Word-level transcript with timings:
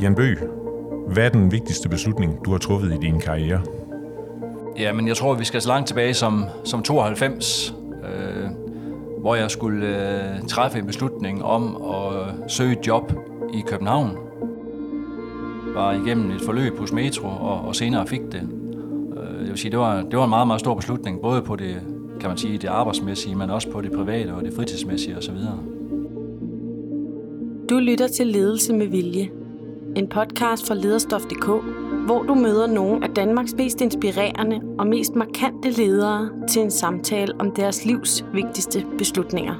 Jan 0.00 0.14
Bøg, 0.14 0.38
hvad 1.12 1.24
er 1.24 1.28
den 1.28 1.52
vigtigste 1.52 1.88
beslutning, 1.88 2.44
du 2.44 2.50
har 2.50 2.58
truffet 2.58 2.94
i 2.94 2.96
din 2.96 3.20
karriere? 3.20 3.60
Ja, 4.78 4.92
men 4.92 5.08
jeg 5.08 5.16
tror, 5.16 5.34
vi 5.34 5.44
skal 5.44 5.62
så 5.62 5.68
langt 5.68 5.88
tilbage 5.88 6.14
som, 6.14 6.44
som 6.64 6.82
92, 6.82 7.74
øh, 8.04 8.50
hvor 9.18 9.34
jeg 9.34 9.50
skulle 9.50 9.86
øh, 9.86 10.48
træffe 10.48 10.78
en 10.78 10.86
beslutning 10.86 11.44
om 11.44 11.82
at 11.82 12.50
søge 12.50 12.72
et 12.72 12.86
job 12.86 13.12
i 13.54 13.60
København. 13.66 14.16
Var 15.74 15.92
igennem 15.92 16.30
et 16.30 16.40
forløb 16.40 16.78
hos 16.78 16.92
Metro, 16.92 17.28
og, 17.28 17.60
og 17.60 17.76
senere 17.76 18.06
fik 18.06 18.20
det. 18.32 18.48
Øh, 19.16 19.40
jeg 19.40 19.48
vil 19.48 19.58
sige, 19.58 19.70
det 19.70 19.78
var, 19.78 20.02
det 20.02 20.18
var 20.18 20.24
en 20.24 20.30
meget, 20.30 20.46
meget 20.46 20.60
stor 20.60 20.74
beslutning, 20.74 21.20
både 21.22 21.42
på 21.42 21.56
det, 21.56 21.76
kan 22.20 22.28
man 22.28 22.38
sige, 22.38 22.58
det 22.58 22.68
arbejdsmæssige, 22.68 23.34
men 23.34 23.50
også 23.50 23.70
på 23.70 23.80
det 23.80 23.92
private 23.92 24.30
og 24.30 24.44
det 24.44 24.52
fritidsmæssige 24.56 25.16
osv. 25.16 25.36
Du 27.70 27.78
lytter 27.78 28.08
til 28.08 28.26
Ledelse 28.26 28.72
med 28.72 28.86
Vilje, 28.86 29.30
en 29.96 30.08
podcast 30.08 30.68
fra 30.68 30.74
lederstof.dk, 30.74 31.46
hvor 32.06 32.22
du 32.22 32.34
møder 32.34 32.66
nogle 32.66 33.04
af 33.04 33.10
Danmarks 33.10 33.54
mest 33.54 33.80
inspirerende 33.80 34.60
og 34.78 34.86
mest 34.86 35.14
markante 35.14 35.70
ledere 35.70 36.30
til 36.48 36.62
en 36.62 36.70
samtale 36.70 37.34
om 37.38 37.50
deres 37.50 37.84
livs 37.84 38.24
vigtigste 38.32 38.86
beslutninger. 38.98 39.54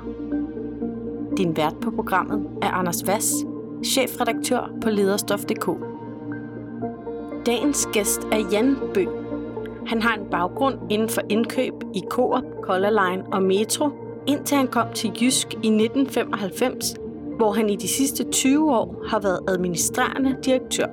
Din 1.36 1.56
vært 1.56 1.74
på 1.82 1.90
programmet 1.90 2.46
er 2.62 2.70
Anders 2.70 3.06
Vass, 3.06 3.34
chefredaktør 3.84 4.72
på 4.82 4.90
lederstof.dk. 4.90 5.70
Dagens 7.46 7.88
gæst 7.92 8.20
er 8.32 8.48
Jan 8.52 8.76
Bø. 8.94 9.04
Han 9.86 10.02
har 10.02 10.14
en 10.14 10.30
baggrund 10.30 10.78
inden 10.90 11.08
for 11.08 11.22
indkøb 11.28 11.74
i 11.94 12.02
Coop, 12.10 12.44
Color 12.62 12.90
Line 12.90 13.24
og 13.32 13.42
Metro, 13.42 13.90
indtil 14.26 14.56
han 14.56 14.68
kom 14.68 14.86
til 14.94 15.10
Jysk 15.20 15.46
i 15.52 15.68
1995 15.68 16.99
hvor 17.40 17.52
han 17.52 17.70
i 17.70 17.76
de 17.76 17.88
sidste 17.88 18.24
20 18.32 18.74
år 18.74 19.04
har 19.08 19.20
været 19.20 19.40
administrerende 19.48 20.36
direktør. 20.44 20.86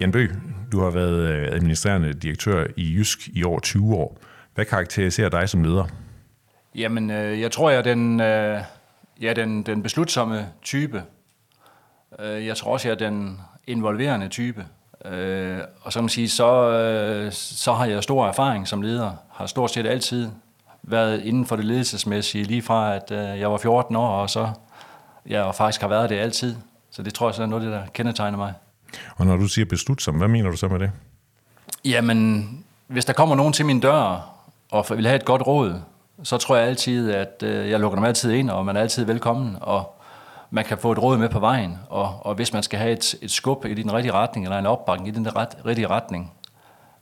Jan 0.00 0.12
Bøg, 0.12 0.30
du 0.72 0.80
har 0.80 0.90
været 0.90 1.30
øh, 1.30 1.48
administrerende 1.52 2.12
direktør 2.12 2.66
i 2.76 2.94
Jysk 2.94 3.28
i 3.28 3.44
over 3.44 3.60
20 3.60 3.94
år. 3.94 4.18
Hvad 4.54 4.64
karakteriserer 4.64 5.28
dig 5.28 5.48
som 5.48 5.64
leder? 5.64 5.84
Jamen, 6.74 7.10
øh, 7.10 7.40
jeg 7.40 7.52
tror, 7.52 7.70
jeg 7.70 7.78
er 7.78 7.82
den, 7.82 8.20
øh, 8.20 8.60
jeg 9.20 9.30
er 9.30 9.34
den, 9.34 9.62
den 9.62 9.82
beslutsomme 9.82 10.46
type. 10.62 11.02
Jeg 12.18 12.56
tror 12.56 12.72
også, 12.72 12.88
jeg 12.88 12.94
er 12.94 13.10
den 13.10 13.40
involverende 13.66 14.28
type. 14.28 14.66
Øh, 15.04 15.58
og 15.82 15.92
så, 15.92 16.00
man 16.00 16.08
sige, 16.08 16.28
så, 16.28 16.70
øh, 16.70 17.32
så 17.32 17.72
har 17.72 17.86
jeg 17.86 18.02
stor 18.02 18.26
erfaring 18.26 18.68
som 18.68 18.82
leder. 18.82 19.12
Har 19.32 19.46
stort 19.46 19.70
set 19.70 19.86
altid 19.86 20.28
været 20.86 21.22
inden 21.22 21.46
for 21.46 21.56
det 21.56 21.64
ledelsesmæssige, 21.64 22.44
lige 22.44 22.62
fra 22.62 22.94
at 22.96 23.10
øh, 23.10 23.40
jeg 23.40 23.50
var 23.50 23.58
14 23.58 23.96
år, 23.96 24.08
og 24.08 24.30
så 24.30 24.40
jeg 24.40 24.52
ja, 25.44 25.50
faktisk 25.50 25.80
har 25.80 25.88
været 25.88 26.10
det 26.10 26.16
altid. 26.16 26.56
Så 26.90 27.02
det 27.02 27.14
tror 27.14 27.28
jeg 27.28 27.34
så 27.34 27.42
er 27.42 27.46
noget 27.46 27.64
det, 27.64 27.72
der 27.72 27.82
kendetegner 27.94 28.38
mig. 28.38 28.54
Og 29.16 29.26
når 29.26 29.36
du 29.36 29.48
siger 29.48 29.64
beslutsom, 29.64 30.14
hvad 30.14 30.28
mener 30.28 30.50
du 30.50 30.56
så 30.56 30.68
med 30.68 30.78
det? 30.78 30.90
Jamen, 31.84 32.48
hvis 32.86 33.04
der 33.04 33.12
kommer 33.12 33.34
nogen 33.34 33.52
til 33.52 33.66
min 33.66 33.80
dør 33.80 34.32
og 34.70 34.86
vil 34.90 35.06
have 35.06 35.16
et 35.16 35.24
godt 35.24 35.46
råd, 35.46 35.80
så 36.22 36.38
tror 36.38 36.56
jeg 36.56 36.66
altid, 36.66 37.12
at 37.12 37.42
øh, 37.42 37.70
jeg 37.70 37.80
lukker 37.80 37.96
dem 37.96 38.04
altid 38.04 38.32
ind, 38.32 38.50
og 38.50 38.66
man 38.66 38.76
er 38.76 38.80
altid 38.80 39.04
velkommen, 39.04 39.56
og 39.60 40.02
man 40.50 40.64
kan 40.64 40.78
få 40.78 40.92
et 40.92 41.02
råd 41.02 41.18
med 41.18 41.28
på 41.28 41.38
vejen. 41.38 41.78
Og, 41.88 42.18
og 42.20 42.34
hvis 42.34 42.52
man 42.52 42.62
skal 42.62 42.78
have 42.78 42.92
et, 42.92 43.14
et 43.22 43.30
skub 43.30 43.64
i 43.64 43.74
den 43.74 43.92
rigtige 43.92 44.12
retning, 44.12 44.46
eller 44.46 44.58
en 44.58 44.66
opbakning 44.66 45.08
i 45.08 45.18
den 45.18 45.36
ret, 45.36 45.48
rigtige 45.66 45.86
retning, 45.86 46.32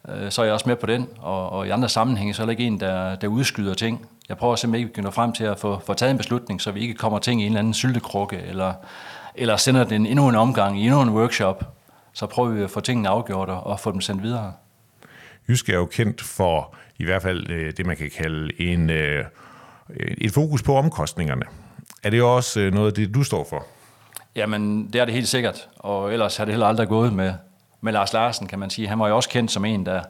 øh, 0.09 0.31
så 0.31 0.43
er 0.43 0.47
jeg 0.47 0.55
også 0.55 0.69
med 0.69 0.77
på 0.77 0.87
den. 0.87 1.09
Og, 1.19 1.51
og 1.51 1.67
i 1.67 1.71
andre 1.71 1.89
sammenhænge, 1.89 2.35
så 2.35 2.43
er 2.43 2.47
der 2.47 2.51
ikke 2.51 2.65
en, 2.65 2.81
der, 2.81 3.15
der 3.15 3.29
udskyder 3.29 3.75
ting. 3.75 4.07
Jeg 4.29 4.37
prøver 4.37 4.57
simpelthen 4.57 4.89
ikke 4.89 4.99
at 4.99 5.05
nå 5.05 5.11
frem 5.11 5.33
til 5.33 5.45
at 5.45 5.59
få, 5.59 5.81
få 5.87 5.95
taget 5.95 6.11
en 6.11 6.17
beslutning, 6.17 6.61
så 6.61 6.71
vi 6.71 6.81
ikke 6.81 6.95
kommer 6.95 7.19
ting 7.19 7.43
i 7.43 7.45
en 7.45 7.51
eller 7.51 7.59
anden 7.59 7.75
syltekrukke, 7.75 8.37
eller, 8.37 8.73
eller 9.35 9.57
sender 9.57 9.85
den 9.85 10.07
endnu 10.07 10.29
en 10.29 10.35
omgang 10.35 10.81
i 10.81 10.85
endnu 10.85 11.03
en 11.03 11.11
workshop. 11.11 11.75
Så 12.13 12.27
prøver 12.27 12.49
vi 12.49 12.63
at 12.63 12.71
få 12.71 12.81
tingene 12.81 13.09
afgjort 13.09 13.49
og, 13.49 13.67
og 13.67 13.81
få 13.81 13.93
dem 13.93 14.01
sendt 14.01 14.23
videre. 14.23 14.53
Jysk 15.49 15.69
er 15.69 15.75
jo 15.75 15.87
kendt 15.87 16.23
for 16.23 16.75
i 16.99 17.05
hvert 17.05 17.23
fald 17.23 17.51
øh, 17.51 17.73
det, 17.77 17.87
man 17.87 17.97
kan 17.97 18.11
kalde 18.17 18.61
en, 18.61 18.91
øh, 18.91 19.25
et 19.97 20.33
fokus 20.33 20.63
på 20.63 20.77
omkostningerne. 20.77 21.43
Er 22.03 22.11
det 22.11 22.23
også 22.23 22.71
noget 22.73 22.87
af 22.87 22.95
det, 22.95 23.15
du 23.15 23.23
står 23.23 23.47
for? 23.51 23.67
Jamen, 24.37 24.87
det 24.93 25.01
er 25.01 25.05
det 25.05 25.15
helt 25.15 25.29
sikkert, 25.29 25.69
og 25.77 26.13
ellers 26.13 26.37
har 26.37 26.45
det 26.45 26.55
heller 26.55 26.67
aldrig 26.67 26.89
gået 26.89 27.13
med, 27.13 27.35
med 27.85 27.93
Lars 27.93 28.13
Larsen, 28.13 28.47
kan 28.47 28.59
man 28.59 28.71
sige. 28.71 28.89
Han 28.89 28.99
var 28.99 29.09
jo 29.09 29.17
også 29.17 29.29
kendt 29.29 29.51
som 29.51 29.65
en, 29.65 29.87
der 29.87 30.03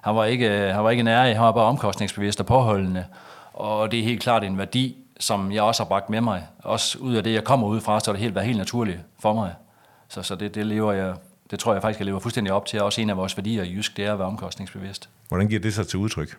han 0.00 0.16
var 0.16 0.24
ikke, 0.24 0.48
han 0.50 0.84
var 0.84 0.90
ikke 0.90 1.02
nær, 1.02 1.22
han 1.22 1.42
var 1.42 1.52
bare 1.52 1.64
omkostningsbevidst 1.64 2.40
og 2.40 2.46
påholdende. 2.46 3.04
Og 3.52 3.92
det 3.92 4.00
er 4.00 4.04
helt 4.04 4.22
klart 4.22 4.44
en 4.44 4.58
værdi, 4.58 4.96
som 5.20 5.52
jeg 5.52 5.62
også 5.62 5.82
har 5.82 5.88
bragt 5.88 6.10
med 6.10 6.20
mig. 6.20 6.46
Også 6.58 6.98
ud 6.98 7.14
af 7.14 7.24
det, 7.24 7.32
jeg 7.32 7.44
kommer 7.44 7.66
ud 7.66 7.80
fra, 7.80 8.00
så 8.00 8.10
er 8.10 8.12
det 8.12 8.22
helt, 8.22 8.34
været 8.34 8.46
helt 8.46 8.58
naturligt 8.58 9.00
for 9.20 9.34
mig. 9.34 9.54
Så, 10.08 10.22
så 10.22 10.34
det, 10.34 10.54
det, 10.54 10.66
lever 10.66 10.92
jeg, 10.92 11.14
det 11.50 11.58
tror 11.58 11.72
jeg 11.72 11.82
faktisk, 11.82 11.98
jeg 11.98 12.06
lever 12.06 12.20
fuldstændig 12.20 12.52
op 12.52 12.66
til. 12.66 12.82
Også 12.82 13.00
en 13.00 13.10
af 13.10 13.16
vores 13.16 13.36
værdier 13.36 13.62
i 13.62 13.74
Jysk, 13.74 13.96
det 13.96 14.04
er 14.04 14.12
at 14.12 14.18
være 14.18 14.28
omkostningsbevidst. 14.28 15.08
Hvordan 15.28 15.48
giver 15.48 15.60
det 15.60 15.74
sig 15.74 15.88
til 15.88 15.98
udtryk? 15.98 16.36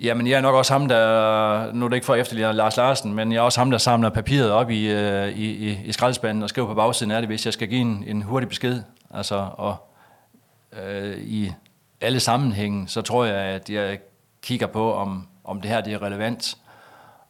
Jamen, 0.00 0.26
jeg 0.26 0.36
er 0.36 0.40
nok 0.40 0.54
også 0.54 0.72
ham, 0.72 0.88
der, 0.88 1.72
nu 1.72 1.84
er 1.84 1.88
det 1.88 1.96
ikke 1.96 2.06
for 2.06 2.14
efter 2.14 2.52
Lars 2.52 2.76
Larsen, 2.76 3.14
men 3.14 3.32
jeg 3.32 3.38
er 3.38 3.42
også 3.42 3.60
ham, 3.60 3.70
der 3.70 3.78
samler 3.78 4.10
papiret 4.10 4.50
op 4.50 4.70
i, 4.70 4.92
øh, 4.92 5.28
i, 5.28 5.70
i, 5.70 5.78
i 5.84 5.92
skraldespanden 5.92 6.42
og 6.42 6.48
skriver 6.48 6.68
på 6.68 6.74
bagsiden 6.74 7.10
af 7.10 7.22
det, 7.22 7.28
hvis 7.28 7.44
jeg 7.44 7.52
skal 7.52 7.68
give 7.68 7.80
en, 7.80 8.04
en 8.06 8.22
hurtig 8.22 8.48
besked. 8.48 8.82
Altså, 9.12 9.48
og 9.52 9.76
øh, 10.82 11.18
i 11.18 11.52
alle 12.00 12.20
sammenhænge, 12.20 12.88
så 12.88 13.02
tror 13.02 13.24
jeg, 13.24 13.36
at 13.36 13.70
jeg 13.70 13.98
kigger 14.42 14.66
på, 14.66 14.94
om, 14.94 15.28
om 15.44 15.60
det 15.60 15.70
her 15.70 15.80
det 15.80 15.92
er 15.92 16.02
relevant. 16.02 16.56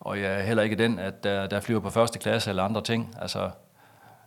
Og 0.01 0.21
jeg 0.21 0.41
er 0.41 0.43
heller 0.43 0.63
ikke 0.63 0.77
den, 0.77 0.99
at 0.99 1.25
der, 1.25 1.47
der 1.47 1.61
flyver 1.61 1.81
på 1.81 1.91
første 1.91 2.19
klasse 2.19 2.51
eller 2.51 2.63
andre 2.63 2.83
ting. 2.83 3.15
Altså, 3.21 3.51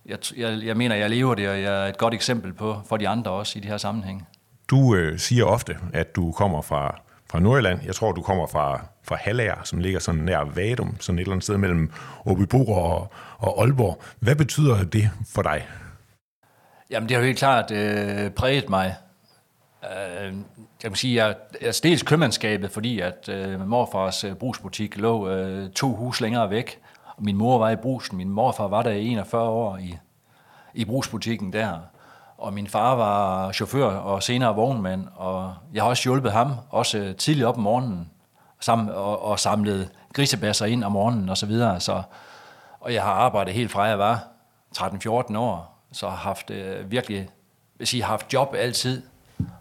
jeg, 0.05 0.17
jeg, 0.37 0.59
jeg 0.63 0.77
mener, 0.77 0.95
jeg 0.95 1.09
lever 1.09 1.35
det, 1.35 1.49
og 1.49 1.61
jeg 1.61 1.85
er 1.85 1.89
et 1.89 1.97
godt 1.97 2.13
eksempel 2.13 2.53
på 2.53 2.81
for 2.89 2.97
de 2.97 3.07
andre 3.07 3.31
også 3.31 3.59
i 3.59 3.61
de 3.61 3.67
her 3.67 3.77
sammenhænge. 3.77 4.25
Du 4.69 4.95
øh, 4.95 5.19
siger 5.19 5.45
ofte, 5.45 5.77
at 5.93 6.15
du 6.15 6.31
kommer 6.31 6.61
fra, 6.61 6.99
fra 7.31 7.39
Nordjylland. 7.39 7.79
Jeg 7.85 7.95
tror, 7.95 8.11
du 8.11 8.21
kommer 8.21 8.47
fra, 8.47 8.85
fra 9.03 9.15
Hallager, 9.15 9.63
som 9.63 9.79
ligger 9.79 9.99
sådan 9.99 10.21
nær 10.21 10.43
Vadum, 10.43 10.95
sådan 10.99 11.19
et 11.19 11.21
eller 11.21 11.31
andet 11.31 11.43
sted 11.43 11.57
mellem 11.57 11.91
Åbybo 12.25 12.65
og, 12.65 13.13
og 13.37 13.61
Aalborg. 13.61 14.01
Hvad 14.19 14.35
betyder 14.35 14.83
det 14.83 15.09
for 15.33 15.41
dig? 15.41 15.67
Jamen, 16.89 17.09
det 17.09 17.15
har 17.15 17.21
jo 17.21 17.25
helt 17.25 17.39
klart 17.39 17.71
øh, 17.71 18.31
præget 18.31 18.69
mig. 18.69 18.95
Øh, 19.83 20.33
jeg 20.83 20.91
kan 20.91 20.95
sige, 20.95 21.25
jeg, 21.25 21.35
jeg 21.61 21.67
er 21.67 21.79
dels 21.83 22.03
købmandskabet, 22.03 22.71
fordi 22.71 22.99
at 22.99 23.29
øh, 23.29 23.67
morfars 23.67 24.23
øh, 24.23 24.35
brugsbutik 24.35 24.97
lå 24.97 25.29
øh, 25.29 25.69
to 25.69 25.95
hus 25.95 26.21
længere 26.21 26.49
væk. 26.49 26.79
Og 27.15 27.23
min 27.23 27.37
mor 27.37 27.57
var 27.57 27.69
i 27.69 27.75
brusen, 27.75 28.17
min 28.17 28.29
morfar 28.29 28.67
var 28.67 28.81
der 28.83 28.91
i 28.91 29.07
41 29.07 29.49
år 29.49 29.77
i, 29.77 29.97
i 30.73 30.85
brugsbutikken 30.85 31.53
der. 31.53 31.79
Og 32.37 32.53
min 32.53 32.67
far 32.67 32.95
var 32.95 33.51
chauffør 33.51 33.85
og 33.85 34.23
senere 34.23 34.55
vognmand, 34.55 35.07
og 35.15 35.53
jeg 35.73 35.83
har 35.83 35.89
også 35.89 36.03
hjulpet 36.03 36.31
ham, 36.31 36.51
også 36.69 36.97
øh, 36.97 37.15
tidligt 37.15 37.45
op 37.45 37.57
om 37.57 37.63
morgenen, 37.63 38.09
sammen, 38.59 38.89
og, 38.89 39.23
og 39.23 39.39
samlet 39.39 39.89
grisebasser 40.13 40.65
ind 40.65 40.83
om 40.83 40.91
morgenen 40.91 41.29
og 41.29 41.37
så 41.37 41.45
videre. 41.45 41.79
Så, 41.79 42.01
og 42.79 42.93
jeg 42.93 43.03
har 43.03 43.11
arbejdet 43.11 43.53
helt 43.53 43.71
fra 43.71 43.83
jeg 43.83 43.99
var 43.99 44.27
13-14 44.77 45.37
år, 45.37 45.74
så 45.95 46.09
har 46.09 46.15
haft 46.15 46.51
øh, 46.51 46.91
virkelig, 46.91 47.29
hvis 47.77 47.93
I 47.93 47.99
har 47.99 48.07
haft 48.07 48.33
job 48.33 48.55
altid, 48.57 49.01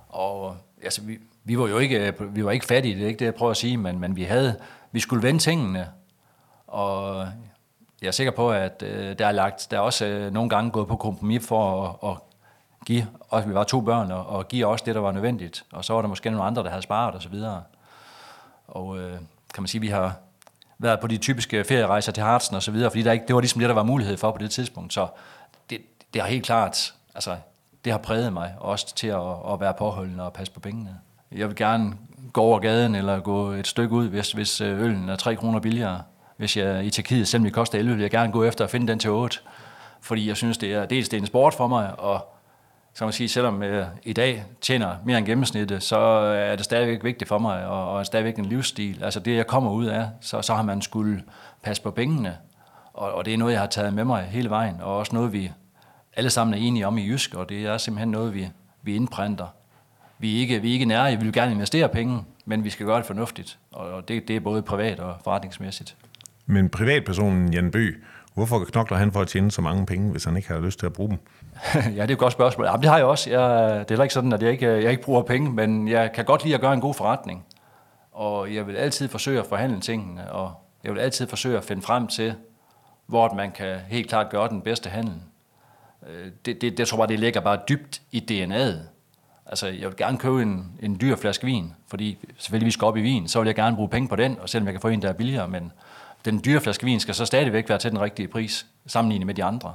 og 0.09 0.57
altså, 0.83 1.03
vi, 1.03 1.19
vi 1.45 1.59
var 1.59 1.69
jo 1.69 1.79
ikke, 1.79 2.07
øh, 2.07 2.37
vi 2.37 2.45
var 2.45 2.51
ikke 2.51 2.67
fattige, 2.67 2.95
det 2.95 3.03
er 3.03 3.09
ikke 3.09 3.19
det, 3.19 3.25
jeg 3.25 3.35
prøver 3.35 3.51
at 3.51 3.57
sige, 3.57 3.77
men, 3.77 3.99
men 4.01 4.17
vi 4.17 4.23
havde, 4.23 4.57
vi 4.93 5.01
skulle 5.01 5.23
vende 5.23 5.41
tingene, 5.41 5.89
og 6.67 7.27
jeg 8.03 8.07
er 8.09 8.13
sikker 8.13 8.33
på, 8.33 8.53
at 8.53 8.83
øh, 8.87 9.19
der 9.19 9.27
er 9.27 9.33
lagt, 9.33 9.67
der 9.71 9.77
er 9.77 9.81
også 9.81 10.07
øh, 10.07 10.33
nogle 10.33 10.51
gange 10.51 10.71
gået 10.71 10.89
på 10.89 10.97
kompromis 10.97 11.47
for 11.47 11.83
at, 12.03 12.11
at 12.11 12.17
give, 12.87 13.07
også 13.29 13.49
vi 13.49 13.55
var 13.55 13.65
to 13.65 13.81
børn, 13.81 14.11
og, 14.11 14.27
og 14.27 14.49
give 14.49 14.67
også 14.67 14.85
det, 14.87 14.95
der 14.95 15.01
var 15.01 15.13
nødvendigt, 15.13 15.65
og 15.73 15.85
så 15.85 15.95
var 15.95 16.01
der 16.01 16.09
måske 16.09 16.31
nogle 16.31 16.45
andre, 16.45 16.63
der 16.63 16.69
havde 16.69 16.83
sparet 16.83 17.15
og 17.15 17.23
så 17.23 17.29
videre. 17.29 17.63
Og 18.69 18.99
øh, 18.99 19.13
kan 19.55 19.63
man 19.63 19.67
sige, 19.67 19.81
vi 19.81 19.89
har 19.89 20.17
været 20.79 21.01
på 21.01 21.07
de 21.07 21.17
typiske 21.17 21.65
ferierejser 21.65 22.13
til 22.13 22.23
Hartsen 22.23 22.57
og 22.57 22.63
så 22.63 22.71
videre, 22.71 22.91
fordi 22.91 23.03
der 23.03 23.13
ikke, 23.13 23.27
det 23.27 23.35
var 23.35 23.41
ligesom 23.41 23.61
det, 23.61 23.69
der 23.69 23.75
var 23.75 23.83
mulighed 23.83 24.17
for 24.17 24.31
på 24.31 24.39
det 24.39 24.51
tidspunkt, 24.51 24.93
så 24.93 25.07
det, 26.15 26.23
har 26.23 26.29
helt 26.29 26.45
klart, 26.45 26.95
altså 27.15 27.37
det 27.85 27.93
har 27.93 27.99
præget 27.99 28.33
mig 28.33 28.55
også 28.59 28.95
til 28.95 29.07
at, 29.07 29.53
at 29.53 29.61
være 29.61 29.75
påholdende 29.75 30.25
og 30.25 30.33
passe 30.33 30.53
på 30.53 30.61
pengene. 30.61 30.99
Jeg 31.33 31.49
vil 31.49 31.57
gerne 31.57 31.93
gå 32.33 32.41
over 32.41 32.59
gaden 32.59 32.95
eller 32.95 33.21
gå 33.21 33.51
et 33.51 33.67
stykke 33.67 33.95
ud, 33.95 34.09
hvis, 34.09 34.33
hvis 34.33 34.61
øh, 34.61 34.81
øllen 34.81 35.09
er 35.09 35.17
3 35.17 35.37
kroner 35.37 35.61
billigere. 35.61 36.03
Hvis 36.37 36.57
jeg 36.57 36.85
i 36.85 36.91
Tjekkiet, 36.91 37.29
selvom 37.29 37.45
det 37.45 37.53
koster 37.53 37.79
11, 37.79 37.95
vil 37.97 38.03
jeg 38.03 38.11
gerne 38.11 38.33
gå 38.33 38.45
efter 38.45 38.65
at 38.65 38.71
finde 38.71 38.89
den 38.89 38.99
til 38.99 39.11
8. 39.11 39.39
Fordi 40.01 40.29
jeg 40.29 40.37
synes, 40.37 40.59
det 40.59 40.75
er 40.75 40.87
dels 40.87 41.09
det 41.09 41.17
er 41.17 41.21
en 41.21 41.27
sport 41.27 41.55
for 41.55 41.67
mig, 41.67 42.01
og 42.01 42.35
så 42.95 43.05
man 43.05 43.13
sige, 43.13 43.29
selvom 43.29 43.63
jeg 43.63 43.89
i 44.03 44.13
dag 44.13 44.45
tjener 44.61 44.97
mere 45.05 45.19
end 45.19 45.27
gennemsnittet, 45.27 45.83
så 45.83 45.99
er 45.99 46.57
det 46.57 46.65
stadigvæk 46.65 47.05
vigtigt 47.05 47.29
for 47.29 47.39
mig, 47.39 47.67
og, 47.67 47.93
og 47.93 48.01
er 48.01 48.05
stadigvæk 48.05 48.39
en 48.39 48.45
livsstil. 48.45 49.05
Altså 49.05 49.21
det, 49.21 49.37
jeg 49.37 49.47
kommer 49.47 49.71
ud 49.71 49.87
af, 49.87 50.09
så, 50.21 50.43
så 50.43 50.55
har 50.55 50.63
man 50.63 50.83
skulle 50.83 51.23
passe 51.63 51.83
på 51.83 51.91
pengene, 51.91 52.39
og, 52.93 53.13
og 53.13 53.25
det 53.25 53.35
er 53.35 53.39
noget, 53.39 53.53
jeg 53.53 53.61
har 53.61 53.67
taget 53.67 53.95
med 53.95 54.05
mig 54.05 54.23
hele 54.23 54.51
vejen, 54.51 54.81
og 54.81 54.97
også 54.97 55.15
noget, 55.15 55.33
vi 55.33 55.53
alle 56.17 56.31
sammen 56.31 56.55
er 56.55 56.59
enige 56.59 56.87
om 56.87 56.99
i 56.99 57.07
Jysk, 57.09 57.35
og 57.35 57.49
det 57.49 57.67
er 57.67 57.79
simpelthen 57.79 58.09
noget, 58.09 58.35
vi, 58.35 58.49
vi 58.83 58.95
indprinter. 58.95 59.47
Vi 60.19 60.37
er 60.37 60.41
ikke, 60.41 60.63
vi 60.63 60.69
er 60.69 60.73
ikke 60.73 60.85
nære, 60.85 61.17
vi 61.17 61.25
vil 61.25 61.33
gerne 61.33 61.53
investere 61.53 61.89
penge, 61.89 62.25
men 62.45 62.65
vi 62.65 62.71
skal 62.71 62.87
gøre 62.87 62.99
det 62.99 63.07
fornuftigt, 63.07 63.59
og 63.73 64.09
det, 64.09 64.29
det 64.29 64.37
er 64.37 64.41
både 64.41 64.63
privat 64.63 65.01
og 65.01 65.17
forretningsmæssigt. 65.25 65.97
Men 66.47 66.69
privatpersonen 66.69 67.53
Jan 67.53 67.71
Bø, 67.71 67.91
hvorfor 68.35 68.65
knokler 68.65 68.99
han 68.99 69.13
for 69.13 69.21
at 69.21 69.29
tjene 69.29 69.51
så 69.51 69.63
mange 69.63 69.87
penge, 69.87 70.11
hvis 70.11 70.25
han 70.25 70.37
ikke 70.37 70.49
har 70.49 70.61
lyst 70.61 70.79
til 70.79 70.87
at 70.87 70.93
bruge 70.93 71.11
dem? 71.11 71.19
ja, 71.97 72.03
det 72.03 72.11
er 72.11 72.15
et 72.15 72.19
godt 72.19 72.33
spørgsmål. 72.33 72.67
Jamen, 72.67 72.83
det 72.83 72.91
har 72.91 72.97
jeg 72.97 73.07
også. 73.07 73.31
Jeg, 73.31 73.41
det 73.71 73.81
er 73.81 73.85
heller 73.89 74.03
ikke 74.03 74.15
sådan, 74.15 74.33
at 74.33 74.43
jeg 74.43 74.51
ikke, 74.51 74.67
jeg 74.67 74.91
ikke 74.91 75.03
bruger 75.03 75.23
penge, 75.23 75.51
men 75.51 75.89
jeg 75.89 76.13
kan 76.13 76.25
godt 76.25 76.45
lide 76.45 76.55
at 76.55 76.61
gøre 76.61 76.75
en 76.75 76.81
god 76.81 76.95
forretning. 76.95 77.45
Og 78.13 78.55
jeg 78.55 78.67
vil 78.67 78.77
altid 78.77 79.09
forsøge 79.09 79.41
at 79.41 79.47
forhandle 79.47 79.81
tingene, 79.81 80.33
og 80.33 80.55
jeg 80.85 80.93
vil 80.93 81.01
altid 81.01 81.27
forsøge 81.29 81.59
at 81.59 81.65
finde 81.65 81.83
frem 81.83 82.07
til, 82.07 82.35
hvor 83.07 83.35
man 83.35 83.53
kan 83.53 83.77
helt 83.89 84.09
klart 84.09 84.31
gøre 84.31 84.49
den 84.49 84.61
bedste 84.61 84.91
handel. 84.91 85.15
Øh, 86.11 86.31
det, 86.47 86.61
det, 86.61 86.79
det 86.79 86.89
tror 86.89 86.99
bare, 86.99 87.07
det 87.07 87.21
ligger 87.21 87.41
bare 87.41 87.59
dybt 87.69 88.03
i 88.13 88.25
DNA'et. 88.31 88.79
Altså, 89.47 89.67
jeg 89.67 89.89
vil 89.89 89.97
gerne 89.97 90.19
købe 90.19 90.43
en, 90.43 90.73
en 90.83 91.01
dyr 91.01 91.17
flaske 91.17 91.45
vin, 91.47 91.73
fordi 91.89 92.19
selvfølgelig 92.39 92.67
vi 92.67 92.71
skal 92.71 92.85
op 92.85 92.97
i 92.97 93.01
vin, 93.01 93.29
så 93.29 93.41
vil 93.41 93.47
jeg 93.47 93.55
gerne 93.55 93.77
bruge 93.77 93.89
penge 93.89 94.09
på 94.09 94.17
den, 94.17 94.39
og 94.39 94.49
selvom 94.49 94.67
jeg 94.67 94.75
kan 94.75 94.81
få 94.81 94.89
en, 94.89 95.03
der 95.03 95.09
er 95.09 95.13
billigere, 95.13 95.49
men 95.49 95.73
den 96.25 96.41
dyre 96.45 96.61
flaske 96.61 96.85
vin 96.85 97.01
skal 97.01 97.15
så 97.15 97.25
stadigvæk 97.25 97.69
være 97.69 97.79
til 97.79 97.91
den 97.91 98.01
rigtige 98.01 98.29
pris, 98.29 98.67
sammenlignet 98.87 99.27
med 99.27 99.35
de 99.35 99.45
andre. 99.45 99.75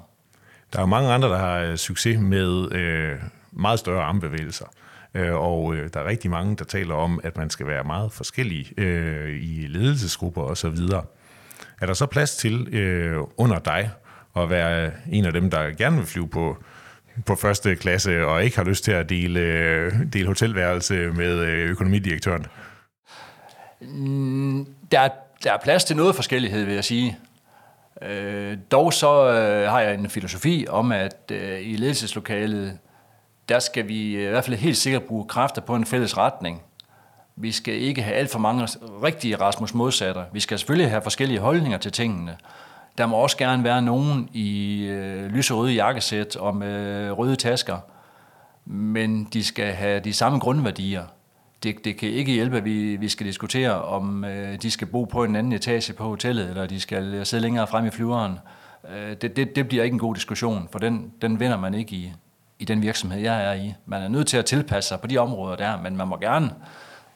Der 0.74 0.82
er 0.82 0.86
mange 0.86 1.10
andre, 1.10 1.30
der 1.30 1.38
har 1.38 1.60
øh, 1.60 1.78
succes 1.78 2.20
med 2.20 2.72
øh, 2.72 3.18
meget 3.52 3.80
større 3.80 4.04
armbevægelser. 4.04 4.66
Øh, 5.14 5.36
og 5.36 5.76
øh, 5.76 5.90
der 5.94 6.00
er 6.00 6.06
rigtig 6.06 6.32
mange, 6.32 6.56
der 6.56 6.66
taler 6.66 6.96
om, 6.96 7.20
at 7.24 7.38
man 7.38 7.50
skal 7.50 7.68
være 7.68 7.84
meget 7.84 8.12
forskellig 8.12 8.80
øh, 8.80 9.44
i 9.44 9.68
ledelsesgrupper 9.68 10.42
osv. 10.42 10.78
Er 11.82 11.86
der 11.86 11.94
så 11.94 12.06
plads 12.06 12.36
til 12.36 12.76
øh, 12.76 13.24
under 13.38 13.60
dig 13.60 13.92
at 14.36 14.50
være 14.50 14.92
en 15.12 15.26
af 15.26 15.34
dem, 15.34 15.50
der 15.50 15.72
gerne 15.78 15.98
vil 15.98 16.06
flyve 16.06 16.28
på, 16.28 16.58
på 17.26 17.36
første 17.36 17.76
klasse 17.76 18.26
og 18.26 18.44
ikke 18.44 18.58
har 18.58 18.64
lyst 18.64 18.84
til 18.84 18.92
at 18.92 19.10
dele, 19.10 20.06
dele 20.14 20.28
hotelværelse 20.28 20.94
med 20.94 21.40
øh, 21.40 21.70
økonomidirektøren? 21.70 22.46
Mm, 23.82 24.68
der, 24.92 25.00
er, 25.00 25.10
der 25.44 25.54
er 25.54 25.58
plads 25.58 25.84
til 25.84 25.96
noget 25.96 26.16
forskellighed, 26.16 26.64
vil 26.64 26.74
jeg 26.74 26.84
sige. 26.84 27.18
Øh, 28.02 28.58
dog 28.72 28.94
så 28.94 29.30
øh, 29.30 29.70
har 29.72 29.80
jeg 29.80 29.94
en 29.94 30.10
filosofi 30.10 30.66
om, 30.70 30.92
at 30.92 31.32
øh, 31.32 31.60
i 31.62 31.76
ledelseslokalet, 31.76 32.78
der 33.50 33.60
skal 33.60 33.88
vi 33.88 34.16
øh, 34.16 34.28
i 34.28 34.30
hvert 34.30 34.46
fald 34.46 34.58
helt 34.58 34.78
sikkert 34.78 35.04
bruge 35.04 35.26
kræfter 35.28 35.62
på 35.62 35.76
en 35.76 35.86
fælles 35.86 36.18
retning. 36.18 36.62
Vi 37.36 37.52
skal 37.52 37.74
ikke 37.74 38.02
have 38.02 38.16
alt 38.16 38.32
for 38.32 38.40
mange 38.40 38.68
rigtige 39.04 39.36
Rasmus 39.36 39.74
modsatter. 39.74 40.26
Vi 40.34 40.40
skal 40.40 40.60
selvfølgelig 40.60 40.90
have 40.90 41.02
forskellige 41.02 41.40
holdninger 41.40 41.78
til 41.78 41.92
tingene. 41.92 42.38
Der 43.00 43.06
må 43.06 43.16
også 43.16 43.38
gerne 43.38 43.64
være 43.64 43.82
nogen 43.82 44.30
i 44.34 44.82
øh, 44.84 45.26
lyserøde 45.26 45.74
jakkesæt 45.74 46.36
og 46.36 46.56
med 46.56 47.12
røde 47.12 47.36
tasker, 47.36 47.78
men 48.66 49.24
de 49.34 49.44
skal 49.44 49.74
have 49.74 50.00
de 50.00 50.14
samme 50.14 50.40
grundværdier. 50.40 51.04
Det, 51.64 51.86
det 51.86 51.98
kan 51.98 52.10
ikke 52.10 52.32
hjælpe, 52.32 52.58
at 52.58 52.66
vi, 52.66 52.96
vi 52.96 53.10
skal 53.10 53.26
diskutere, 53.26 53.82
om 53.82 54.24
øh, 54.24 54.62
de 54.62 54.72
skal 54.72 54.88
bo 54.88 55.04
på 55.04 55.24
en 55.24 55.36
anden 55.36 55.54
etage 55.54 55.94
på 55.94 56.04
hotellet, 56.04 56.50
eller 56.50 56.66
de 56.66 56.80
skal 56.80 57.26
sidde 57.26 57.42
længere 57.42 57.68
frem 57.68 57.86
i 57.86 57.90
flyveren. 57.90 58.40
Øh, 58.90 59.16
det, 59.22 59.36
det, 59.36 59.56
det 59.56 59.68
bliver 59.68 59.84
ikke 59.84 59.94
en 59.94 60.00
god 60.00 60.16
diskussion, 60.16 60.68
for 60.72 60.80
den, 60.80 61.12
den 61.22 61.40
vinder 61.40 61.58
man 61.58 61.74
ikke 61.74 61.96
i, 61.96 62.14
i 62.60 62.66
den 62.66 62.82
virksomhed, 62.82 63.20
jeg 63.22 63.46
er 63.46 63.54
i. 63.54 63.74
Man 63.86 64.02
er 64.02 64.08
nødt 64.08 64.28
til 64.28 64.38
at 64.38 64.46
tilpasse 64.46 64.88
sig 64.88 65.00
på 65.00 65.08
de 65.08 65.18
områder 65.18 65.56
der, 65.56 65.82
men 65.82 65.98
man 65.98 66.08
må 66.08 66.18
gerne 66.18 66.50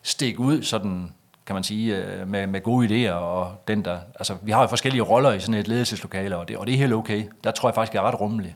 stikke 0.01 0.39
ud 0.39 0.61
sådan 0.61 1.13
kan 1.45 1.53
man 1.53 1.63
sige, 1.63 1.97
øh, 1.97 2.27
med, 2.27 2.47
med 2.47 2.61
gode 2.61 2.87
idéer, 2.87 3.13
og 3.13 3.63
den 3.67 3.85
der, 3.85 3.99
altså, 4.15 4.37
vi 4.41 4.51
har 4.51 4.61
jo 4.61 4.67
forskellige 4.67 5.01
roller 5.01 5.31
i 5.31 5.39
sådan 5.39 5.55
et 5.55 5.67
ledelseslokale, 5.67 6.37
og 6.37 6.47
det, 6.47 6.57
og 6.57 6.67
det 6.67 6.73
er 6.73 6.77
helt 6.77 6.93
okay. 6.93 7.23
Der 7.43 7.51
tror 7.51 7.69
jeg 7.69 7.75
faktisk, 7.75 7.93
jeg 7.93 7.99
er 7.99 8.07
ret 8.07 8.19
rummelig. 8.21 8.55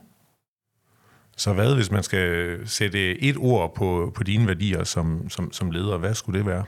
Så 1.36 1.52
hvad, 1.52 1.74
hvis 1.74 1.90
man 1.90 2.02
skal 2.02 2.58
sætte 2.68 3.22
et 3.22 3.36
ord 3.36 3.74
på, 3.74 4.12
på 4.14 4.22
dine 4.22 4.46
værdier 4.46 4.84
som, 4.84 5.30
som, 5.30 5.52
som 5.52 5.70
leder, 5.70 5.96
hvad 5.96 6.14
skulle 6.14 6.38
det 6.38 6.46
være? 6.46 6.64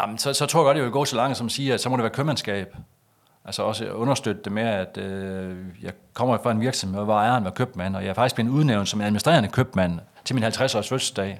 Jamen, 0.00 0.18
så, 0.18 0.32
så 0.32 0.46
tror 0.46 0.60
jeg 0.60 0.64
godt, 0.64 0.76
det 0.76 0.84
vil 0.84 0.92
gå 0.92 1.04
så 1.04 1.16
langt 1.16 1.36
som 1.36 1.46
at 1.46 1.52
sige, 1.52 1.74
at 1.74 1.80
så 1.80 1.88
må 1.88 1.96
det 1.96 2.02
være 2.02 2.12
købmandskab. 2.12 2.76
Altså 3.44 3.62
også 3.62 3.90
understøtte 3.90 4.42
det 4.44 4.52
med, 4.52 4.62
at 4.62 4.98
øh, 4.98 5.56
jeg 5.82 5.92
kommer 6.12 6.38
fra 6.42 6.50
en 6.50 6.60
virksomhed, 6.60 7.04
hvor 7.04 7.14
ejeren 7.14 7.44
var 7.44 7.50
købmand, 7.50 7.96
og 7.96 8.02
jeg 8.02 8.10
er 8.10 8.14
faktisk 8.14 8.34
blevet 8.34 8.50
udnævnt 8.50 8.88
som 8.88 9.00
administrerende 9.00 9.48
købmand 9.48 10.00
til 10.24 10.34
min 10.34 10.44
50-års 10.44 10.88
fødselsdag. 10.88 11.38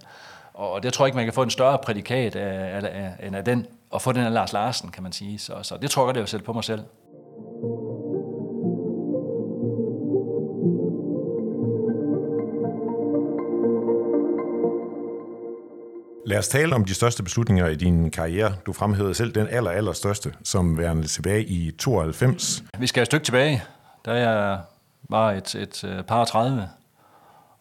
Og 0.57 0.83
det 0.83 0.93
tror 0.93 1.05
jeg 1.05 1.09
ikke, 1.09 1.17
man 1.17 1.27
kan 1.27 1.33
få 1.33 1.43
en 1.43 1.51
større 1.51 1.79
prædikat 1.79 2.37
af, 2.37 2.77
af, 2.77 2.91
af, 2.93 3.27
end 3.27 3.37
af 3.37 3.45
den, 3.45 3.67
og 3.91 4.03
få 4.03 4.13
den 4.13 4.23
af 4.23 4.33
Lars 4.33 4.53
Larsen, 4.53 4.91
kan 4.91 5.03
man 5.03 5.13
sige. 5.13 5.39
Så, 5.39 5.55
så 5.63 5.77
det 5.83 5.91
tror 5.91 6.03
jeg 6.03 6.07
godt, 6.07 6.17
jeg 6.17 6.21
vil 6.21 6.29
sætte 6.29 6.47
på 6.47 6.53
mig 6.53 6.65
selv. 6.65 6.81
Lad 16.27 16.39
os 16.39 16.49
tale 16.49 16.75
om 16.75 16.85
de 16.85 16.95
største 16.95 17.23
beslutninger 17.23 17.67
i 17.67 17.75
din 17.75 18.11
karriere. 18.11 18.55
Du 18.67 18.73
fremhævede 18.73 19.15
selv 19.15 19.33
den 19.33 19.47
aller, 19.51 19.71
aller 19.71 19.93
største, 19.93 20.33
som 20.45 20.79
værende 20.79 21.07
tilbage 21.07 21.45
i 21.45 21.71
92. 21.79 22.65
Vi 22.79 22.87
skal 22.87 23.01
et 23.01 23.07
stykke 23.07 23.25
tilbage. 23.25 23.63
Da 24.07 24.13
jeg 24.13 24.59
var 25.11 25.33
et, 25.33 25.55
et, 25.55 25.85
et 25.85 26.07
par 26.07 26.25
30, 26.25 26.69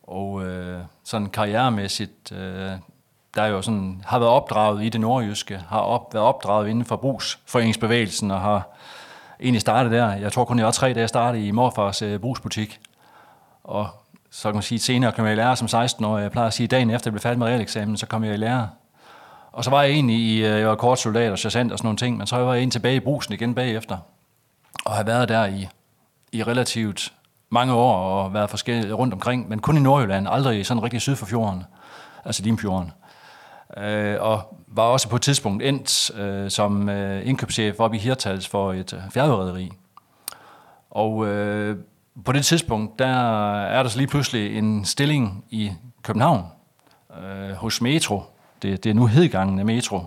og 0.07 0.45
øh, 0.45 0.81
sådan 1.03 1.29
karrieremæssigt, 1.29 2.31
øh, 2.31 2.71
der 3.35 3.41
er 3.41 3.47
jo 3.47 3.61
sådan, 3.61 4.03
har 4.05 4.19
været 4.19 4.31
opdraget 4.31 4.83
i 4.83 4.89
det 4.89 5.01
nordjyske, 5.01 5.61
har 5.69 5.79
op, 5.79 6.13
været 6.13 6.25
opdraget 6.25 6.69
inden 6.69 6.85
for 6.85 6.95
brugsforeningsbevægelsen, 6.95 8.31
og 8.31 8.41
har 8.41 8.69
egentlig 9.39 9.61
startet 9.61 9.91
der. 9.91 10.13
Jeg 10.13 10.31
tror 10.31 10.45
kun, 10.45 10.57
jeg 10.57 10.65
var 10.65 10.71
tre, 10.71 10.93
da 10.93 10.99
jeg 10.99 11.09
startede 11.09 11.47
i 11.47 11.51
morfars 11.51 12.01
øh, 12.01 12.19
brugsbutik. 12.19 12.79
Og 13.63 13.89
så 14.31 14.47
kan 14.47 14.55
man 14.55 14.63
sige, 14.63 14.79
senere 14.79 15.11
kom 15.11 15.25
jeg 15.25 15.33
i 15.33 15.35
lære 15.35 15.55
som 15.55 15.67
16 15.67 16.05
år. 16.05 16.17
Jeg 16.17 16.31
plejer 16.31 16.47
at 16.47 16.53
sige, 16.53 16.65
at 16.65 16.71
dagen 16.71 16.89
efter 16.89 17.09
jeg 17.09 17.13
blev 17.13 17.21
færdig 17.21 17.39
med 17.39 17.47
realeksamen, 17.47 17.97
så 17.97 18.05
kom 18.05 18.23
jeg 18.23 18.33
i 18.33 18.37
lære. 18.37 18.69
Og 19.51 19.63
så 19.63 19.69
var 19.69 19.81
jeg 19.81 19.91
egentlig 19.91 20.15
i, 20.15 20.37
øh, 20.37 20.59
jeg 20.59 20.67
var 20.67 20.75
kortsoldat 20.75 21.31
og 21.31 21.39
sergeant 21.39 21.71
og 21.71 21.77
sådan 21.77 21.87
nogle 21.87 21.97
ting, 21.97 22.17
men 22.17 22.27
så 22.27 22.37
var 22.37 22.53
jeg 22.53 22.59
egentlig 22.59 22.71
tilbage 22.71 22.95
i 22.95 22.99
brusen 22.99 23.33
igen 23.33 23.55
bagefter. 23.55 23.97
Og 24.85 24.93
har 24.93 25.03
været 25.03 25.29
der 25.29 25.45
i, 25.45 25.67
i 26.31 26.43
relativt 26.43 27.13
mange 27.55 27.73
år 27.73 27.95
og 27.95 28.33
været 28.33 28.49
forskellige 28.49 28.93
rundt 28.93 29.13
omkring, 29.13 29.49
men 29.49 29.59
kun 29.59 29.77
i 29.77 29.79
Nordjylland, 29.79 30.27
aldrig 30.29 30.65
sådan 30.65 30.83
rigtig 30.83 31.01
syd 31.01 31.15
for 31.15 31.25
fjorden, 31.25 31.63
altså 32.25 32.43
Limfjorden. 32.43 32.91
Øh, 33.77 34.17
og 34.19 34.57
var 34.67 34.83
også 34.83 35.09
på 35.09 35.15
et 35.15 35.21
tidspunkt 35.21 35.63
endt 35.63 36.19
øh, 36.19 36.49
som 36.49 36.89
øh, 36.89 37.27
indkøbschef 37.27 37.79
oppe 37.79 37.97
i 37.97 37.99
Hirtals 37.99 38.47
for 38.47 38.73
et 38.73 38.93
øh, 38.93 38.99
fjerderederi. 39.11 39.71
Og 40.91 41.27
øh, 41.27 41.77
på 42.25 42.31
det 42.31 42.45
tidspunkt, 42.45 42.99
der 42.99 43.07
er 43.65 43.83
der 43.83 43.89
så 43.89 43.97
lige 43.97 44.07
pludselig 44.07 44.57
en 44.57 44.85
stilling 44.85 45.45
i 45.49 45.71
København 46.03 46.43
øh, 47.23 47.51
hos 47.51 47.81
Metro. 47.81 48.23
Det, 48.61 48.83
det 48.83 48.89
er 48.89 48.93
nu 48.93 49.05
hedgangende 49.05 49.63
Metro, 49.63 49.99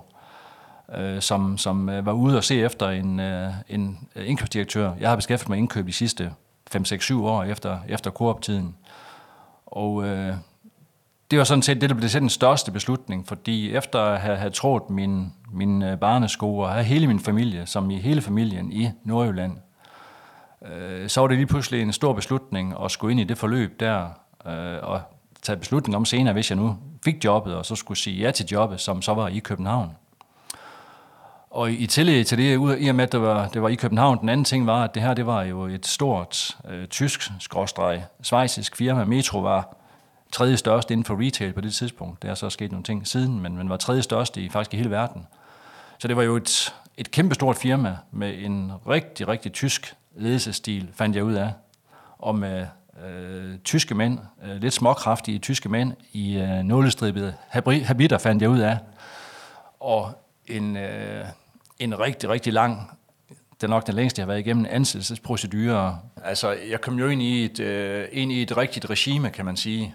øh, 0.96 1.20
som, 1.20 1.58
som 1.58 1.88
øh, 1.88 2.06
var 2.06 2.12
ude 2.12 2.36
og 2.36 2.44
se 2.44 2.60
efter 2.60 2.88
en, 2.88 3.20
øh, 3.20 3.52
en 3.68 4.08
øh, 4.16 4.28
indkøbsdirektør. 4.28 4.92
Jeg 5.00 5.08
har 5.08 5.16
beskæftiget 5.16 5.48
mig 5.48 5.58
indkøb 5.58 5.86
de 5.86 5.92
sidste 5.92 6.32
5-6-7 6.76 7.14
år 7.14 7.44
efter, 7.44 7.78
efter 7.88 8.10
Coop-tiden. 8.10 8.76
Og 9.66 10.04
øh, 10.04 10.34
det 11.30 11.38
var 11.38 11.44
sådan 11.44 11.62
set 11.62 11.80
det, 11.80 11.90
der 11.90 11.96
blev 11.96 12.08
den 12.08 12.28
største 12.28 12.72
beslutning, 12.72 13.26
fordi 13.26 13.72
efter 13.72 14.00
at 14.00 14.20
have, 14.20 14.36
have 14.36 14.50
trådt 14.50 14.90
min, 14.90 15.32
min 15.52 15.82
øh, 15.82 15.98
barnesko 15.98 16.58
og 16.58 16.70
have 16.70 16.84
hele 16.84 17.06
min 17.06 17.20
familie, 17.20 17.66
som 17.66 17.90
i 17.90 17.98
hele 17.98 18.20
familien 18.20 18.72
i 18.72 18.90
Nordjylland, 19.04 19.56
øh, 20.66 21.08
så 21.08 21.20
var 21.20 21.28
det 21.28 21.36
lige 21.36 21.46
pludselig 21.46 21.82
en 21.82 21.92
stor 21.92 22.12
beslutning 22.12 22.74
at 22.84 22.90
skulle 22.90 23.10
ind 23.10 23.20
i 23.20 23.24
det 23.24 23.38
forløb 23.38 23.80
der, 23.80 24.08
øh, 24.46 24.78
og 24.82 25.00
tage 25.42 25.56
beslutning 25.56 25.96
om 25.96 26.04
senere, 26.04 26.32
hvis 26.32 26.50
jeg 26.50 26.58
nu 26.58 26.76
fik 27.04 27.24
jobbet, 27.24 27.54
og 27.54 27.66
så 27.66 27.74
skulle 27.74 27.98
sige 27.98 28.16
ja 28.16 28.30
til 28.30 28.46
jobbet, 28.46 28.80
som 28.80 29.02
så 29.02 29.14
var 29.14 29.28
i 29.28 29.38
København. 29.38 29.90
Og 31.50 31.72
i 31.72 31.86
tillæg 31.86 32.26
til 32.26 32.38
det, 32.38 32.78
i 32.80 32.88
og 32.88 32.94
med 32.94 33.04
at 33.04 33.12
det 33.12 33.20
var, 33.20 33.48
det 33.48 33.62
var 33.62 33.68
i 33.68 33.74
København, 33.74 34.20
den 34.20 34.28
anden 34.28 34.44
ting 34.44 34.66
var, 34.66 34.84
at 34.84 34.94
det 34.94 35.02
her 35.02 35.14
det 35.14 35.26
var 35.26 35.42
jo 35.42 35.66
et 35.66 35.86
stort 35.86 36.56
øh, 36.68 36.86
tysk 36.86 37.30
skråstreg, 37.40 38.04
svejsisk 38.22 38.76
firma. 38.76 39.04
Metro 39.04 39.38
var 39.38 39.76
tredje 40.32 40.56
største 40.56 40.92
inden 40.94 41.04
for 41.04 41.26
retail 41.26 41.52
på 41.52 41.60
det 41.60 41.74
tidspunkt. 41.74 42.22
Der 42.22 42.30
er 42.30 42.34
så 42.34 42.50
sket 42.50 42.72
nogle 42.72 42.84
ting 42.84 43.06
siden, 43.06 43.40
men 43.40 43.56
man 43.56 43.68
var 43.68 43.76
tredje 43.76 44.02
største 44.02 44.40
i 44.40 44.48
faktisk 44.48 44.74
i 44.74 44.76
hele 44.76 44.90
verden. 44.90 45.26
Så 45.98 46.08
det 46.08 46.16
var 46.16 46.22
jo 46.22 46.36
et, 46.36 46.74
et 46.96 47.10
kæmpestort 47.10 47.56
firma 47.56 47.96
med 48.10 48.34
en 48.38 48.72
rigtig, 48.88 49.28
rigtig 49.28 49.52
tysk 49.52 49.94
ledelsesstil, 50.16 50.88
fandt 50.94 51.16
jeg 51.16 51.24
ud 51.24 51.34
af. 51.34 51.52
Og 52.18 52.34
med 52.34 52.66
øh, 53.06 53.58
tyske 53.58 53.94
mænd, 53.94 54.18
øh, 54.44 54.56
lidt 54.56 54.74
småkraftige 54.74 55.38
tyske 55.38 55.68
mænd 55.68 55.92
i 56.12 56.36
øh, 56.36 56.62
nålestribede 56.62 57.34
habiter, 57.84 58.18
fandt 58.18 58.42
jeg 58.42 58.50
ud 58.50 58.58
af. 58.58 58.78
Og 59.80 60.12
en, 60.50 60.76
øh, 60.76 61.24
en 61.78 62.00
rigtig, 62.00 62.28
rigtig 62.30 62.52
lang, 62.52 62.98
det 63.28 63.62
er 63.62 63.68
nok 63.68 63.86
den 63.86 63.94
længste, 63.94 64.20
jeg 64.20 64.24
har 64.24 64.32
været 64.32 64.40
igennem, 64.46 64.66
ansættelsesprocedure. 64.70 65.98
Altså, 66.24 66.52
jeg 66.70 66.80
kom 66.80 66.98
jo 66.98 67.08
ind 67.08 67.22
i 67.22 67.44
et, 67.44 67.60
øh, 67.60 68.08
ind 68.12 68.32
i 68.32 68.42
et 68.42 68.56
rigtigt 68.56 68.90
regime, 68.90 69.30
kan 69.30 69.44
man 69.44 69.56
sige. 69.56 69.94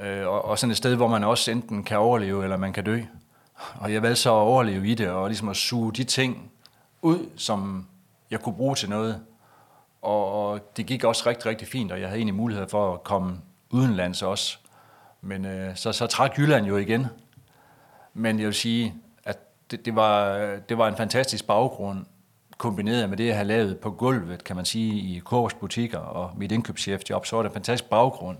Øh, 0.00 0.26
og, 0.26 0.44
og 0.44 0.58
sådan 0.58 0.70
et 0.70 0.76
sted, 0.76 0.96
hvor 0.96 1.08
man 1.08 1.24
også 1.24 1.50
enten 1.50 1.84
kan 1.84 1.98
overleve, 1.98 2.42
eller 2.44 2.56
man 2.56 2.72
kan 2.72 2.84
dø. 2.84 3.00
Og 3.74 3.92
jeg 3.92 4.02
valgte 4.02 4.22
så 4.22 4.30
at 4.30 4.34
overleve 4.34 4.88
i 4.88 4.94
det, 4.94 5.08
og 5.08 5.28
ligesom 5.28 5.48
at 5.48 5.56
suge 5.56 5.92
de 5.92 6.04
ting 6.04 6.50
ud, 7.02 7.30
som 7.36 7.86
jeg 8.30 8.40
kunne 8.40 8.54
bruge 8.54 8.74
til 8.74 8.90
noget. 8.90 9.20
Og, 10.02 10.50
og 10.50 10.76
det 10.76 10.86
gik 10.86 11.04
også 11.04 11.22
rigtig, 11.26 11.46
rigtig 11.46 11.68
fint, 11.68 11.92
og 11.92 12.00
jeg 12.00 12.08
havde 12.08 12.18
egentlig 12.18 12.34
mulighed 12.34 12.68
for 12.68 12.94
at 12.94 13.04
komme 13.04 13.40
udenlands 13.70 14.22
også. 14.22 14.58
Men 15.20 15.44
øh, 15.44 15.76
så, 15.76 15.92
så 15.92 16.06
trak 16.06 16.38
Jylland 16.38 16.66
jo 16.66 16.76
igen. 16.76 17.06
Men 18.14 18.38
jeg 18.38 18.46
vil 18.46 18.54
sige, 18.54 18.94
det, 19.70 19.84
det, 19.84 19.96
var, 19.96 20.38
det 20.68 20.78
var 20.78 20.88
en 20.88 20.96
fantastisk 20.96 21.46
baggrund, 21.46 22.06
kombineret 22.58 23.08
med 23.08 23.16
det, 23.16 23.26
jeg 23.26 23.36
har 23.36 23.44
lavet 23.44 23.78
på 23.78 23.90
gulvet, 23.90 24.44
kan 24.44 24.56
man 24.56 24.64
sige, 24.64 25.16
i 25.16 25.18
Kors 25.18 25.54
butikker 25.54 25.98
og 25.98 26.30
mit 26.36 26.52
indkøbschefjob, 26.52 27.26
så 27.26 27.36
var 27.36 27.42
det 27.42 27.50
en 27.50 27.54
fantastisk 27.54 27.90
baggrund 27.90 28.38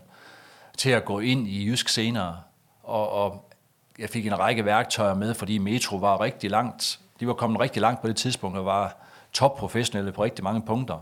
til 0.78 0.90
at 0.90 1.04
gå 1.04 1.18
ind 1.18 1.48
i 1.48 1.66
Jysk 1.66 1.88
senere. 1.88 2.40
Og, 2.82 3.10
og 3.10 3.50
jeg 3.98 4.08
fik 4.08 4.26
en 4.26 4.38
række 4.38 4.64
værktøjer 4.64 5.14
med, 5.14 5.34
fordi 5.34 5.58
Metro 5.58 5.96
var 5.96 6.20
rigtig 6.20 6.50
langt. 6.50 7.00
De 7.20 7.26
var 7.26 7.32
kommet 7.32 7.60
rigtig 7.60 7.82
langt 7.82 8.02
på 8.02 8.08
det 8.08 8.16
tidspunkt 8.16 8.58
og 8.58 8.64
var 8.64 8.96
topprofessionelle 9.32 10.12
på 10.12 10.24
rigtig 10.24 10.44
mange 10.44 10.62
punkter. 10.62 10.94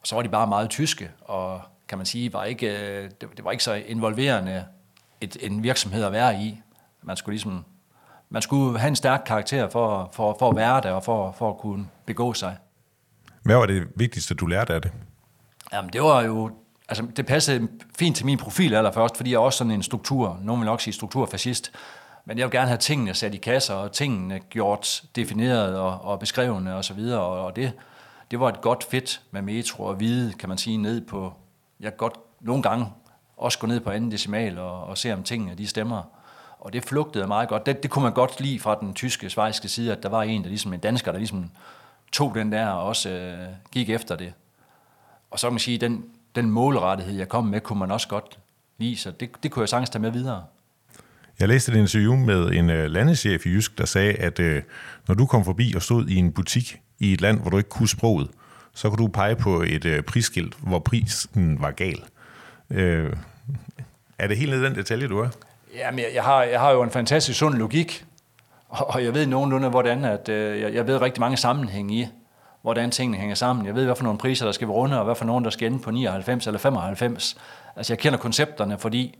Og 0.00 0.06
så 0.06 0.14
var 0.14 0.22
de 0.22 0.28
bare 0.28 0.46
meget 0.46 0.70
tyske, 0.70 1.10
og 1.20 1.60
kan 1.88 1.98
man 1.98 2.06
sige, 2.06 2.32
var 2.32 2.44
ikke, 2.44 2.98
øh, 3.02 3.10
det 3.20 3.44
var 3.44 3.50
ikke 3.50 3.64
så 3.64 3.72
involverende 3.72 4.64
et, 5.20 5.36
en 5.40 5.62
virksomhed 5.62 6.04
at 6.04 6.12
være 6.12 6.40
i. 6.40 6.60
Man 7.02 7.16
skulle 7.16 7.34
ligesom 7.34 7.64
man 8.34 8.42
skulle 8.42 8.78
have 8.78 8.88
en 8.88 8.96
stærk 8.96 9.22
karakter 9.26 9.68
for, 9.68 10.10
for, 10.12 10.36
for 10.38 10.50
at 10.50 10.56
være 10.56 10.80
der 10.80 10.90
og 10.90 11.04
for, 11.04 11.32
for 11.38 11.50
at 11.50 11.58
kunne 11.58 11.86
begå 12.06 12.32
sig. 12.32 12.56
Hvad 13.42 13.56
var 13.56 13.66
det 13.66 13.86
vigtigste, 13.96 14.34
du 14.34 14.46
lærte 14.46 14.74
af 14.74 14.82
det? 14.82 14.92
Jamen, 15.72 15.92
det 15.92 16.02
var 16.02 16.22
jo... 16.22 16.50
Altså, 16.88 17.06
det 17.16 17.26
passede 17.26 17.68
fint 17.98 18.16
til 18.16 18.26
min 18.26 18.38
profil 18.38 18.74
allerførst, 18.74 19.16
fordi 19.16 19.30
jeg 19.30 19.36
er 19.36 19.40
også 19.40 19.56
sådan 19.56 19.70
en 19.70 19.82
struktur, 19.82 20.38
nogen 20.42 20.60
vil 20.60 20.66
nok 20.66 20.80
sige 20.80 20.94
strukturfascist, 20.94 21.72
men 22.24 22.38
jeg 22.38 22.46
vil 22.46 22.52
gerne 22.52 22.66
have 22.66 22.78
tingene 22.78 23.14
sat 23.14 23.34
i 23.34 23.36
kasser, 23.36 23.74
og 23.74 23.92
tingene 23.92 24.40
gjort 24.40 25.02
defineret 25.16 25.78
og, 25.78 26.00
og 26.00 26.18
beskrevne 26.18 26.76
og 26.76 26.84
så 26.84 26.94
videre, 26.94 27.20
og, 27.20 27.44
og 27.44 27.56
det, 27.56 27.72
det 28.30 28.40
var 28.40 28.48
et 28.48 28.60
godt 28.60 28.84
fedt 28.90 29.20
med 29.30 29.42
metro 29.42 29.90
at 29.90 30.00
vide, 30.00 30.32
kan 30.32 30.48
man 30.48 30.58
sige, 30.58 30.76
ned 30.76 31.00
på, 31.00 31.32
jeg 31.80 31.90
kan 31.90 31.98
godt 31.98 32.14
nogle 32.40 32.62
gange 32.62 32.86
også 33.36 33.58
gå 33.58 33.66
ned 33.66 33.80
på 33.80 33.90
anden 33.90 34.10
decimal 34.10 34.58
og, 34.58 34.84
og 34.84 34.98
se 34.98 35.12
om 35.12 35.22
tingene, 35.22 35.54
de 35.54 35.66
stemmer. 35.66 36.02
Og 36.64 36.72
det 36.72 36.84
flugtede 36.84 37.26
meget 37.26 37.48
godt. 37.48 37.66
Det, 37.66 37.82
det 37.82 37.90
kunne 37.90 38.02
man 38.02 38.12
godt 38.12 38.40
lide 38.40 38.60
fra 38.60 38.78
den 38.80 38.94
tyske, 38.94 39.30
svejske 39.30 39.68
side, 39.68 39.92
at 39.92 40.02
der 40.02 40.08
var 40.08 40.22
en, 40.22 40.42
der 40.42 40.48
ligesom 40.48 40.72
en 40.72 40.80
dansker, 40.80 41.12
der 41.12 41.18
ligesom 41.18 41.50
tog 42.12 42.34
den 42.34 42.52
der 42.52 42.66
og 42.66 42.84
også 42.84 43.10
øh, 43.10 43.48
gik 43.72 43.90
efter 43.90 44.16
det. 44.16 44.32
Og 45.30 45.38
så 45.38 45.46
kan 45.46 45.52
man 45.52 45.58
sige, 45.58 45.78
den, 45.78 46.04
den 46.34 46.50
målrettighed, 46.50 47.16
jeg 47.16 47.28
kom 47.28 47.44
med, 47.44 47.60
kunne 47.60 47.78
man 47.78 47.90
også 47.90 48.08
godt 48.08 48.38
lide, 48.78 48.96
så 48.96 49.10
det, 49.10 49.30
det 49.42 49.50
kunne 49.50 49.60
jeg 49.60 49.68
sagtens 49.68 49.90
tage 49.90 50.02
med 50.02 50.10
videre. 50.10 50.44
Jeg 51.40 51.48
læste 51.48 51.72
et 51.72 51.76
interview 51.78 52.16
med 52.16 52.50
en 52.50 52.70
uh, 52.70 52.76
landeschef 52.76 53.46
i 53.46 53.48
Jysk, 53.48 53.78
der 53.78 53.84
sagde, 53.84 54.12
at 54.12 54.40
øh, 54.40 54.62
når 55.08 55.14
du 55.14 55.26
kom 55.26 55.44
forbi 55.44 55.72
og 55.76 55.82
stod 55.82 56.06
i 56.06 56.16
en 56.16 56.32
butik 56.32 56.80
i 56.98 57.12
et 57.12 57.20
land, 57.20 57.40
hvor 57.40 57.50
du 57.50 57.56
ikke 57.56 57.70
kunne 57.70 57.88
sproget, 57.88 58.30
så 58.74 58.90
kunne 58.90 59.06
du 59.06 59.08
pege 59.08 59.36
på 59.36 59.62
et 59.62 59.84
øh, 59.84 60.02
prisskilt, 60.02 60.54
hvor 60.60 60.78
prisen 60.78 61.60
var 61.60 61.70
gal. 61.70 62.02
Øh, 62.70 63.12
er 64.18 64.26
det 64.26 64.36
helt 64.36 64.50
ned 64.50 64.62
den 64.62 64.74
detalje, 64.74 65.08
du 65.08 65.18
er? 65.18 65.28
Jamen, 65.76 65.98
jeg, 65.98 66.08
jeg, 66.14 66.22
har, 66.24 66.42
jeg 66.42 66.60
har 66.60 66.70
jo 66.70 66.82
en 66.82 66.90
fantastisk 66.90 67.38
sund 67.38 67.54
logik, 67.54 68.04
og, 68.68 68.90
og 68.90 69.04
jeg 69.04 69.14
ved 69.14 69.26
nogenlunde, 69.26 69.68
hvordan 69.68 70.04
at, 70.04 70.28
øh, 70.28 70.60
jeg, 70.60 70.74
jeg 70.74 70.86
ved 70.86 71.02
rigtig 71.02 71.20
mange 71.20 71.36
sammenhæng 71.36 71.94
i, 71.94 72.08
hvordan 72.62 72.90
tingene 72.90 73.18
hænger 73.18 73.34
sammen. 73.34 73.66
Jeg 73.66 73.74
ved, 73.74 73.84
hvad 73.84 73.96
for 73.96 74.04
nogle 74.04 74.18
priser, 74.18 74.44
der 74.44 74.52
skal 74.52 74.68
være 74.68 74.76
runde, 74.76 74.98
og 74.98 75.04
hvad 75.04 75.14
for 75.14 75.24
nogle, 75.24 75.44
der 75.44 75.50
skal 75.50 75.66
ende 75.66 75.82
på 75.82 75.90
99 75.90 76.46
eller 76.46 76.58
95. 76.58 77.36
Altså, 77.76 77.92
jeg 77.92 77.98
kender 77.98 78.18
koncepterne, 78.18 78.78
fordi 78.78 79.18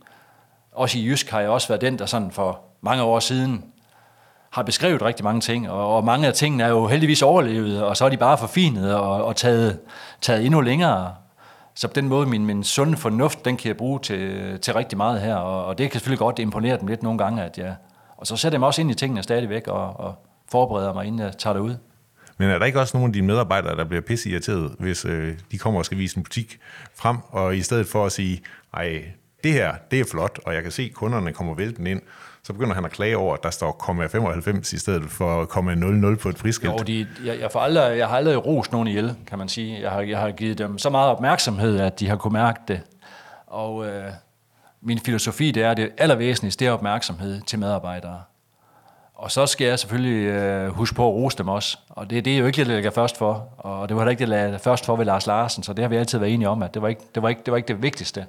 også 0.73 0.99
i 0.99 1.07
Jysk 1.07 1.31
har 1.31 1.41
jeg 1.41 1.51
også 1.51 1.69
været 1.69 1.81
den, 1.81 1.99
der 1.99 2.07
sådan 2.07 2.31
for 2.31 2.61
mange 2.81 3.03
år 3.03 3.21
siden 3.21 3.65
har 4.51 4.63
beskrevet 4.63 5.03
rigtig 5.03 5.25
mange 5.25 5.41
ting, 5.41 5.71
og, 5.71 5.97
og 5.97 6.05
mange 6.05 6.27
af 6.27 6.35
tingene 6.35 6.65
er 6.65 6.69
jo 6.69 6.87
heldigvis 6.87 7.23
overlevet, 7.23 7.83
og 7.83 7.97
så 7.97 8.05
er 8.05 8.09
de 8.09 8.17
bare 8.17 8.39
forfinet 8.39 8.95
og, 8.95 9.25
og 9.25 9.37
taget, 9.37 9.79
taget 10.21 10.47
endnu 10.47 10.61
længere. 10.61 11.15
Så 11.75 11.89
på 11.89 11.95
den 11.95 12.09
måde, 12.09 12.27
min, 12.27 12.47
min 12.47 12.65
sunde 12.65 12.97
fornuft, 12.97 13.45
den 13.45 13.57
kan 13.57 13.69
jeg 13.69 13.77
bruge 13.77 14.01
til, 14.01 14.59
til 14.61 14.75
rigtig 14.75 14.97
meget 14.97 15.21
her, 15.21 15.35
og, 15.35 15.65
og 15.65 15.79
det 15.79 15.91
kan 15.91 16.01
selvfølgelig 16.01 16.19
godt 16.19 16.39
imponere 16.39 16.79
dem 16.81 16.89
lidt 16.89 17.03
nogle 17.03 17.19
gange, 17.19 17.43
at 17.43 17.59
jeg, 17.59 17.77
og 18.17 18.27
så 18.27 18.37
sætter 18.37 18.57
jeg 18.57 18.61
mig 18.61 18.67
også 18.67 18.81
ind 18.81 18.91
i 18.91 18.95
tingene 18.95 19.23
stadigvæk, 19.23 19.69
og, 19.69 20.01
og 20.01 20.15
forbereder 20.51 20.93
mig, 20.93 21.07
inden 21.07 21.21
jeg 21.21 21.39
tager 21.39 21.55
det 21.55 21.61
ud. 21.61 21.77
Men 22.39 22.51
er 22.51 22.59
der 22.59 22.67
ikke 22.67 22.81
også 22.81 22.97
nogle 22.97 23.09
af 23.09 23.13
dine 23.13 23.27
medarbejdere, 23.27 23.77
der 23.77 23.85
bliver 23.85 24.01
pisse 24.01 24.31
irriteret, 24.31 24.75
hvis 24.79 25.05
øh, 25.05 25.39
de 25.51 25.59
kommer 25.59 25.81
og 25.81 25.85
skal 25.85 25.99
vise 25.99 26.17
en 26.17 26.23
butik 26.23 26.59
frem, 26.95 27.17
og 27.29 27.57
i 27.57 27.63
stedet 27.63 27.87
for 27.87 28.07
at 28.07 28.13
sige, 28.13 28.43
ej, 28.75 29.05
det 29.45 29.53
her, 29.53 29.75
det 29.91 30.01
er 30.01 30.05
flot, 30.11 30.41
og 30.47 30.55
jeg 30.55 30.63
kan 30.63 30.73
se, 30.73 30.83
at 30.83 30.95
kunderne 30.95 31.33
kommer 31.33 31.55
vælten 31.55 31.87
ind, 31.87 32.01
så 32.45 32.53
begynder 32.53 32.75
han 32.75 32.85
at 32.85 32.91
klage 32.91 33.17
over, 33.17 33.35
at 33.35 33.43
der 33.43 33.51
står 33.51 33.93
0,95 34.53 34.75
i 34.75 34.79
stedet 34.79 35.11
for 35.11 35.45
0,00 36.13 36.17
på 36.17 36.29
et 36.29 36.39
friskilt. 36.39 36.73
Jo, 36.73 36.79
de, 36.79 37.07
jeg, 37.25 37.41
jeg, 37.41 37.53
får 37.53 37.61
aldrig, 37.61 37.99
jeg 37.99 38.09
har 38.09 38.17
aldrig 38.17 38.47
rost 38.47 38.73
nogen 38.73 38.89
ihjel, 38.89 39.17
kan 39.27 39.39
man 39.39 39.49
sige. 39.49 39.83
Jeg 39.83 39.91
har, 39.91 40.01
jeg 40.01 40.19
har 40.19 40.31
givet 40.31 40.59
dem 40.59 40.79
så 40.79 40.91
meget 40.91 41.11
opmærksomhed, 41.11 41.81
at 41.81 42.01
de 42.01 42.09
har 42.09 42.17
kunne 42.17 42.33
mærke 42.33 42.61
det. 42.69 42.81
Og 43.47 43.87
øh, 43.87 44.05
min 44.83 44.99
filosofi, 44.99 45.51
det 45.51 45.63
er, 45.63 45.71
at 45.71 45.77
det 45.77 45.91
allervæsentligste, 45.99 46.65
det 46.65 46.69
er 46.69 46.73
opmærksomhed 46.73 47.41
til 47.41 47.59
medarbejdere. 47.59 48.23
Og 49.15 49.31
så 49.31 49.47
skal 49.47 49.67
jeg 49.67 49.79
selvfølgelig 49.79 50.27
øh, 50.27 50.69
huske 50.69 50.97
på 50.97 51.09
at 51.09 51.15
rose 51.15 51.39
dem 51.39 51.49
også. 51.49 51.79
Og 51.89 52.11
det, 52.11 52.25
det 52.25 52.35
er 52.35 52.39
jo 52.39 52.47
ikke 52.47 52.57
det, 52.57 52.69
jeg 52.69 52.75
lægger 52.75 52.91
først 52.91 53.19
for. 53.19 53.49
Og 53.59 53.89
det 53.89 53.97
var 53.97 54.03
heller 54.03 54.11
ikke 54.11 54.27
det, 54.27 54.31
jeg 54.31 54.43
lagde 54.45 54.59
først 54.59 54.87
for 54.87 54.97
ved 54.97 55.05
Lars 55.05 55.27
Larsen, 55.27 55.63
så 55.63 55.73
det 55.73 55.83
har 55.83 55.89
vi 55.89 55.97
altid 55.97 56.19
været 56.19 56.35
enige 56.35 56.49
om, 56.49 56.63
at 56.63 56.75
det 56.75 56.83
var 56.83 56.89
ikke 56.89 57.03
det, 57.15 57.23
var 57.23 57.29
ikke, 57.29 57.43
det, 57.45 57.51
var 57.51 57.57
ikke 57.57 57.69
det 57.69 57.83
vigtigste. 57.83 58.27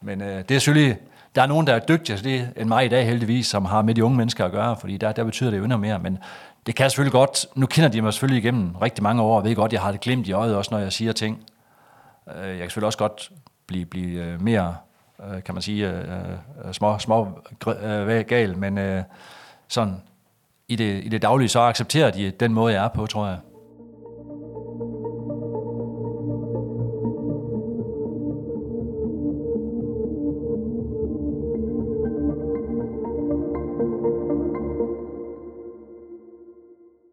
Men 0.00 0.22
øh, 0.22 0.44
det 0.48 0.54
er 0.54 0.58
selvfølgelig 0.58 0.96
der 1.34 1.42
er 1.42 1.46
nogen, 1.46 1.66
der 1.66 1.74
er 1.74 1.78
dygtigere 1.78 2.04
til 2.04 2.28
altså 2.28 2.46
det 2.54 2.60
end 2.62 2.68
mig 2.68 2.84
i 2.84 2.88
dag 2.88 3.06
heldigvis, 3.06 3.46
som 3.46 3.64
har 3.64 3.82
med 3.82 3.94
de 3.94 4.04
unge 4.04 4.16
mennesker 4.16 4.44
at 4.44 4.52
gøre, 4.52 4.76
fordi 4.76 4.96
der, 4.96 5.12
der 5.12 5.24
betyder 5.24 5.50
det 5.50 5.58
jo 5.58 5.62
endnu 5.62 5.78
mere. 5.78 5.98
Men 5.98 6.18
det 6.66 6.74
kan 6.74 6.82
jeg 6.82 6.90
selvfølgelig 6.90 7.12
godt, 7.12 7.46
nu 7.54 7.66
kender 7.66 7.88
de 7.88 8.02
mig 8.02 8.12
selvfølgelig 8.12 8.44
igennem 8.44 8.76
rigtig 8.76 9.02
mange 9.02 9.22
år, 9.22 9.36
og 9.36 9.44
ved 9.44 9.56
godt, 9.56 9.72
jeg 9.72 9.80
har 9.80 9.92
det 9.92 10.00
glemt 10.00 10.28
i 10.28 10.32
øjet 10.32 10.56
også, 10.56 10.74
når 10.74 10.78
jeg 10.78 10.92
siger 10.92 11.12
ting. 11.12 11.44
Øh, 12.36 12.48
jeg 12.48 12.58
kan 12.58 12.66
selvfølgelig 12.66 12.86
også 12.86 12.98
godt 12.98 13.30
blive, 13.66 13.86
blive 13.86 14.24
øh, 14.24 14.42
mere, 14.42 14.76
øh, 15.28 15.42
kan 15.42 15.54
man 15.54 15.62
sige, 15.62 16.02
små, 16.72 16.98
små 16.98 17.28
gal, 18.28 18.58
men 18.58 19.04
sådan 19.68 20.02
i 20.68 20.76
det, 20.76 21.04
i 21.04 21.08
det 21.08 21.22
daglige, 21.22 21.48
så 21.48 21.60
accepterer 21.60 22.10
de 22.10 22.30
den 22.30 22.54
måde, 22.54 22.74
jeg 22.74 22.84
er 22.84 22.88
på, 22.88 23.06
tror 23.06 23.26
jeg. 23.26 23.38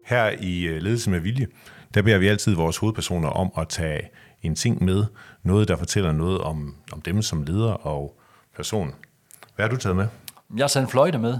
Her 0.07 0.31
i 0.39 0.63
øh, 0.63 0.81
Ledelse 0.81 1.09
med 1.09 1.19
Vilje, 1.19 1.47
der 1.93 2.01
beder 2.01 2.17
vi 2.17 2.27
altid 2.27 2.55
vores 2.55 2.77
hovedpersoner 2.77 3.29
om 3.29 3.51
at 3.57 3.67
tage 3.67 4.09
en 4.41 4.55
ting 4.55 4.83
med, 4.83 5.05
noget 5.43 5.67
der 5.67 5.77
fortæller 5.77 6.11
noget 6.11 6.41
om, 6.41 6.75
om 6.91 7.01
dem 7.01 7.21
som 7.21 7.43
leder 7.43 7.71
og 7.71 8.19
person. 8.55 8.95
Hvad 9.55 9.65
har 9.65 9.69
du 9.69 9.77
taget 9.77 9.95
med? 9.95 10.07
Jeg 10.55 10.63
har 10.63 10.67
taget 10.67 10.83
en 10.83 10.89
fløjte 10.89 11.17
med. 11.17 11.39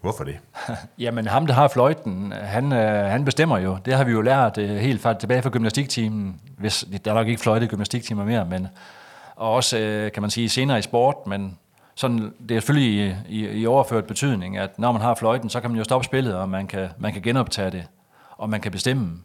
Hvorfor 0.00 0.24
det? 0.24 0.36
Jamen 0.98 1.26
ham, 1.26 1.46
der 1.46 1.54
har 1.54 1.68
fløjten, 1.68 2.32
han, 2.32 2.72
øh, 2.72 3.10
han 3.10 3.24
bestemmer 3.24 3.58
jo. 3.58 3.78
Det 3.84 3.94
har 3.94 4.04
vi 4.04 4.12
jo 4.12 4.20
lært 4.20 4.58
øh, 4.58 4.76
helt 4.76 5.02
fra, 5.02 5.14
tilbage 5.14 5.42
fra 5.42 5.50
gymnastiktimen. 5.50 6.40
Hvis, 6.58 6.86
der 7.04 7.10
er 7.10 7.14
nok 7.14 7.28
ikke 7.28 7.40
fløjte 7.40 7.66
gymnastiktimer 7.66 8.24
mere, 8.24 8.44
men 8.44 8.68
og 9.36 9.52
også, 9.52 10.10
kan 10.14 10.20
man 10.20 10.30
sige, 10.30 10.48
senere 10.48 10.78
i 10.78 10.82
sport, 10.82 11.16
men 11.26 11.58
sådan, 11.94 12.34
det 12.48 12.56
er 12.56 12.60
selvfølgelig 12.60 13.16
i, 13.28 13.44
i, 13.44 13.60
i 13.60 13.66
overført 13.66 14.04
betydning, 14.04 14.58
at 14.58 14.78
når 14.78 14.92
man 14.92 15.00
har 15.00 15.14
fløjten, 15.14 15.50
så 15.50 15.60
kan 15.60 15.70
man 15.70 15.78
jo 15.78 15.84
stoppe 15.84 16.04
spillet, 16.04 16.36
og 16.36 16.48
man 16.48 16.66
kan, 16.66 16.88
man 16.98 17.12
kan 17.12 17.22
genoptage 17.22 17.70
det, 17.70 17.86
og 18.30 18.50
man 18.50 18.60
kan 18.60 18.72
bestemme. 18.72 19.22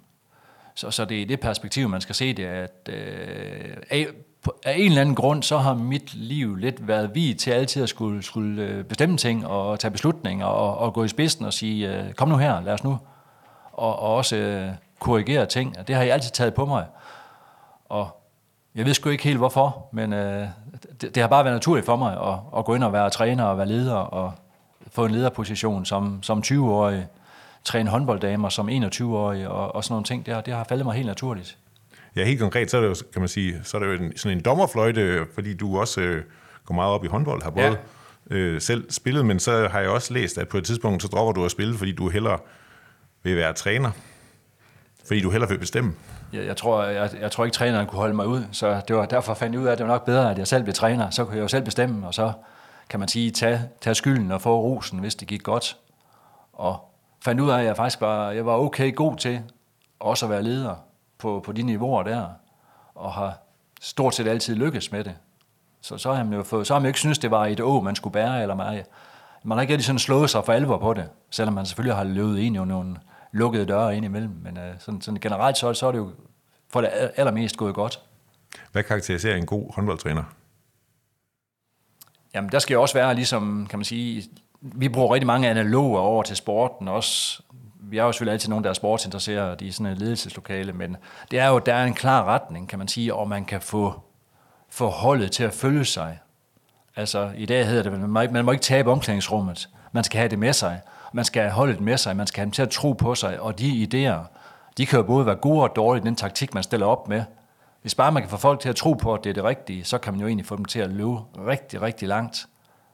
Så, 0.75 0.91
så 0.91 1.05
det 1.05 1.17
er 1.17 1.21
i 1.21 1.25
det 1.25 1.39
perspektiv, 1.39 1.89
man 1.89 2.01
skal 2.01 2.15
se 2.15 2.33
det, 2.33 2.45
at 2.45 2.89
øh, 2.89 3.77
af, 3.89 4.07
af 4.65 4.75
en 4.77 4.85
eller 4.85 5.01
anden 5.01 5.15
grund, 5.15 5.43
så 5.43 5.57
har 5.57 5.73
mit 5.73 6.13
liv 6.13 6.55
lidt 6.55 6.87
været 6.87 7.15
vi 7.15 7.33
til 7.33 7.51
altid 7.51 7.83
at 7.83 7.89
skulle, 7.89 8.23
skulle 8.23 8.63
øh, 8.63 8.83
bestemme 8.83 9.17
ting, 9.17 9.47
og 9.47 9.79
tage 9.79 9.91
beslutninger, 9.91 10.45
og, 10.45 10.77
og 10.77 10.93
gå 10.93 11.03
i 11.03 11.07
spidsen 11.07 11.45
og 11.45 11.53
sige, 11.53 11.95
øh, 11.95 12.13
kom 12.13 12.29
nu 12.29 12.37
her, 12.37 12.61
lad 12.61 12.73
os 12.73 12.83
nu. 12.83 12.97
Og, 13.73 13.99
og 13.99 14.15
også 14.15 14.35
øh, 14.35 14.71
korrigere 14.99 15.45
ting, 15.45 15.79
og 15.79 15.87
det 15.87 15.95
har 15.95 16.03
jeg 16.03 16.13
altid 16.13 16.31
taget 16.31 16.53
på 16.53 16.65
mig. 16.65 16.85
Og 17.89 18.18
jeg 18.75 18.85
ved 18.85 18.93
sgu 18.93 19.09
ikke 19.09 19.23
helt 19.23 19.37
hvorfor, 19.37 19.89
men 19.91 20.13
øh, 20.13 20.47
det, 21.01 21.15
det 21.15 21.17
har 21.17 21.27
bare 21.27 21.45
været 21.45 21.55
naturligt 21.55 21.85
for 21.85 21.95
mig 21.95 22.11
at, 22.11 22.59
at 22.59 22.65
gå 22.65 22.75
ind 22.75 22.83
og 22.83 22.93
være 22.93 23.09
træner 23.09 23.43
og 23.43 23.57
være 23.57 23.67
leder 23.67 23.95
og 23.95 24.33
få 24.91 25.05
en 25.05 25.11
lederposition 25.11 25.85
som, 25.85 26.23
som 26.23 26.39
20-årig, 26.45 27.07
træne 27.63 27.89
håndbolddamer 27.89 28.49
som 28.49 28.69
21-årig 28.69 29.47
og, 29.47 29.75
og 29.75 29.83
sådan 29.83 29.93
nogle 29.93 30.03
ting. 30.03 30.25
Det 30.25 30.33
har, 30.33 30.41
det 30.41 30.53
har 30.53 30.63
faldet 30.63 30.85
mig 30.85 30.95
helt 30.95 31.07
naturligt. 31.07 31.57
Ja, 32.15 32.25
helt 32.25 32.39
konkret, 32.39 32.71
så 32.71 32.77
er 32.77 32.81
det 32.81 32.89
jo, 32.89 32.95
kan 33.13 33.21
man 33.21 33.29
sige, 33.29 33.59
så 33.63 33.77
er 33.77 33.81
det 33.81 33.87
jo 33.87 34.03
en, 34.03 34.17
sådan 34.17 34.37
en 34.37 34.43
dommerfløjte, 34.43 35.25
fordi 35.33 35.53
du 35.53 35.79
også 35.79 36.01
øh, 36.01 36.23
går 36.65 36.75
meget 36.75 36.91
op 36.91 37.03
i 37.03 37.07
håndbold, 37.07 37.43
har 37.43 37.49
både 37.49 37.77
ja. 38.29 38.35
øh, 38.35 38.61
selv 38.61 38.91
spillet, 38.91 39.25
men 39.25 39.39
så 39.39 39.67
har 39.67 39.79
jeg 39.79 39.89
også 39.89 40.13
læst, 40.13 40.37
at 40.37 40.47
på 40.47 40.57
et 40.57 40.63
tidspunkt, 40.63 41.01
så 41.01 41.07
dropper 41.07 41.33
du 41.33 41.45
at 41.45 41.51
spille, 41.51 41.77
fordi 41.77 41.91
du 41.91 42.09
hellere 42.09 42.39
vil 43.23 43.37
være 43.37 43.53
træner, 43.53 43.91
fordi 45.07 45.21
du 45.21 45.29
hellere 45.29 45.49
vil 45.49 45.59
bestemme 45.59 45.93
jeg, 46.33 46.45
jeg, 46.45 46.57
tror, 46.57 46.83
jeg, 46.83 47.09
jeg 47.21 47.31
tror 47.31 47.45
ikke, 47.45 47.55
træneren 47.55 47.87
kunne 47.87 47.99
holde 47.99 48.15
mig 48.15 48.27
ud, 48.27 48.43
så 48.51 48.81
det 48.87 48.95
var 48.95 49.05
derfor 49.05 49.33
fandt 49.33 49.53
jeg 49.53 49.61
ud 49.61 49.67
af, 49.67 49.71
at 49.71 49.77
det 49.77 49.87
var 49.87 49.93
nok 49.93 50.05
bedre, 50.05 50.31
at 50.31 50.37
jeg 50.37 50.47
selv 50.47 50.63
blev 50.63 50.73
træner. 50.73 51.09
Så 51.09 51.25
kunne 51.25 51.35
jeg 51.35 51.41
jo 51.41 51.47
selv 51.47 51.63
bestemme, 51.63 52.07
og 52.07 52.13
så 52.13 52.31
kan 52.89 52.99
man 52.99 53.09
sige, 53.09 53.31
tage, 53.31 53.61
tage 53.81 53.95
skylden 53.95 54.31
og 54.31 54.41
få 54.41 54.61
rosen, 54.61 54.99
hvis 54.99 55.15
det 55.15 55.27
gik 55.27 55.43
godt. 55.43 55.77
Og 56.53 56.91
fandt 57.21 57.41
ud 57.41 57.49
af, 57.49 57.59
at 57.59 57.65
jeg 57.65 57.75
faktisk 57.75 58.01
var, 58.01 58.31
jeg 58.31 58.45
var 58.45 58.53
okay 58.53 58.95
god 58.95 59.15
til 59.15 59.41
også 59.99 60.25
at 60.25 60.29
være 60.29 60.43
leder 60.43 60.75
på, 61.17 61.41
på 61.45 61.51
de 61.51 61.61
niveauer 61.61 62.03
der, 62.03 62.25
og 62.95 63.13
har 63.13 63.37
stort 63.81 64.15
set 64.15 64.27
altid 64.27 64.55
lykkes 64.55 64.91
med 64.91 65.03
det. 65.03 65.15
Så, 65.81 65.97
så 65.97 66.13
har 66.13 66.23
man 66.23 66.33
jo 66.33 66.43
fået, 66.43 66.67
så 66.67 66.73
har 66.73 66.79
man 66.79 66.85
jo 66.85 66.89
ikke 66.89 66.99
synes 66.99 67.19
det 67.19 67.31
var 67.31 67.45
et 67.45 67.59
å, 67.59 67.81
man 67.81 67.95
skulle 67.95 68.13
bære, 68.13 68.41
eller 68.41 68.55
man, 68.55 68.83
man 69.43 69.57
har 69.57 69.61
ikke 69.61 69.73
rigtig 69.73 69.85
sådan 69.85 69.99
slået 69.99 70.29
sig 70.29 70.45
for 70.45 70.53
alvor 70.53 70.77
på 70.77 70.93
det, 70.93 71.09
selvom 71.29 71.53
man 71.53 71.65
selvfølgelig 71.65 71.95
har 71.95 72.03
løbet 72.03 72.37
ind 72.37 72.55
i 72.55 72.59
nogle, 72.59 72.97
lukkede 73.31 73.65
døre 73.65 73.97
ind 73.97 74.05
imellem. 74.05 74.31
Men 74.43 74.57
øh, 74.57 74.73
sådan, 74.79 75.01
sådan 75.01 75.19
generelt 75.19 75.57
så, 75.57 75.73
så 75.73 75.87
er 75.87 75.91
det 75.91 75.99
jo 75.99 76.11
for 76.69 76.81
det 76.81 76.89
allermest 77.15 77.57
gået 77.57 77.75
godt. 77.75 77.99
Hvad 78.71 78.83
karakteriserer 78.83 79.35
en 79.35 79.45
god 79.45 79.73
håndboldtræner? 79.73 80.23
Jamen, 82.33 82.51
der 82.51 82.59
skal 82.59 82.73
jo 82.73 82.81
også 82.81 82.93
være, 82.93 83.15
ligesom, 83.15 83.67
kan 83.69 83.79
man 83.79 83.83
sige, 83.83 84.29
vi 84.61 84.89
bruger 84.89 85.13
rigtig 85.13 85.27
mange 85.27 85.49
analoger 85.49 85.99
over 85.99 86.23
til 86.23 86.35
sporten 86.35 86.87
også. 86.87 87.43
Vi 87.81 87.97
er 87.97 88.03
jo 88.03 88.11
selvfølgelig 88.11 88.33
altid 88.33 88.49
nogen, 88.49 88.63
der 88.63 88.69
er 88.69 88.73
sportsinteresserede 88.73 89.65
i 89.65 89.71
sådan 89.71 89.91
et 89.91 89.97
ledelseslokale, 89.97 90.73
men 90.73 90.97
det 91.31 91.39
er 91.39 91.47
jo, 91.47 91.59
der 91.59 91.73
er 91.73 91.85
en 91.85 91.93
klar 91.93 92.23
retning, 92.23 92.69
kan 92.69 92.79
man 92.79 92.87
sige, 92.87 93.13
og 93.13 93.27
man 93.27 93.45
kan 93.45 93.61
få, 93.61 94.01
få 94.69 94.89
holdet 94.89 95.31
til 95.31 95.43
at 95.43 95.53
følge 95.53 95.85
sig. 95.85 96.19
Altså, 96.95 97.31
i 97.35 97.45
dag 97.45 97.67
hedder 97.67 97.83
det, 97.83 97.91
man 97.91 98.09
må, 98.09 98.21
ikke, 98.21 98.33
man 98.33 98.45
må 98.45 98.51
ikke 98.51 98.61
tabe 98.61 98.91
omklædningsrummet. 98.91 99.69
Man 99.91 100.03
skal 100.03 100.17
have 100.17 100.29
det 100.29 100.39
med 100.39 100.53
sig. 100.53 100.81
Man 101.13 101.25
skal 101.25 101.41
have 101.41 101.51
holdet 101.51 101.81
med 101.81 101.97
sig. 101.97 102.15
Man 102.15 102.27
skal 102.27 102.41
have 102.41 102.45
dem 102.45 102.51
til 102.51 102.61
at 102.61 102.69
tro 102.69 102.93
på 102.93 103.15
sig. 103.15 103.39
Og 103.41 103.59
de 103.59 103.87
idéer, 103.87 104.27
de 104.77 104.85
kan 104.85 104.99
jo 104.99 105.03
både 105.03 105.25
være 105.25 105.35
gode 105.35 105.63
og 105.63 105.75
dårlige, 105.75 106.05
den 106.05 106.15
taktik, 106.15 106.53
man 106.53 106.63
stiller 106.63 106.85
op 106.85 107.07
med. 107.07 107.23
Hvis 107.81 107.95
bare 107.95 108.11
man 108.11 108.23
kan 108.23 108.29
få 108.29 108.37
folk 108.37 108.59
til 108.59 108.69
at 108.69 108.75
tro 108.75 108.93
på, 108.93 109.13
at 109.13 109.23
det 109.23 109.29
er 109.29 109.33
det 109.33 109.43
rigtige, 109.43 109.83
så 109.83 109.97
kan 109.97 110.13
man 110.13 110.21
jo 110.21 110.27
egentlig 110.27 110.45
få 110.45 110.55
dem 110.55 110.65
til 110.65 110.79
at 110.79 110.89
løbe 110.89 111.17
rigtig, 111.47 111.81
rigtig 111.81 112.07
langt. 112.07 112.47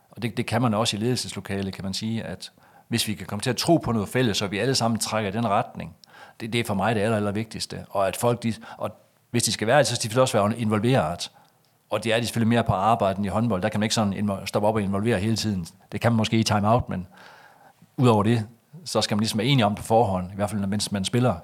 Og 0.10 0.22
det, 0.22 0.38
det 0.38 0.45
kan 0.45 0.62
man 0.62 0.74
også 0.74 0.98
i 0.98 1.00
ledelseslokalet, 1.00 1.74
kan 1.74 1.84
man 1.84 1.93
sige, 1.93 2.24
at 2.24 2.51
hvis 2.88 3.07
vi 3.07 3.13
kan 3.13 3.27
komme 3.27 3.41
til 3.41 3.50
at 3.50 3.57
tro 3.57 3.77
på 3.77 3.91
noget 3.91 4.10
fælles, 4.10 4.38
så 4.38 4.48
vi 4.48 4.60
alle 4.60 4.75
sammen 4.75 5.00
trækker 5.00 5.31
i 5.31 5.34
den 5.34 5.48
retning, 5.48 5.95
det, 6.39 6.53
det 6.53 6.60
er 6.60 6.63
for 6.63 6.74
mig 6.74 6.95
det 6.95 7.01
aller, 7.01 7.17
aller 7.17 7.31
vigtigste. 7.31 7.86
Og 7.89 8.07
at 8.07 8.15
folk, 8.15 8.43
de, 8.43 8.53
og 8.77 8.91
hvis 9.31 9.43
de 9.43 9.51
skal 9.51 9.67
være 9.67 9.77
det, 9.77 9.88
så 9.88 9.95
skal 9.95 10.15
de 10.15 10.22
også 10.22 10.38
være 10.38 10.57
involveret. 10.57 11.31
Og 11.89 12.03
det 12.03 12.13
er 12.13 12.19
de 12.19 12.25
selvfølgelig 12.25 12.48
mere 12.48 12.63
på 12.63 12.74
arbejde 12.74 13.17
end 13.17 13.25
i 13.25 13.29
håndbold. 13.29 13.62
Der 13.62 13.69
kan 13.69 13.79
man 13.79 13.86
ikke 13.86 13.95
sådan 13.95 14.39
stoppe 14.45 14.67
op 14.67 14.75
og 14.75 14.81
involvere 14.81 15.19
hele 15.19 15.36
tiden. 15.36 15.67
Det 15.91 16.01
kan 16.01 16.12
man 16.12 16.17
måske 16.17 16.38
i 16.38 16.43
time-out, 16.43 16.89
men 16.89 17.07
udover 17.98 18.24
det, 18.24 18.48
så 18.86 19.02
skal 19.02 19.16
man 19.16 19.20
ligesom 19.20 19.38
være 19.38 19.48
enig 19.48 19.66
om 19.66 19.75
på 19.75 19.84
forhånd, 19.84 20.32
i 20.32 20.36
hvert 20.36 20.50
fald 20.50 20.68
mens 20.68 20.92
man 20.92 21.06
spiller. 21.06 21.36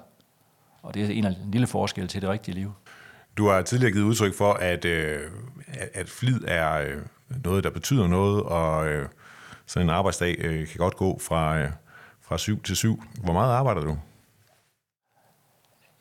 Og 0.82 0.94
det 0.94 1.04
er 1.04 1.08
en, 1.08 1.26
en 1.26 1.50
lille 1.52 1.66
forskel 1.66 2.08
til 2.08 2.22
det 2.22 2.30
rigtige 2.30 2.54
liv. 2.54 2.72
Du 3.36 3.48
har 3.48 3.62
tidligere 3.62 3.92
givet 3.92 4.04
udtryk 4.04 4.34
for, 4.34 4.52
at, 4.52 4.84
øh, 4.84 5.20
at 5.94 6.08
flid 6.08 6.40
er 6.46 6.72
øh, 6.74 7.02
noget, 7.44 7.64
der 7.64 7.70
betyder 7.70 8.06
noget, 8.06 8.42
og 8.42 8.88
øh, 8.88 9.08
sådan 9.66 9.86
en 9.86 9.90
arbejdsdag 9.90 10.34
øh, 10.38 10.68
kan 10.68 10.78
godt 10.78 10.96
gå 10.96 11.18
fra, 11.18 11.58
øh, 11.58 11.70
fra 12.20 12.38
syv 12.38 12.62
til 12.62 12.76
syv. 12.76 13.02
Hvor 13.24 13.32
meget 13.32 13.52
arbejder 13.52 13.80
du? 13.80 13.98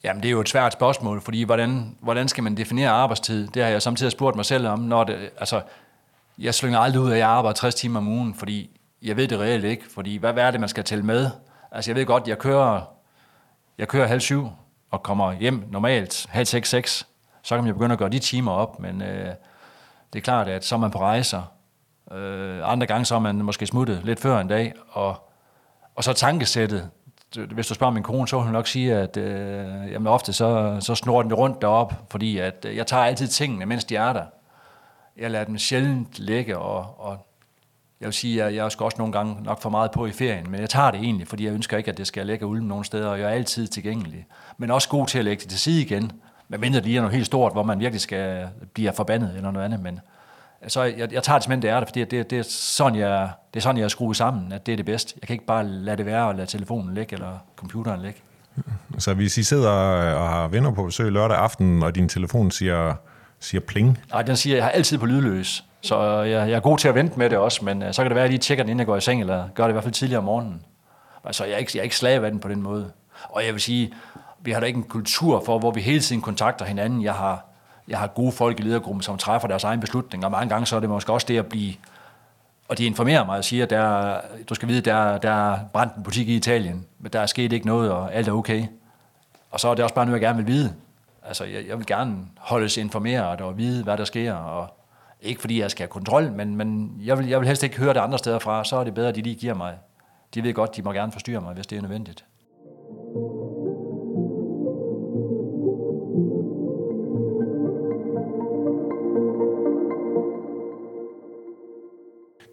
Jamen, 0.04 0.24
det 0.24 0.30
er 0.30 0.32
jo 0.32 0.42
et 0.42 0.50
svært 0.50 0.74
spørgsmål, 0.74 1.22
fordi 1.22 1.44
hvordan, 1.44 1.98
hvordan 2.00 2.28
skal 2.28 2.44
man 2.44 2.58
definere 2.58 2.90
arbejdstid? 2.90 3.48
Det 3.48 3.64
har 3.64 3.70
jeg 3.70 3.82
samtidig 3.82 4.12
spurgt 4.12 4.36
mig 4.36 4.46
selv 4.46 4.68
om. 4.68 4.80
Når 4.80 5.04
det, 5.04 5.30
altså, 5.38 5.62
jeg 6.38 6.56
slynger 6.56 6.80
aldrig 6.80 7.02
ud 7.02 7.10
af, 7.10 7.14
at 7.14 7.20
jeg 7.20 7.30
arbejder 7.30 7.56
60 7.56 7.76
timer 7.76 8.00
om 8.00 8.08
ugen, 8.08 8.36
fordi 8.36 8.81
jeg 9.02 9.18
ved 9.18 9.28
det 9.28 9.40
reelt 9.40 9.66
ikke. 9.66 9.84
Fordi 9.90 10.18
hvad, 10.18 10.34
hvad 10.34 10.44
er 10.44 10.52
det, 10.52 10.60
man 10.60 10.70
skal 10.70 10.84
tælle 10.84 11.06
med? 11.06 11.30
Altså, 11.72 11.92
jeg 11.92 11.96
ved 11.96 12.06
godt, 12.06 12.28
jeg 12.28 12.38
kører, 12.38 12.82
jeg 13.78 13.88
kører 13.88 14.08
halv 14.08 14.22
syv 14.22 14.50
og 14.92 15.04
kommer 15.04 15.34
hjem 15.34 15.64
normalt 15.72 16.26
halv 16.30 16.46
seks, 16.46 16.70
seks. 16.70 17.08
Så 17.44 17.56
kan 17.56 17.64
man 17.64 17.70
jo 17.70 17.74
begynde 17.74 17.94
at 17.94 18.00
gøre 18.00 18.10
de 18.10 18.20
timer 18.20 18.52
op, 18.52 18.80
men 18.80 19.02
øh, 19.02 19.34
det 20.14 20.20
er 20.20 20.24
klart, 20.24 20.48
at 20.48 20.66
så 20.66 20.76
er 20.76 20.80
man 20.80 20.92
på 20.92 21.00
rejser. 21.00 21.42
Øh, 22.12 22.72
andre 22.72 22.88
gange 22.88 23.06
så 23.06 23.16
er 23.16 23.20
man 23.20 23.36
måske 23.36 23.68
smuttet 23.68 24.02
lidt 24.04 24.20
før 24.20 24.40
en 24.40 24.48
dag, 24.48 24.74
og, 24.90 25.30
og 25.96 26.04
så 26.04 26.14
tankesættet, 26.14 26.90
hvis 27.52 27.68
du 27.68 27.74
spørger 27.74 27.94
min 27.94 28.04
kone, 28.04 28.28
så 28.28 28.36
vil 28.36 28.44
hun 28.44 28.54
nok 28.54 28.68
sige, 28.68 28.96
at 28.96 29.18
øh, 29.18 29.92
jamen 29.92 30.08
ofte 30.08 30.34
så, 30.34 30.78
så 30.80 30.96
snor 30.96 31.22
den 31.22 31.34
rundt 31.34 31.62
derop, 31.62 31.94
fordi 32.10 32.38
at, 32.38 32.66
øh, 32.70 32.76
jeg 32.76 32.88
tager 32.88 33.04
altid 33.04 33.28
tingene, 33.28 33.66
mens 33.66 33.86
de 33.86 33.96
er 33.96 34.14
der. 34.14 34.26
Jeg 35.18 35.32
lader 35.32 35.46
dem 35.46 35.58
sjældent 35.58 36.20
ligge, 36.20 36.58
og, 36.58 36.96
og 37.00 37.31
jeg 38.02 38.06
vil 38.06 38.14
sige, 38.14 38.44
at 38.44 38.56
jeg 38.56 38.72
skal 38.72 38.84
også 38.84 38.98
nogle 38.98 39.14
gange 39.14 39.44
nok 39.44 39.62
for 39.62 39.70
meget 39.70 39.92
på 39.92 40.06
i 40.06 40.12
ferien, 40.12 40.52
men 40.52 40.62
jeg 40.62 40.70
tager 40.70 40.92
det 40.92 41.00
egentlig, 41.00 41.28
fordi 41.28 41.46
jeg 41.46 41.54
ønsker 41.54 41.78
ikke, 41.78 41.92
at 41.92 41.98
det 41.98 42.08
skal 42.08 42.28
ligge 42.28 42.46
ulden 42.46 42.68
nogen 42.68 42.84
steder, 42.84 43.08
og 43.08 43.20
jeg 43.20 43.30
er 43.30 43.34
altid 43.34 43.68
tilgængelig. 43.68 44.26
Men 44.58 44.72
også 44.72 44.90
god 44.90 45.08
til 45.08 45.20
at 45.20 45.26
lægge 45.26 45.42
det 45.42 45.50
til 45.50 45.60
side 45.60 45.82
igen, 45.82 46.12
medmindre 46.48 46.80
det 46.80 46.96
er 46.96 47.02
noget 47.02 47.16
helt 47.16 47.26
stort, 47.26 47.52
hvor 47.52 47.64
man 47.64 47.80
virkelig 47.80 48.02
skal 48.02 48.48
blive 48.74 48.94
forbandet 48.96 49.34
eller 49.36 49.52
noget 49.52 49.66
andet, 49.66 49.80
men 49.80 50.00
så 50.68 50.84
jeg, 50.84 51.14
jeg 51.14 51.24
tager 51.24 51.38
det 51.38 51.44
simpelthen, 51.44 51.62
det 51.62 51.70
er 51.70 51.80
det, 51.80 51.88
fordi 51.88 52.06
det, 52.06 52.30
det, 52.30 52.40
er 52.40 52.44
sådan, 52.50 53.00
jeg, 53.00 53.30
det 53.54 53.60
er 53.60 53.62
sådan, 53.62 53.78
jeg 53.78 53.84
er 53.84 53.88
skruet 53.88 54.18
sammen, 54.18 54.52
at 54.52 54.66
det 54.66 54.72
er 54.72 54.76
det 54.76 54.86
bedste. 54.86 55.14
Jeg 55.22 55.28
kan 55.28 55.34
ikke 55.34 55.46
bare 55.46 55.68
lade 55.68 55.98
det 55.98 56.06
være 56.06 56.28
og 56.28 56.36
lade 56.36 56.48
telefonen 56.48 56.94
ligge, 56.94 57.14
eller 57.14 57.38
computeren 57.56 58.02
ligge. 58.02 58.22
Så 58.98 59.14
hvis 59.14 59.38
I 59.38 59.44
sidder 59.44 59.70
og 60.16 60.30
har 60.30 60.48
venner 60.48 60.72
på 60.72 60.84
besøg 60.84 61.12
lørdag 61.12 61.38
aften, 61.38 61.84
og 61.84 61.96
din 61.96 62.10
telefon 62.10 62.52
siger, 62.52 62.96
siger 63.40 63.62
pling? 63.62 64.00
Nej, 64.12 64.22
den 64.22 64.36
siger, 64.36 64.56
jeg 64.56 64.66
har 64.66 64.72
altid 64.72 64.98
på 64.98 65.06
lydløs. 65.06 65.66
Så 65.82 66.00
øh, 66.00 66.30
jeg, 66.30 66.50
jeg 66.50 66.56
er 66.56 66.60
god 66.60 66.78
til 66.78 66.88
at 66.88 66.96
vente 66.96 67.20
med 67.20 67.30
det 67.30 67.38
også, 67.38 67.66
men 67.66 67.84
øh, 67.84 67.94
så 67.94 68.02
kan 68.02 68.10
det 68.10 68.16
være, 68.16 68.24
at 68.24 68.28
jeg 68.28 68.32
lige 68.32 68.40
tjekker 68.40 68.64
den, 68.64 68.70
inden 68.70 68.80
jeg 68.80 68.88
går 68.88 68.98
i 68.98 69.02
seng, 69.02 69.22
eller 69.22 69.48
gør 69.56 69.64
det 69.64 69.72
i 69.72 69.72
hvert 69.72 69.84
fald 69.84 69.94
tidligere 69.94 70.18
om 70.18 70.24
morgenen. 70.24 70.64
Altså, 71.24 71.46
jeg 71.46 71.54
er 71.54 71.58
ikke, 71.58 71.72
jeg 71.74 71.80
er 71.80 71.84
ikke 71.84 71.98
slave 71.98 72.26
af 72.26 72.32
den 72.32 72.40
på 72.40 72.48
den 72.48 72.62
måde. 72.62 72.92
Og 73.30 73.46
jeg 73.46 73.54
vil 73.54 73.62
sige, 73.62 73.94
vi 74.40 74.52
har 74.52 74.60
da 74.60 74.66
ikke 74.66 74.78
en 74.78 74.84
kultur 74.84 75.44
for, 75.46 75.60
hvor 75.60 75.72
vi 75.72 75.82
hele 75.82 76.00
tiden 76.00 76.22
kontakter 76.22 76.66
hinanden. 76.66 77.04
Jeg 77.04 77.14
har, 77.14 77.46
jeg 77.88 78.00
har 78.00 78.08
gode 78.08 78.32
folk 78.32 78.60
i 78.60 78.64
ledergruppen, 78.64 79.02
som 79.02 79.18
træffer 79.18 79.48
deres 79.48 79.64
egen 79.64 79.80
beslutninger, 79.80 80.28
og 80.28 80.32
mange 80.32 80.50
gange 80.50 80.66
så 80.66 80.76
er 80.76 80.80
det 80.80 80.90
måske 80.90 81.14
også 81.14 81.28
det 81.28 81.38
at 81.38 81.46
blive, 81.46 81.74
og 82.68 82.78
de 82.78 82.86
informerer 82.86 83.26
mig 83.26 83.38
og 83.38 83.44
siger, 83.44 83.64
at 83.64 83.70
der, 83.70 84.18
du 84.50 84.56
skal 84.56 84.68
vide, 84.68 84.82
der, 84.82 85.18
der 85.18 85.54
er 85.54 85.60
brændt 85.74 85.96
en 85.96 86.04
butik 86.04 86.30
i 86.30 86.36
Italien, 86.36 86.86
men 87.00 87.14
der 87.14 87.20
er 87.20 87.26
sket 87.26 87.54
ikke 87.54 87.66
noget, 87.66 87.92
og 87.92 88.14
alt 88.14 88.28
er 88.28 88.32
okay. 88.32 88.66
Og 89.52 89.60
så 89.60 89.68
er 89.68 89.76
det 89.76 89.84
også 89.84 89.96
bare 89.96 90.06
noget, 90.06 90.22
jeg 90.22 90.28
gerne 90.28 90.38
vil 90.38 90.48
vide. 90.48 90.74
Altså, 91.28 91.44
jeg, 91.44 91.68
jeg 91.68 91.78
vil 91.78 91.86
gerne 91.86 92.18
holdes 92.38 92.78
informeret 92.78 93.42
og 93.42 93.58
vide, 93.58 93.84
hvad 93.84 93.98
der 93.98 94.06
sker, 94.06 94.34
og 94.34 94.81
ikke 95.22 95.42
fordi 95.42 95.60
jeg 95.60 95.72
skal 95.72 95.84
have 95.84 95.92
kontrol, 95.92 96.32
men, 96.32 96.56
men 96.56 96.98
jeg, 97.00 97.18
vil, 97.18 97.28
jeg 97.28 97.40
vil 97.40 97.48
helst 97.48 97.64
ikke 97.64 97.78
høre 97.78 97.94
det 97.94 98.00
andre 98.00 98.18
steder 98.18 98.40
fra, 98.40 98.64
så 98.64 98.76
er 98.76 98.84
det 98.84 98.94
bedre, 98.94 99.10
at 99.10 99.16
de 99.16 99.22
lige 99.22 99.36
giver 99.36 99.54
mig. 99.54 99.78
De 100.34 100.44
ved 100.44 100.54
godt, 100.54 100.76
de 100.76 100.82
må 100.82 100.92
gerne 100.92 101.12
forstyrre 101.12 101.42
mig, 101.42 101.54
hvis 101.54 101.68
det 101.68 101.78
er 101.78 101.82
nødvendigt. 101.82 102.26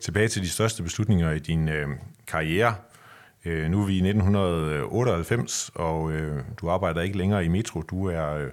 Tilbage 0.02 0.28
til 0.28 0.42
de 0.42 0.48
største 0.48 0.83
beslutninger 0.83 1.31
i 1.31 1.38
din 1.38 1.68
øh, 1.68 1.88
karriere. 2.26 2.74
Øh, 3.44 3.70
nu 3.70 3.83
er 3.83 3.87
vi 3.87 3.92
i 3.92 4.09
1998, 4.09 5.70
og 5.74 6.12
øh, 6.12 6.44
du 6.61 6.68
arbejder 6.68 7.00
ikke 7.00 7.18
længere 7.18 7.44
i 7.44 7.48
Metro. 7.48 7.83
Du 7.83 8.09
er 8.09 8.35
øh, 8.35 8.50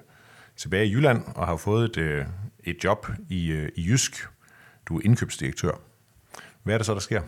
tilbage 0.57 0.87
i 0.87 0.91
Jylland 0.91 1.23
og 1.35 1.47
har 1.47 1.57
fået 1.57 1.85
et, 1.85 1.97
øh, 1.97 2.25
et 2.63 2.83
job 2.83 3.07
i, 3.29 3.47
øh, 3.51 3.69
i 3.75 3.81
Jysk. 3.81 4.27
Du 4.87 4.97
er 4.97 5.01
indkøbsdirektør. 5.05 5.71
Hvad 6.63 6.73
er 6.73 6.77
det 6.77 6.85
så, 6.85 6.93
der 6.93 6.99
sker? 6.99 7.21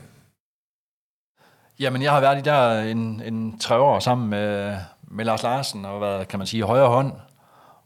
Jamen, 1.80 2.02
jeg 2.02 2.12
har 2.12 2.20
været 2.20 2.38
i 2.38 2.42
der 2.42 2.82
en, 2.82 3.22
en 3.22 3.60
tre 3.60 3.76
år 3.76 4.00
sammen 4.00 4.30
med, 4.30 4.78
med 5.02 5.26
Lars 5.26 5.44
Larsen 5.44 5.86
og 5.86 6.02
været, 6.02 6.28
kan 6.28 6.40
man 6.40 6.48
sige, 6.48 6.64
højre 6.64 6.88
hånd. 6.88 7.14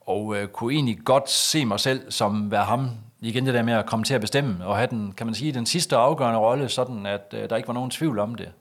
Og 0.01 0.35
øh, 0.35 0.47
kunne 0.47 0.73
egentlig 0.73 0.99
godt 1.05 1.29
se 1.29 1.65
mig 1.65 1.79
selv 1.79 2.11
som 2.11 2.51
være 2.51 2.63
ham, 2.63 2.89
igen 3.19 3.45
det 3.45 3.53
der 3.53 3.63
med 3.63 3.73
at 3.73 3.85
komme 3.85 4.05
til 4.05 4.13
at 4.13 4.21
bestemme, 4.21 4.65
og 4.65 4.77
have 4.77 4.87
den, 4.87 5.11
kan 5.11 5.27
man 5.27 5.35
sige, 5.35 5.51
den 5.51 5.65
sidste 5.65 5.95
afgørende 5.95 6.39
rolle, 6.39 6.69
sådan 6.69 7.05
at 7.05 7.33
øh, 7.33 7.49
der 7.49 7.55
ikke 7.55 7.67
var 7.67 7.73
nogen 7.73 7.89
tvivl 7.89 8.19
om 8.19 8.35
det. 8.35 8.51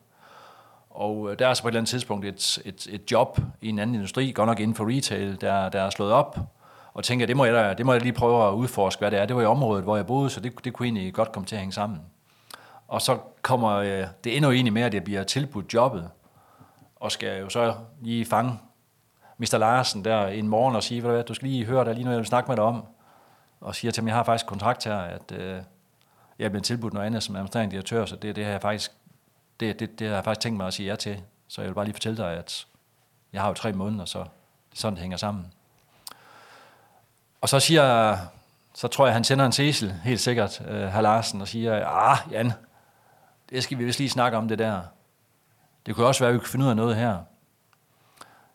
Og 0.91 1.31
øh, 1.31 1.39
der 1.39 1.49
er 1.49 1.55
så 1.55 1.63
på 1.63 1.69
et 1.69 1.73
eller 1.73 1.81
andet 1.81 1.91
tidspunkt 1.91 2.27
et, 2.27 2.59
et, 2.65 2.87
et 2.91 3.13
job 3.13 3.41
i 3.61 3.69
en 3.69 3.79
anden 3.79 3.95
industri, 3.95 4.33
godt 4.33 4.47
nok 4.47 4.61
inden 4.61 4.75
for 4.75 4.97
retail, 4.97 5.41
der, 5.41 5.69
der 5.69 5.83
er 5.83 5.91
slået 5.91 6.13
op, 6.13 6.39
og 6.95 7.05
tænker, 7.05 7.27
det 7.27 7.37
må, 7.37 7.45
jeg 7.45 7.55
da, 7.55 7.75
det 7.75 7.87
må 7.87 7.93
jeg 7.93 8.03
lige 8.03 8.13
prøve 8.13 8.49
at 8.49 8.53
udforske, 8.53 9.01
hvad 9.01 9.11
det 9.11 9.19
er. 9.19 9.27
Det 9.27 9.37
var 9.37 9.43
i 9.43 9.47
området, 9.47 9.85
hvor 9.85 9.97
jeg 9.97 10.07
boede, 10.07 10.31
så 10.31 10.41
det, 10.41 10.65
det 10.65 10.73
kunne 10.73 10.87
egentlig 10.87 11.15
godt 11.15 11.33
komme 11.33 11.47
til 11.47 11.57
at 11.57 11.61
hænge 11.61 11.73
sammen. 11.73 12.01
Og 12.89 13.03
så 13.03 13.19
kommer 13.43 13.71
øh, 13.71 14.07
det 14.25 14.37
endnu 14.37 14.51
egentlig 14.51 14.73
med, 14.73 14.83
at 14.83 14.95
jeg 14.95 15.05
bliver 15.05 15.25
tilbudt 15.25 15.75
jobbet, 15.75 16.11
og 16.97 17.13
skal 17.13 17.41
jo 17.41 17.49
så 17.49 17.75
lige 18.01 18.25
fange 18.25 18.59
Mr. 19.39 19.59
Larsen 19.59 20.05
der 20.05 20.27
en 20.27 20.49
morgen 20.49 20.77
og 20.77 20.83
sige, 20.83 21.01
hvad 21.01 21.23
du 21.23 21.35
skal 21.35 21.49
lige 21.49 21.65
høre, 21.65 21.85
der 21.85 21.93
lige 21.93 22.05
noget, 22.05 22.15
jeg 22.15 22.21
vil 22.21 22.27
snakke 22.27 22.49
med 22.49 22.57
dig 22.57 22.65
om 22.65 22.85
og 23.61 23.75
siger 23.75 23.93
til 23.93 24.01
ham, 24.01 24.09
jeg 24.09 24.17
har 24.17 24.23
faktisk 24.23 24.47
kontrakt 24.47 24.85
her, 24.85 24.97
at 24.97 25.33
øh, 25.33 25.63
jeg 26.39 26.45
er 26.45 26.49
blevet 26.49 26.65
tilbudt 26.65 26.93
noget 26.95 27.07
andet 27.07 27.23
som 27.23 27.37
administrerende 27.37 27.73
direktør, 27.73 28.07
så 28.07 28.17
det, 28.17 28.37
det 28.37 28.45
har 28.45 28.51
jeg 28.51 28.63
faktisk 28.63 28.93
det, 29.61 29.81
det, 29.81 29.99
det 29.99 30.09
har 30.09 30.15
jeg 30.15 30.25
faktisk 30.25 30.43
tænkt 30.43 30.57
mig 30.57 30.67
at 30.67 30.75
sige 30.75 30.91
ja 30.91 30.97
til. 30.97 31.23
Så 31.49 31.61
jeg 31.61 31.69
vil 31.69 31.75
bare 31.75 31.85
lige 31.85 31.95
fortælle 31.95 32.17
dig, 32.17 32.33
at 32.33 32.67
jeg 33.33 33.41
har 33.41 33.49
jo 33.49 33.55
tre 33.55 33.73
måneder, 33.73 34.05
så 34.05 34.19
det 34.19 34.27
er 34.77 34.81
sådan, 34.81 34.95
det 34.95 35.01
hænger 35.01 35.17
sammen. 35.17 35.53
Og 37.41 37.49
så 37.49 37.61
siger 37.61 38.17
så 38.75 38.89
tror 38.89 39.07
jeg, 39.07 39.15
han 39.15 39.25
sender 39.25 39.47
en 39.47 39.53
Cecil, 39.53 39.93
helt 40.05 40.21
sikkert, 40.21 40.63
øh, 40.69 40.89
herr 40.89 41.01
Larsen, 41.01 41.41
og 41.41 41.49
siger, 41.49 41.87
ah, 41.87 42.19
Jan, 42.31 42.53
det 43.51 43.65
skal 43.65 43.79
vi 43.79 43.85
vist 43.85 43.99
lige 43.99 44.11
snakke 44.11 44.39
om 44.39 44.49
det 44.49 44.59
der. 44.59 44.83
Det 45.87 45.95
kunne 45.95 46.07
også 46.07 46.21
være, 46.21 46.29
at 46.29 46.35
vi 46.35 46.39
kunne 46.39 46.49
finde 46.49 46.65
ud 46.65 46.71
af 46.71 46.77
noget 46.77 46.97
her. 46.97 47.19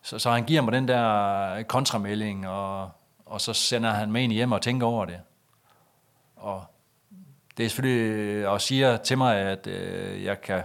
Så, 0.02 0.18
så 0.18 0.30
han 0.30 0.44
giver 0.44 0.60
mig 0.60 0.72
den 0.72 0.88
der 0.88 1.62
kontramelding, 1.62 2.48
og 2.48 2.90
og 3.26 3.40
så 3.40 3.52
sender 3.52 3.90
han 3.90 4.12
mig 4.12 4.22
ind 4.22 4.32
hjem 4.32 4.52
og 4.52 4.62
tænker 4.62 4.86
over 4.86 5.04
det. 5.04 5.20
Og 6.36 6.64
det 7.56 7.64
er 7.64 7.68
selvfølgelig, 7.68 8.48
og 8.48 8.60
siger 8.60 8.96
til 8.96 9.18
mig, 9.18 9.36
at 9.36 9.66
øh, 9.66 10.24
jeg 10.24 10.40
kan, 10.40 10.62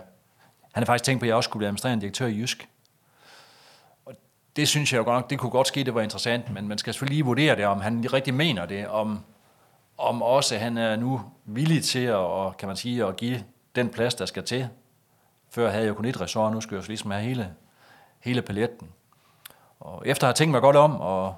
han 0.71 0.84
har 0.84 0.86
faktisk 0.86 1.03
tænkt 1.03 1.19
på, 1.19 1.25
at 1.25 1.27
jeg 1.27 1.36
også 1.36 1.47
skulle 1.47 1.60
blive 1.60 1.67
administrerende 1.67 2.01
direktør 2.01 2.25
i 2.25 2.38
Jysk. 2.38 2.69
Det 4.55 4.67
synes 4.67 4.93
jeg 4.93 4.99
jo 4.99 5.03
godt 5.03 5.15
nok, 5.15 5.29
det 5.29 5.39
kunne 5.39 5.49
godt 5.49 5.67
ske, 5.67 5.83
det 5.83 5.95
var 5.95 6.01
interessant, 6.01 6.53
men 6.53 6.67
man 6.67 6.77
skal 6.77 6.93
selvfølgelig 6.93 7.15
lige 7.15 7.25
vurdere 7.25 7.55
det, 7.55 7.65
om 7.65 7.81
han 7.81 8.13
rigtig 8.13 8.33
mener 8.33 8.65
det, 8.65 8.87
om, 8.87 9.19
om 9.97 10.21
også 10.21 10.57
han 10.57 10.77
er 10.77 10.95
nu 10.95 11.21
villig 11.45 11.83
til 11.83 12.05
at, 12.05 12.15
og, 12.15 12.57
kan 12.57 12.67
man 12.67 12.77
sige, 12.77 13.05
at 13.05 13.15
give 13.15 13.43
den 13.75 13.89
plads, 13.89 14.15
der 14.15 14.25
skal 14.25 14.43
til. 14.43 14.67
Før 15.49 15.69
havde 15.69 15.85
jeg 15.85 15.95
kun 15.95 16.05
et 16.05 16.21
ressort, 16.21 16.53
nu 16.53 16.61
skal 16.61 16.75
jeg 16.75 16.83
jo 16.83 16.87
ligesom 16.87 17.11
have 17.11 17.23
hele, 17.23 17.53
hele 18.19 18.41
paletten. 18.41 18.89
Og 19.79 20.03
efter 20.05 20.27
at 20.27 20.27
have 20.27 20.33
tænkt 20.33 20.51
mig 20.51 20.61
godt 20.61 20.75
om, 20.75 21.01
og 21.01 21.35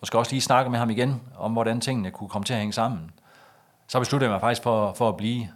måske 0.00 0.18
også 0.18 0.32
lige 0.32 0.40
snakke 0.40 0.70
med 0.70 0.78
ham 0.78 0.90
igen, 0.90 1.22
om 1.36 1.52
hvordan 1.52 1.80
tingene 1.80 2.10
kunne 2.10 2.28
komme 2.28 2.44
til 2.44 2.52
at 2.52 2.58
hænge 2.58 2.72
sammen, 2.72 3.10
så 3.86 3.98
besluttede 3.98 4.30
jeg 4.30 4.34
mig 4.34 4.40
faktisk 4.40 4.62
for, 4.62 4.92
for 4.92 5.08
at 5.08 5.16
blive. 5.16 5.48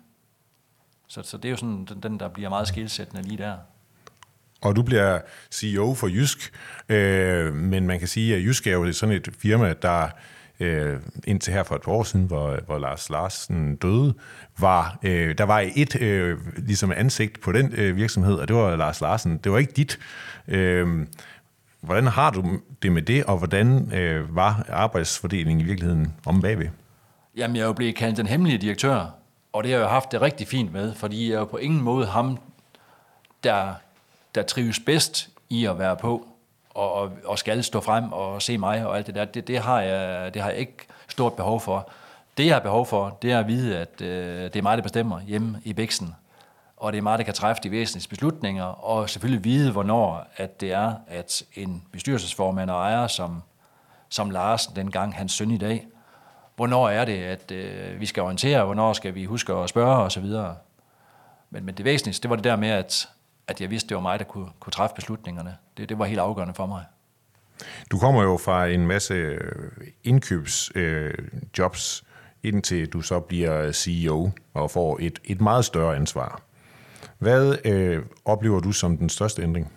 Så, 1.08 1.22
så 1.22 1.36
det 1.36 1.44
er 1.44 1.50
jo 1.50 1.56
sådan 1.56 1.84
den, 1.84 2.20
der 2.20 2.28
bliver 2.28 2.48
meget 2.48 2.68
skilsættende 2.68 3.22
lige 3.22 3.38
der. 3.38 3.56
Og 4.62 4.77
du 4.77 4.83
bliver 4.83 5.18
CEO 5.51 5.94
for 5.94 6.09
Jysk, 6.09 6.53
øh, 6.88 7.55
men 7.55 7.87
man 7.87 7.98
kan 7.98 8.09
sige, 8.09 8.35
at 8.37 8.42
Jysk 8.42 8.66
er 8.66 8.72
jo 8.72 8.92
sådan 8.92 9.14
et 9.14 9.29
firma, 9.38 9.75
der 9.83 10.09
øh, 10.61 11.01
indtil 11.25 11.53
her 11.53 11.62
for 11.62 11.75
et 11.75 11.83
par 11.83 11.92
år 11.92 12.03
siden, 12.03 12.27
hvor, 12.27 12.59
hvor 12.66 12.79
Lars 12.79 13.11
Larsen 13.11 13.77
døde, 13.77 14.14
var, 14.59 14.98
øh, 15.03 15.38
der 15.38 15.44
var 15.44 15.64
et 15.75 16.01
øh, 16.01 16.38
ligesom 16.57 16.92
ansigt 16.96 17.40
på 17.40 17.53
den 17.53 17.72
øh, 17.77 17.96
virksomhed, 17.96 18.35
og 18.35 18.48
det 18.48 18.57
var 18.57 18.77
Lars 18.77 19.01
Larsen. 19.01 19.38
Det 19.38 19.53
var 19.53 19.59
ikke 19.59 19.72
dit. 19.72 19.98
Øh, 20.48 21.07
hvordan 21.81 22.07
har 22.07 22.31
du 22.31 22.44
det 22.83 22.92
med 22.92 23.03
det, 23.03 23.25
og 23.25 23.38
hvordan 23.38 23.92
øh, 23.94 24.37
var 24.37 24.66
arbejdsfordelingen 24.68 25.61
i 25.61 25.64
virkeligheden 25.64 26.14
om 26.27 26.40
bagved? 26.40 26.68
Jamen, 27.37 27.57
jeg 27.57 27.62
er 27.62 27.66
jo 27.66 27.72
blevet 27.72 27.94
kaldt 27.94 28.16
den 28.16 28.27
hemmelige 28.27 28.59
direktør, 28.59 29.14
og 29.53 29.64
det 29.64 29.72
har 29.72 29.79
jeg 29.79 29.85
jo 29.85 29.88
haft 29.88 30.12
det 30.12 30.22
rigtig 30.22 30.48
fint 30.48 30.72
med, 30.72 30.94
fordi 30.94 31.29
jeg 31.29 31.35
er 31.35 31.38
jo 31.38 31.44
på 31.44 31.57
ingen 31.57 31.81
måde 31.81 32.07
ham, 32.07 32.38
der, 33.44 33.75
der 34.35 34.42
trives 34.42 34.81
bedst 34.81 35.29
i 35.51 35.66
at 35.66 35.79
være 35.79 35.97
på, 35.97 36.27
og, 36.71 36.92
og, 36.92 37.12
og 37.25 37.38
skal 37.38 37.64
stå 37.64 37.81
frem 37.81 38.12
og 38.12 38.42
se 38.42 38.59
mig 38.59 38.87
og 38.87 38.97
alt 38.97 39.07
det 39.07 39.14
der. 39.14 39.25
Det, 39.25 39.49
det, 39.49 39.59
har 39.59 39.81
jeg, 39.81 40.35
det 40.35 40.42
har 40.42 40.51
jeg 40.51 40.59
ikke 40.59 40.87
stort 41.09 41.33
behov 41.33 41.61
for. 41.61 41.90
Det, 42.37 42.47
jeg 42.47 42.55
har 42.55 42.61
behov 42.61 42.87
for, 42.87 43.18
det 43.23 43.33
er 43.33 43.38
at 43.38 43.49
vide, 43.49 43.79
at 43.79 44.01
øh, 44.01 44.42
det 44.42 44.57
er 44.57 44.62
mig, 44.62 44.77
der 44.77 44.83
bestemmer 44.83 45.21
hjemme 45.21 45.61
i 45.64 45.73
Bæksen. 45.73 46.14
Og 46.77 46.92
det 46.92 46.99
er 46.99 47.03
mig, 47.03 47.18
der 47.18 47.25
kan 47.25 47.35
træffe 47.35 47.62
de 47.62 47.71
væsentlige 47.71 48.09
beslutninger, 48.09 48.64
og 48.64 49.11
selvfølgelig 49.11 49.45
vide, 49.45 49.73
hvornår 49.73 50.27
at 50.37 50.61
det 50.61 50.73
er, 50.73 50.95
at 51.09 51.42
en 51.55 51.83
bestyrelsesformand 51.92 52.71
og 52.71 52.77
ejer, 52.77 53.07
som, 53.07 53.42
som 54.09 54.31
Larsen, 54.31 54.77
dengang 54.77 55.14
hans 55.14 55.33
søn 55.33 55.51
i 55.51 55.59
dag, 55.59 55.87
hvornår 56.57 56.88
er 56.88 57.05
det, 57.05 57.25
at 57.25 57.51
øh, 57.51 58.01
vi 58.01 58.07
skal 58.07 58.23
orientere, 58.23 58.64
hvornår 58.64 58.92
skal 58.92 59.14
vi 59.14 59.25
huske 59.25 59.53
at 59.53 59.68
spørge 59.68 59.97
osv. 59.97 60.25
Men, 61.51 61.64
men 61.64 61.75
det 61.75 61.85
væsentligste, 61.85 62.23
det 62.23 62.31
var 62.31 62.37
det 62.37 62.45
der 62.45 62.57
med, 62.57 62.68
at, 62.68 63.09
at 63.48 63.61
jeg 63.61 63.70
vidste, 63.70 63.88
det 63.88 63.94
var 63.94 64.00
mig, 64.00 64.18
der 64.18 64.24
kunne, 64.24 64.48
kunne 64.61 64.70
træffe 64.70 64.94
beslutningerne. 64.94 65.57
Det, 65.76 65.88
det 65.88 65.98
var 65.98 66.05
helt 66.05 66.20
afgørende 66.20 66.55
for 66.55 66.66
mig. 66.66 66.85
Du 67.90 67.98
kommer 67.98 68.22
jo 68.22 68.37
fra 68.37 68.66
en 68.66 68.87
masse 68.87 69.38
indkøbsjobs, 70.05 70.72
øh, 70.74 71.14
jobs, 71.59 72.05
indtil 72.42 72.88
du 72.88 73.00
så 73.00 73.20
bliver 73.20 73.72
CEO 73.72 74.31
og 74.55 74.70
får 74.70 74.98
et, 75.00 75.18
et 75.24 75.40
meget 75.40 75.64
større 75.64 75.96
ansvar. 75.96 76.42
Hvad 77.18 77.57
øh, 77.64 78.02
oplever 78.24 78.61
du 78.61 78.72
som 78.72 78.98
den 78.98 79.09
største 79.09 79.42
ændring? 79.42 79.72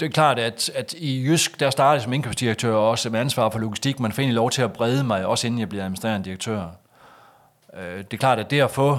Det 0.00 0.06
er 0.06 0.10
klart, 0.10 0.38
at, 0.38 0.70
at 0.74 0.94
i 0.94 1.24
Jysk, 1.26 1.60
der 1.60 1.70
startede 1.70 1.94
jeg 1.94 2.02
som 2.02 2.12
indkøbsdirektør 2.12 2.74
og 2.74 2.90
også 2.90 3.10
med 3.10 3.20
ansvar 3.20 3.50
for 3.50 3.58
logistik. 3.58 4.00
Man 4.00 4.12
får 4.12 4.22
egentlig 4.22 4.34
lov 4.34 4.50
til 4.50 4.62
at 4.62 4.72
brede 4.72 5.04
mig, 5.04 5.26
også 5.26 5.46
inden 5.46 5.60
jeg 5.60 5.68
bliver 5.68 5.84
administrerende 5.84 6.24
direktør. 6.24 6.68
Øh, 7.76 7.98
det 7.98 8.12
er 8.14 8.16
klart, 8.16 8.38
at 8.38 8.50
det 8.50 8.60
at 8.60 8.70
få 8.70 8.98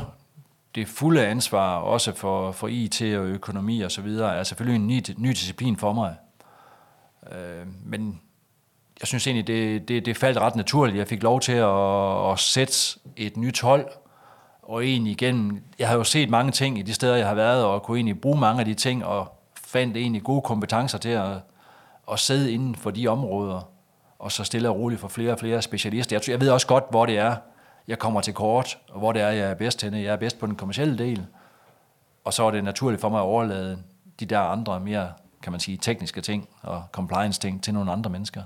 det 0.76 0.88
fulde 0.88 1.28
ansvar, 1.28 1.78
også 1.78 2.16
for, 2.16 2.52
for 2.52 2.68
IT 2.68 3.02
og 3.02 3.26
økonomi 3.26 3.82
og 3.82 3.92
så 3.92 4.02
videre, 4.02 4.36
er 4.36 4.44
selvfølgelig 4.44 4.76
en 4.76 4.88
ny, 4.88 5.02
ny 5.18 5.30
disciplin 5.30 5.78
for 5.78 5.94
mig. 5.94 6.16
Øh, 7.32 7.68
men 7.86 8.22
jeg 9.00 9.08
synes 9.08 9.28
egentlig, 9.28 9.48
det, 9.48 9.88
det, 9.88 10.06
det 10.06 10.18
faldt 10.18 10.38
ret 10.38 10.56
naturligt. 10.56 10.98
Jeg 10.98 11.08
fik 11.08 11.24
lov 11.24 11.40
til 11.40 11.52
at, 11.52 12.32
at 12.32 12.40
sætte 12.40 13.00
et 13.18 13.38
nyt 13.38 13.62
hold, 13.62 13.88
og 14.62 14.86
egentlig 14.86 15.12
igen, 15.12 15.64
jeg 15.80 15.88
har 15.88 15.96
jo 15.96 16.04
set 16.04 16.30
mange 16.30 16.52
ting 16.52 16.80
i 16.80 16.82
de 16.82 16.94
steder, 16.94 17.16
jeg 17.16 17.28
har 17.28 17.36
været, 17.36 17.66
og 17.66 17.84
kunne 17.84 17.98
egentlig 17.98 18.22
bruge 18.22 18.40
mange 18.40 18.60
af 18.60 18.66
de 18.66 18.74
ting, 18.74 19.06
og 19.06 19.38
fandt 19.56 19.98
egentlig 19.98 20.24
gode 20.24 20.42
kompetencer 20.42 20.98
til 20.98 21.10
at, 21.10 21.32
at 22.12 22.20
sidde 22.20 22.52
inden 22.52 22.76
for 22.76 22.92
de 22.92 23.08
områder, 23.08 23.62
og 24.20 24.32
så 24.32 24.44
stille 24.44 24.70
og 24.70 24.76
roligt 24.76 25.02
for 25.02 25.08
flere 25.08 25.32
og 25.32 25.40
flere 25.40 25.62
specialister. 25.62 26.16
Jeg, 26.16 26.30
jeg 26.30 26.42
ved 26.42 26.50
også 26.50 26.68
godt, 26.68 26.84
hvor 26.90 27.06
det 27.06 27.18
er, 27.18 27.36
jeg 27.88 28.00
kommer 28.00 28.22
til 28.22 28.34
kort, 28.34 28.78
og 28.90 29.00
hvor 29.00 29.12
det 29.12 29.22
er, 29.22 29.30
jeg 29.30 29.50
er 29.50 29.54
bedst 29.54 29.82
henne. 29.82 29.98
Jeg 29.98 30.14
er 30.14 30.18
bedst 30.18 30.40
på 30.40 30.46
den 30.46 30.56
kommercielle 30.56 30.98
del, 30.98 31.26
og 32.24 32.34
så 32.34 32.44
er 32.44 32.52
det 32.52 32.64
naturligt 32.64 33.02
for 33.02 33.10
mig 33.10 33.20
at 33.20 33.24
overlade 33.24 33.84
de 34.20 34.26
der 34.26 34.40
andre 34.40 34.80
mere, 34.80 35.12
kan 35.44 35.52
man 35.52 35.60
sige, 35.60 35.78
tekniske 35.78 36.22
ting 36.22 36.50
og 36.62 36.84
compliance-ting 36.92 37.64
til 37.64 37.74
nogle 37.74 37.92
andre 37.92 38.10
mennesker. 38.10 38.44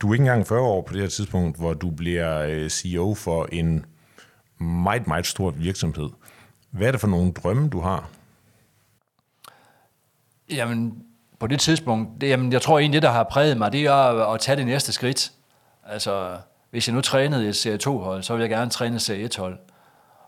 Du 0.00 0.08
er 0.08 0.14
ikke 0.14 0.22
engang 0.22 0.46
40 0.46 0.60
år 0.60 0.82
på 0.82 0.92
det 0.92 1.00
her 1.00 1.08
tidspunkt, 1.08 1.58
hvor 1.58 1.74
du 1.74 1.90
bliver 1.90 2.38
øh, 2.38 2.70
CEO 2.70 3.14
for 3.14 3.48
en 3.52 3.86
meget, 4.58 5.06
meget 5.06 5.26
stor 5.26 5.50
virksomhed. 5.50 6.08
Hvad 6.70 6.88
er 6.88 6.90
det 6.90 7.00
for 7.00 7.08
nogle 7.08 7.32
drømme, 7.32 7.68
du 7.68 7.80
har? 7.80 8.10
Jamen, 10.50 11.02
på 11.38 11.46
det 11.46 11.60
tidspunkt, 11.60 12.20
det, 12.20 12.28
jamen, 12.28 12.52
jeg 12.52 12.62
tror 12.62 12.78
egentlig, 12.78 13.02
det, 13.02 13.06
der 13.06 13.12
har 13.14 13.24
præget 13.24 13.58
mig, 13.58 13.72
det 13.72 13.84
er 13.84 13.92
at, 13.92 14.34
at 14.34 14.40
tage 14.40 14.56
det 14.56 14.66
næste 14.66 14.92
skridt. 14.92 15.32
Altså, 15.86 16.36
hvis 16.70 16.88
jeg 16.88 16.94
nu 16.94 17.00
trænede 17.00 17.48
et 17.48 17.56
Serie 17.56 17.78
2-hold, 17.82 18.22
så 18.22 18.32
ville 18.32 18.42
jeg 18.42 18.50
gerne 18.50 18.70
træne 18.70 18.96
et 18.96 19.02
Serie 19.02 19.28
1-hold. 19.34 19.58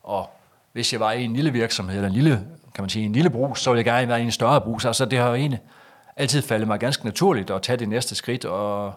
Og 0.03 0.31
hvis 0.73 0.93
jeg 0.93 1.01
var 1.01 1.13
i 1.13 1.25
en 1.25 1.35
lille 1.35 1.53
virksomhed, 1.53 1.97
eller 1.97 2.09
en 2.09 2.15
lille, 2.15 2.47
kan 2.75 2.83
man 2.83 2.89
sige, 2.89 3.05
en 3.05 3.13
lille 3.13 3.31
brug, 3.31 3.59
så 3.59 3.71
ville 3.71 3.79
jeg 3.79 3.85
gerne 3.85 4.09
være 4.09 4.21
i 4.21 4.25
en 4.25 4.33
større 4.33 4.61
brug. 4.61 4.81
Så 4.81 4.89
altså, 4.89 5.05
det 5.05 5.19
har 5.19 5.35
egentlig 5.35 5.61
altid 6.17 6.43
faldet 6.43 6.69
mig 6.69 6.81
ganske 6.81 7.05
naturligt 7.05 7.51
at 7.51 7.63
tage 7.63 7.77
det 7.77 7.89
næste 7.89 8.15
skridt, 8.15 8.45
og 8.45 8.95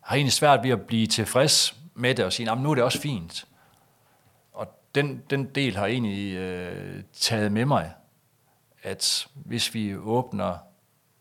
har 0.00 0.16
egentlig 0.16 0.32
svært 0.32 0.62
ved 0.62 0.70
at 0.70 0.80
blive 0.80 1.06
tilfreds 1.06 1.76
med 1.94 2.14
det, 2.14 2.24
og 2.24 2.32
sige, 2.32 2.56
nu 2.56 2.70
er 2.70 2.74
det 2.74 2.84
også 2.84 3.00
fint. 3.00 3.44
Og 4.52 4.66
den, 4.94 5.22
den 5.30 5.44
del 5.44 5.76
har 5.76 5.86
egentlig 5.86 6.34
øh, 6.34 7.02
taget 7.12 7.52
med 7.52 7.64
mig, 7.64 7.92
at 8.82 9.26
hvis 9.34 9.74
vi 9.74 9.96
åbner 9.96 10.58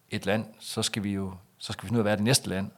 et 0.09 0.25
land, 0.25 0.45
så 0.59 0.83
skal 0.83 1.03
vi 1.03 1.13
jo 1.13 1.33
så 1.63 1.73
skal 1.73 1.83
vi 1.83 1.87
finde 1.87 1.97
ud 1.97 1.99
af, 1.99 2.03
hvad 2.03 2.11
er 2.11 2.15
det 2.15 2.23
næste 2.23 2.49
land. 2.49 2.71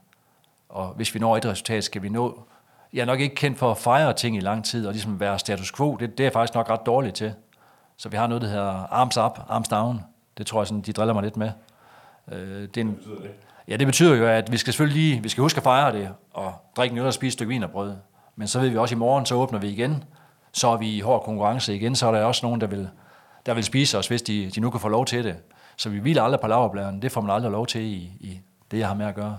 Og 0.75 0.87
hvis 0.87 1.13
vi 1.13 1.19
når 1.19 1.37
et 1.37 1.45
resultat, 1.45 1.83
skal 1.83 2.01
vi 2.01 2.09
nå... 2.09 2.47
Jeg 2.93 3.01
er 3.01 3.05
nok 3.05 3.19
ikke 3.19 3.35
kendt 3.35 3.57
for 3.57 3.71
at 3.71 3.77
fejre 3.77 4.13
ting 4.13 4.37
i 4.37 4.39
lang 4.39 4.65
tid, 4.65 4.87
og 4.87 4.93
ligesom 4.93 5.19
være 5.19 5.39
status 5.39 5.71
quo. 5.71 5.95
Det, 5.95 6.09
det 6.09 6.19
er 6.19 6.23
jeg 6.23 6.33
faktisk 6.33 6.55
nok 6.55 6.69
ret 6.69 6.85
dårligt 6.85 7.15
til. 7.15 7.33
Så 7.97 8.09
vi 8.09 8.17
har 8.17 8.27
noget, 8.27 8.41
der 8.41 8.47
hedder 8.47 8.93
arms 8.93 9.17
up, 9.17 9.39
arms 9.49 9.67
down. 9.67 10.01
Det 10.37 10.45
tror 10.45 10.61
jeg, 10.61 10.67
sådan, 10.67 10.81
de 10.81 10.93
driller 10.93 11.13
mig 11.13 11.23
lidt 11.23 11.37
med. 11.37 11.51
Øh, 12.31 12.61
det 12.61 12.77
er 12.77 12.81
en, 12.81 12.95
betyder 12.95 13.15
det? 13.15 13.31
Ja, 13.67 13.77
det 13.77 13.87
betyder 13.87 14.15
jo, 14.15 14.27
at 14.27 14.51
vi 14.51 14.57
skal 14.57 14.73
selvfølgelig 14.73 15.01
lige, 15.01 15.23
vi 15.23 15.29
skal 15.29 15.41
huske 15.41 15.57
at 15.57 15.63
fejre 15.63 15.91
det, 15.91 16.09
og 16.33 16.53
drikke 16.77 16.93
en 16.93 16.99
øl 16.99 17.05
og 17.05 17.13
spise 17.13 17.27
et 17.27 17.33
stykke 17.33 17.49
vin 17.49 17.63
og 17.63 17.69
brød. 17.69 17.93
Men 18.35 18.47
så 18.47 18.59
ved 18.59 18.69
vi 18.69 18.77
også, 18.77 18.95
at 18.95 18.97
i 18.97 18.99
morgen, 18.99 19.25
så 19.25 19.35
åbner 19.35 19.59
vi 19.59 19.67
igen. 19.67 20.03
Så 20.51 20.67
er 20.67 20.77
vi 20.77 20.89
i 20.89 20.99
hård 20.99 21.23
konkurrence 21.23 21.75
igen, 21.75 21.95
så 21.95 22.07
er 22.07 22.11
der 22.11 22.23
også 22.23 22.45
nogen, 22.45 22.61
der 22.61 22.67
vil, 22.67 22.89
der 23.45 23.53
vil 23.53 23.63
spise 23.63 23.97
os, 23.97 24.07
hvis 24.07 24.21
de, 24.21 24.51
de 24.55 24.59
nu 24.59 24.69
kan 24.69 24.79
få 24.79 24.87
lov 24.87 25.05
til 25.05 25.23
det. 25.23 25.35
Så 25.77 25.89
vi 25.89 25.99
hviler 25.99 26.23
aldrig 26.23 26.39
på 26.39 26.47
laverbladene. 26.47 27.01
Det 27.01 27.11
får 27.11 27.21
man 27.21 27.31
aldrig 27.31 27.51
lov 27.51 27.67
til 27.67 27.81
i, 27.81 28.11
i 28.19 28.39
det, 28.71 28.79
jeg 28.79 28.87
har 28.87 28.95
med 28.95 29.05
at 29.05 29.15
gøre. 29.15 29.37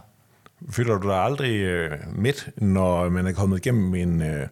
Føler 0.71 0.99
du 0.99 1.09
dig 1.09 1.17
aldrig 1.17 1.61
øh, 1.61 1.91
midt, 2.13 2.49
når 2.57 3.09
man 3.09 3.27
er 3.27 3.33
kommet 3.33 3.59
igennem 3.59 3.95
en, 3.95 4.23
øh, 4.23 4.49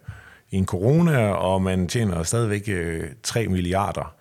en 0.51 0.65
corona, 0.65 1.31
og 1.31 1.61
man 1.61 1.87
tjener 1.87 2.23
stadigvæk 2.23 2.63
øh, 2.67 3.09
3 3.23 3.47
milliarder? 3.47 4.15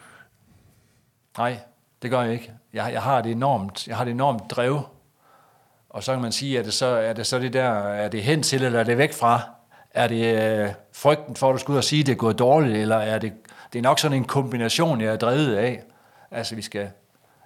Nej, 1.39 1.59
det 2.03 2.11
gør 2.11 2.23
jeg 2.23 2.33
ikke. 2.33 2.53
Jeg, 2.73 2.93
jeg, 2.93 3.03
har 3.03 3.23
det 3.23 3.33
enormt, 3.33 3.89
jeg 3.89 3.97
har 3.97 4.05
det 4.05 4.11
enormt 4.11 4.51
drev. 4.51 4.81
Og 5.91 6.03
så 6.03 6.13
kan 6.13 6.23
man 6.23 6.33
sige, 6.33 6.59
er 6.59 6.63
det 6.63 6.73
så, 6.73 6.87
er 6.87 7.13
det 7.13 7.27
så 7.27 7.39
det 7.39 7.53
der, 7.53 7.71
er 7.73 8.09
det 8.09 8.23
hen 8.23 8.43
til, 8.43 8.65
eller 8.65 8.81
er 8.81 8.85
det 8.85 8.99
væk 8.99 9.13
fra? 9.13 9.41
Er 9.91 10.09
det 10.09 10.43
øh, 10.43 10.71
frygten 10.93 11.37
for, 11.37 11.49
at 11.49 11.53
du 11.53 11.59
skal 11.59 11.73
ud 11.73 11.77
og 11.77 11.85
sige, 11.85 12.01
at 12.01 12.07
det 12.07 12.13
er 12.13 12.17
gået 12.17 12.39
dårligt, 12.39 12.77
eller 12.77 12.97
er 12.97 13.19
det, 13.19 13.33
det 13.73 13.79
er 13.79 13.83
nok 13.83 13.99
sådan 13.99 14.17
en 14.17 14.25
kombination, 14.25 15.01
jeg 15.01 15.13
er 15.13 15.17
drevet 15.17 15.57
af. 15.57 15.83
Altså, 16.31 16.55
vi 16.55 16.63
skal, 16.63 16.91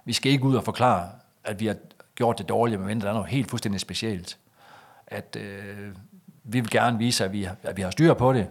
vi 0.05 0.13
skal 0.13 0.31
ikke 0.31 0.43
ud 0.43 0.55
og 0.55 0.63
forklare, 0.63 1.09
at 1.43 1.59
vi 1.59 1.67
har 1.67 1.75
gjort 2.19 2.37
det 2.37 2.49
dårligt, 2.49 2.81
men 2.81 3.01
der 3.01 3.09
er 3.09 3.13
noget 3.13 3.27
helt 3.27 3.49
fuldstændig 3.49 3.81
specielt. 3.81 4.37
At 5.07 5.37
øh, 5.39 5.95
vi 6.43 6.59
vil 6.59 6.69
gerne 6.69 6.97
vise, 6.97 7.25
at 7.25 7.31
vi, 7.33 7.47
at 7.63 7.77
vi 7.77 7.81
har 7.81 7.91
styr 7.91 8.13
på 8.13 8.33
det, 8.33 8.47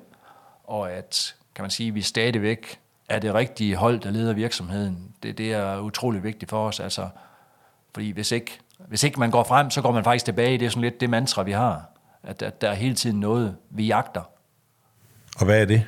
og 0.64 0.92
at, 0.92 1.35
kan 1.54 1.62
man 1.62 1.70
sige, 1.70 1.94
vi 1.94 2.02
stadigvæk 2.02 2.81
er 3.09 3.18
det 3.18 3.35
rigtige 3.35 3.76
hold, 3.76 4.00
der 4.00 4.11
leder 4.11 4.33
virksomheden. 4.33 5.14
Det, 5.22 5.38
det 5.38 5.52
er 5.52 5.78
utrolig 5.78 6.22
vigtigt 6.22 6.50
for 6.50 6.66
os, 6.66 6.81
altså, 6.81 7.09
fordi 7.94 8.11
hvis 8.11 8.33
ikke, 8.33 8.59
hvis 8.78 9.02
ikke 9.02 9.20
man 9.20 9.31
går 9.31 9.44
frem, 9.44 9.70
så 9.70 9.83
går 9.83 9.92
man 9.92 10.04
faktisk 10.04 10.24
tilbage. 10.24 10.59
Det 10.59 10.66
er 10.66 10.70
sådan 10.70 10.83
lidt 10.83 11.00
det 11.00 11.11
mantra, 11.11 11.42
vi 11.42 11.52
har, 11.52 11.85
at, 12.22 12.42
at 12.42 12.61
der 12.61 12.70
er 12.70 12.74
hele 12.74 12.94
tiden 12.94 13.20
noget, 13.20 13.57
vi 13.70 13.87
jagter. 13.87 14.22
Og 15.38 15.44
hvad 15.44 15.61
er 15.61 15.64
det? 15.64 15.87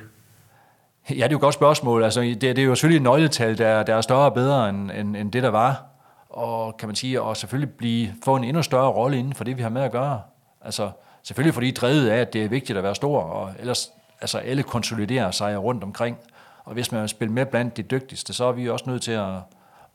Ja, 1.11 1.15
det 1.15 1.23
er 1.23 1.29
jo 1.31 1.37
et 1.37 1.41
godt 1.41 1.55
spørgsmål. 1.55 2.05
Altså, 2.05 2.21
det, 2.21 2.43
det 2.43 2.59
er 2.59 2.63
jo 2.63 2.75
selvfølgelig 2.75 2.97
et 2.97 3.03
nøgletal, 3.03 3.59
der, 3.59 3.83
der 3.83 3.95
er 3.95 4.01
større 4.01 4.25
og 4.25 4.35
bedre 4.35 4.69
end, 4.69 4.91
end, 4.91 5.17
end 5.17 5.33
det, 5.33 5.43
der 5.43 5.49
var 5.49 5.90
og 6.31 6.77
kan 6.77 6.89
man 6.89 6.97
sige, 6.97 7.23
og 7.23 7.37
selvfølgelig 7.37 7.75
blive, 7.75 8.15
få 8.25 8.37
en 8.37 8.45
endnu 8.45 8.63
større 8.63 8.91
rolle 8.91 9.19
inden 9.19 9.35
for 9.35 9.45
det, 9.45 9.57
vi 9.57 9.63
har 9.63 9.69
med 9.69 9.83
at 9.83 9.93
gøre. 9.93 10.21
Altså, 10.65 10.91
selvfølgelig 11.23 11.55
fordi 11.55 11.71
drevet 11.71 12.09
af, 12.09 12.21
at 12.21 12.33
det 12.33 12.45
er 12.45 12.49
vigtigt 12.49 12.77
at 12.77 12.85
være 12.85 12.95
stor, 12.95 13.23
og 13.23 13.53
ellers, 13.59 13.93
altså 14.21 14.39
alle 14.39 14.63
konsoliderer 14.63 15.31
sig 15.31 15.63
rundt 15.63 15.85
omkring. 15.85 16.19
Og 16.65 16.73
hvis 16.73 16.93
man 16.93 17.01
vil 17.01 17.09
spille 17.09 17.33
med 17.33 17.47
blandt 17.47 17.77
de 17.77 17.83
dygtigste, 17.83 18.33
så 18.33 18.45
er 18.45 18.53
vi 18.53 18.69
også 18.69 18.91
nødt 18.91 19.03
til 19.03 19.13
at, 19.13 19.35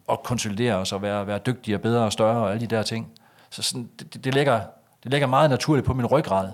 at 0.10 0.24
konsolidere 0.24 0.76
os 0.76 0.92
og 0.92 1.02
være, 1.02 1.28
være 1.28 1.38
dygtigere, 1.38 1.80
bedre 1.80 2.04
og 2.04 2.12
større 2.12 2.38
og 2.38 2.52
alle 2.52 2.62
de 2.62 2.76
der 2.76 2.84
ting. 2.84 3.12
Så 3.50 3.62
sådan, 3.62 3.90
det, 4.00 4.24
det, 4.24 4.34
ligger, 4.34 4.62
det 5.04 5.12
ligger 5.12 5.28
meget 5.28 5.50
naturligt 5.50 5.86
på 5.86 5.94
min 5.94 6.06
ryggrad. 6.06 6.50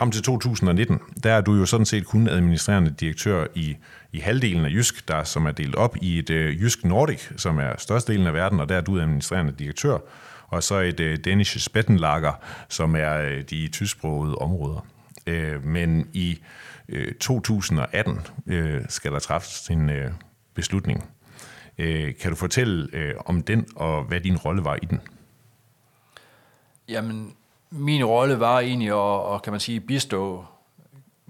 Frem 0.00 0.10
til 0.10 0.22
2019, 0.22 0.98
der 1.22 1.32
er 1.32 1.40
du 1.40 1.54
jo 1.54 1.66
sådan 1.66 1.86
set 1.86 2.06
kun 2.06 2.28
administrerende 2.28 2.90
direktør 2.90 3.46
i, 3.54 3.76
i 4.12 4.18
halvdelen 4.18 4.64
af 4.64 4.70
Jysk, 4.70 5.08
der 5.08 5.24
som 5.24 5.46
er 5.46 5.50
delt 5.50 5.74
op 5.74 5.96
i 6.02 6.18
et 6.18 6.30
øh, 6.30 6.62
Jysk 6.62 6.84
Nordic, 6.84 7.28
som 7.36 7.58
er 7.58 7.72
størstedelen 7.78 8.26
af 8.26 8.34
verden, 8.34 8.60
og 8.60 8.68
der 8.68 8.76
er 8.76 8.80
du 8.80 9.00
administrerende 9.00 9.52
direktør, 9.58 9.98
og 10.48 10.62
så 10.62 10.74
et 10.74 11.00
øh, 11.00 11.18
Danish 11.24 11.58
Spettenlager, 11.58 12.32
som 12.68 12.96
er 12.96 13.16
øh, 13.16 13.42
de 13.42 13.68
tysksprogede 13.68 14.34
områder. 14.34 14.86
Øh, 15.26 15.64
men 15.64 16.08
i 16.12 16.42
øh, 16.88 17.14
2018 17.14 18.20
øh, 18.46 18.80
skal 18.88 19.12
der 19.12 19.18
træffes 19.18 19.68
en 19.68 19.90
øh, 19.90 20.12
beslutning. 20.54 21.10
Øh, 21.78 22.14
kan 22.20 22.30
du 22.30 22.36
fortælle 22.36 22.88
øh, 22.92 23.14
om 23.26 23.42
den, 23.42 23.66
og 23.76 24.04
hvad 24.04 24.20
din 24.20 24.36
rolle 24.36 24.64
var 24.64 24.78
i 24.82 24.86
den? 24.86 25.00
Jamen, 26.88 27.34
min 27.70 28.04
rolle 28.04 28.40
var 28.40 28.60
egentlig 28.60 28.88
at, 28.88 29.34
at 29.34 29.42
kan 29.42 29.52
man 29.52 29.60
sige, 29.60 29.80
bistå 29.80 30.44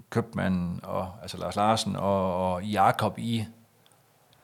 købmanden, 0.09 0.79
og, 0.83 1.11
altså 1.21 1.37
Lars 1.37 1.55
Larsen 1.55 1.95
og, 1.95 2.53
og 2.53 2.63
Jakob 2.63 3.19
i 3.19 3.45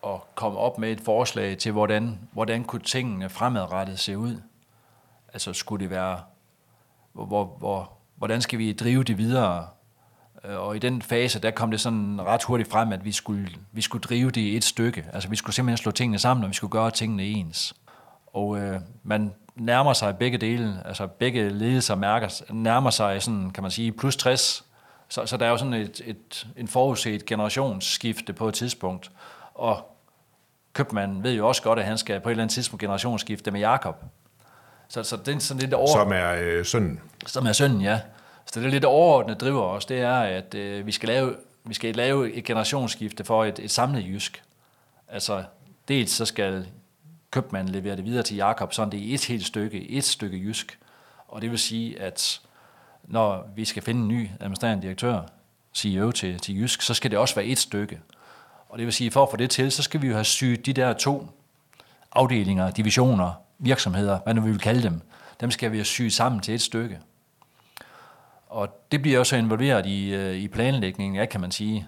at 0.06 0.36
komme 0.36 0.60
op 0.60 0.78
med 0.78 0.92
et 0.92 1.02
forslag 1.02 1.58
til, 1.58 1.72
hvordan, 1.72 2.20
hvordan 2.32 2.64
kunne 2.64 2.82
tingene 2.82 3.30
fremadrettet 3.30 4.00
se 4.00 4.18
ud. 4.18 4.42
Altså 5.34 5.54
skulle 5.54 5.84
det 5.84 5.90
være, 5.90 6.20
hvor, 7.14 7.46
hvor, 7.60 7.92
hvordan 8.16 8.42
skal 8.42 8.60
vi 8.60 8.74
drive 8.74 9.04
det 9.04 9.18
videre? 9.18 9.68
Øh, 10.46 10.60
og 10.60 10.76
i 10.76 10.80
den 10.80 11.02
fase, 11.02 11.40
der 11.40 11.52
kom 11.52 11.72
det 11.72 11.82
sådan 11.82 12.22
ret 12.22 12.44
hurtigt 12.44 12.72
frem, 12.72 12.92
at 12.92 13.06
vi 13.06 13.12
skulle, 13.12 13.50
vi 13.72 13.82
skulle 13.82 14.02
drive 14.02 14.32
det 14.32 14.42
i 14.42 14.56
et 14.56 14.64
stykke. 14.64 15.06
Altså 15.14 15.30
vi 15.30 15.36
skulle 15.36 15.56
simpelthen 15.56 15.78
slå 15.78 15.92
tingene 15.92 16.20
sammen, 16.20 16.44
og 16.44 16.50
vi 16.50 16.56
skulle 16.56 16.72
gøre 16.72 16.92
tingene 16.92 17.24
ens. 17.24 17.76
Og 18.34 18.58
øh, 18.58 18.80
man 19.04 19.34
nærmer 19.56 19.94
sig 19.94 20.18
begge 20.18 20.38
dele, 20.38 20.82
altså 20.86 21.08
begge 21.08 21.50
ledelser 21.50 21.96
mærker, 21.96 22.42
nærmer 22.50 22.90
sig 22.90 23.22
sådan, 23.22 23.52
kan 23.52 23.64
man 23.64 23.72
sige, 23.72 23.92
plus 23.92 24.16
60. 24.16 24.66
Så, 25.10 25.26
så 25.26 25.38
der 25.38 25.46
er 25.46 25.50
jo 25.50 25.58
sådan 25.58 25.74
et, 25.74 26.02
et, 26.06 26.48
en 26.58 26.68
forudset 26.68 27.26
generationsskifte 27.26 28.34
på 28.34 28.48
et 28.48 28.54
tidspunkt. 28.54 29.12
Og 29.54 29.98
købmanden 30.74 31.24
ved 31.24 31.34
jo 31.34 31.48
også 31.48 31.62
godt, 31.62 31.80
at 31.80 31.86
han 31.86 31.98
skal 31.98 32.20
på 32.20 32.30
et 32.30 32.32
eller 32.32 32.44
andet 32.44 32.54
tidspunkt 32.54 32.82
generationsskifte 32.82 33.52
med 33.52 33.60
Jakob. 33.60 34.04
Så, 34.88 35.04
så 35.04 35.18
det 35.18 35.36
er 35.36 35.40
sådan 35.40 35.62
lidt 35.62 35.74
over... 35.74 35.94
Som 35.94 36.12
er 36.12 36.36
øh, 36.40 36.66
sønnen. 36.66 37.02
Som 37.26 37.46
er 37.46 37.52
sønnen, 37.52 37.82
ja. 37.82 38.00
Så 38.46 38.60
det 38.60 38.66
er 38.66 38.72
lidt 38.72 38.86
overordnet 38.86 39.42
driver 39.42 39.62
os, 39.62 39.86
det 39.86 40.00
er, 40.00 40.20
at 40.20 40.56
øh, 40.56 40.86
vi, 40.86 40.92
skal 40.92 41.10
lave, 41.10 41.36
vi 41.64 41.74
skal 41.74 41.96
lave 41.96 42.34
et 42.34 42.44
generationsskifte 42.44 43.24
for 43.24 43.46
et, 43.46 43.60
et 43.60 43.72
samlet 43.72 44.06
jysk. 44.08 44.44
Altså, 45.08 45.44
dels 45.88 46.12
så 46.12 46.26
skal 46.26 46.68
købmanden 47.32 47.74
leverer 47.74 47.96
det 47.96 48.06
videre 48.06 48.24
til 48.24 48.38
Jakob, 48.38 48.74
sådan 48.74 48.92
det 48.92 49.10
er 49.10 49.14
et 49.14 49.26
helt 49.26 49.46
stykke, 49.46 49.90
et 49.90 50.04
stykke 50.04 50.38
jysk. 50.38 50.80
Og 51.28 51.42
det 51.42 51.52
vil 51.52 51.60
sige, 51.60 52.02
at 52.02 52.42
når 53.04 53.50
vi 53.56 53.66
skal 53.66 53.84
finde 53.84 54.02
en 54.02 54.08
ny 54.08 54.30
administrerende 54.40 54.84
direktør, 54.84 55.22
CEO 55.78 56.12
til, 56.12 56.40
til 56.40 56.62
Jysk, 56.62 56.82
så 56.82 56.94
skal 56.94 57.12
det 57.12 57.20
også 57.20 57.36
være 57.36 57.46
et 57.46 57.58
stykke. 57.58 58.00
Og 58.70 58.78
det 58.78 58.86
vil 58.86 58.94
sige, 58.94 59.12
for 59.12 59.24
at 59.24 59.30
få 59.30 59.38
det 59.38 59.50
til, 59.50 59.72
så 59.72 59.84
skal 59.84 60.02
vi 60.02 60.08
jo 60.08 60.14
have 60.14 60.24
syet 60.24 60.66
de 60.66 60.74
der 60.74 60.94
to 60.94 61.28
afdelinger, 62.12 62.72
divisioner, 62.72 63.32
virksomheder, 63.60 64.20
hvad 64.20 64.34
nu 64.34 64.42
vi 64.42 64.52
vil 64.52 64.60
kalde 64.60 64.84
dem, 64.84 65.02
dem 65.42 65.52
skal 65.52 65.72
vi 65.72 65.78
have 65.78 65.86
syet 65.86 66.14
sammen 66.14 66.42
til 66.42 66.54
et 66.54 66.62
stykke. 66.62 67.00
Og 68.48 68.88
det 68.92 69.02
bliver 69.02 69.20
også 69.20 69.36
involveret 69.36 69.86
i, 69.86 70.14
øh, 70.14 70.36
i 70.36 70.48
planlægningen 70.48 71.16
ja, 71.16 71.26
kan 71.26 71.42
man 71.42 71.52
sige, 71.52 71.88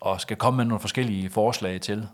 og 0.00 0.20
skal 0.20 0.36
komme 0.36 0.56
med 0.56 0.64
nogle 0.64 0.80
forskellige 0.80 1.30
forslag 1.30 1.80
til. 1.80 2.08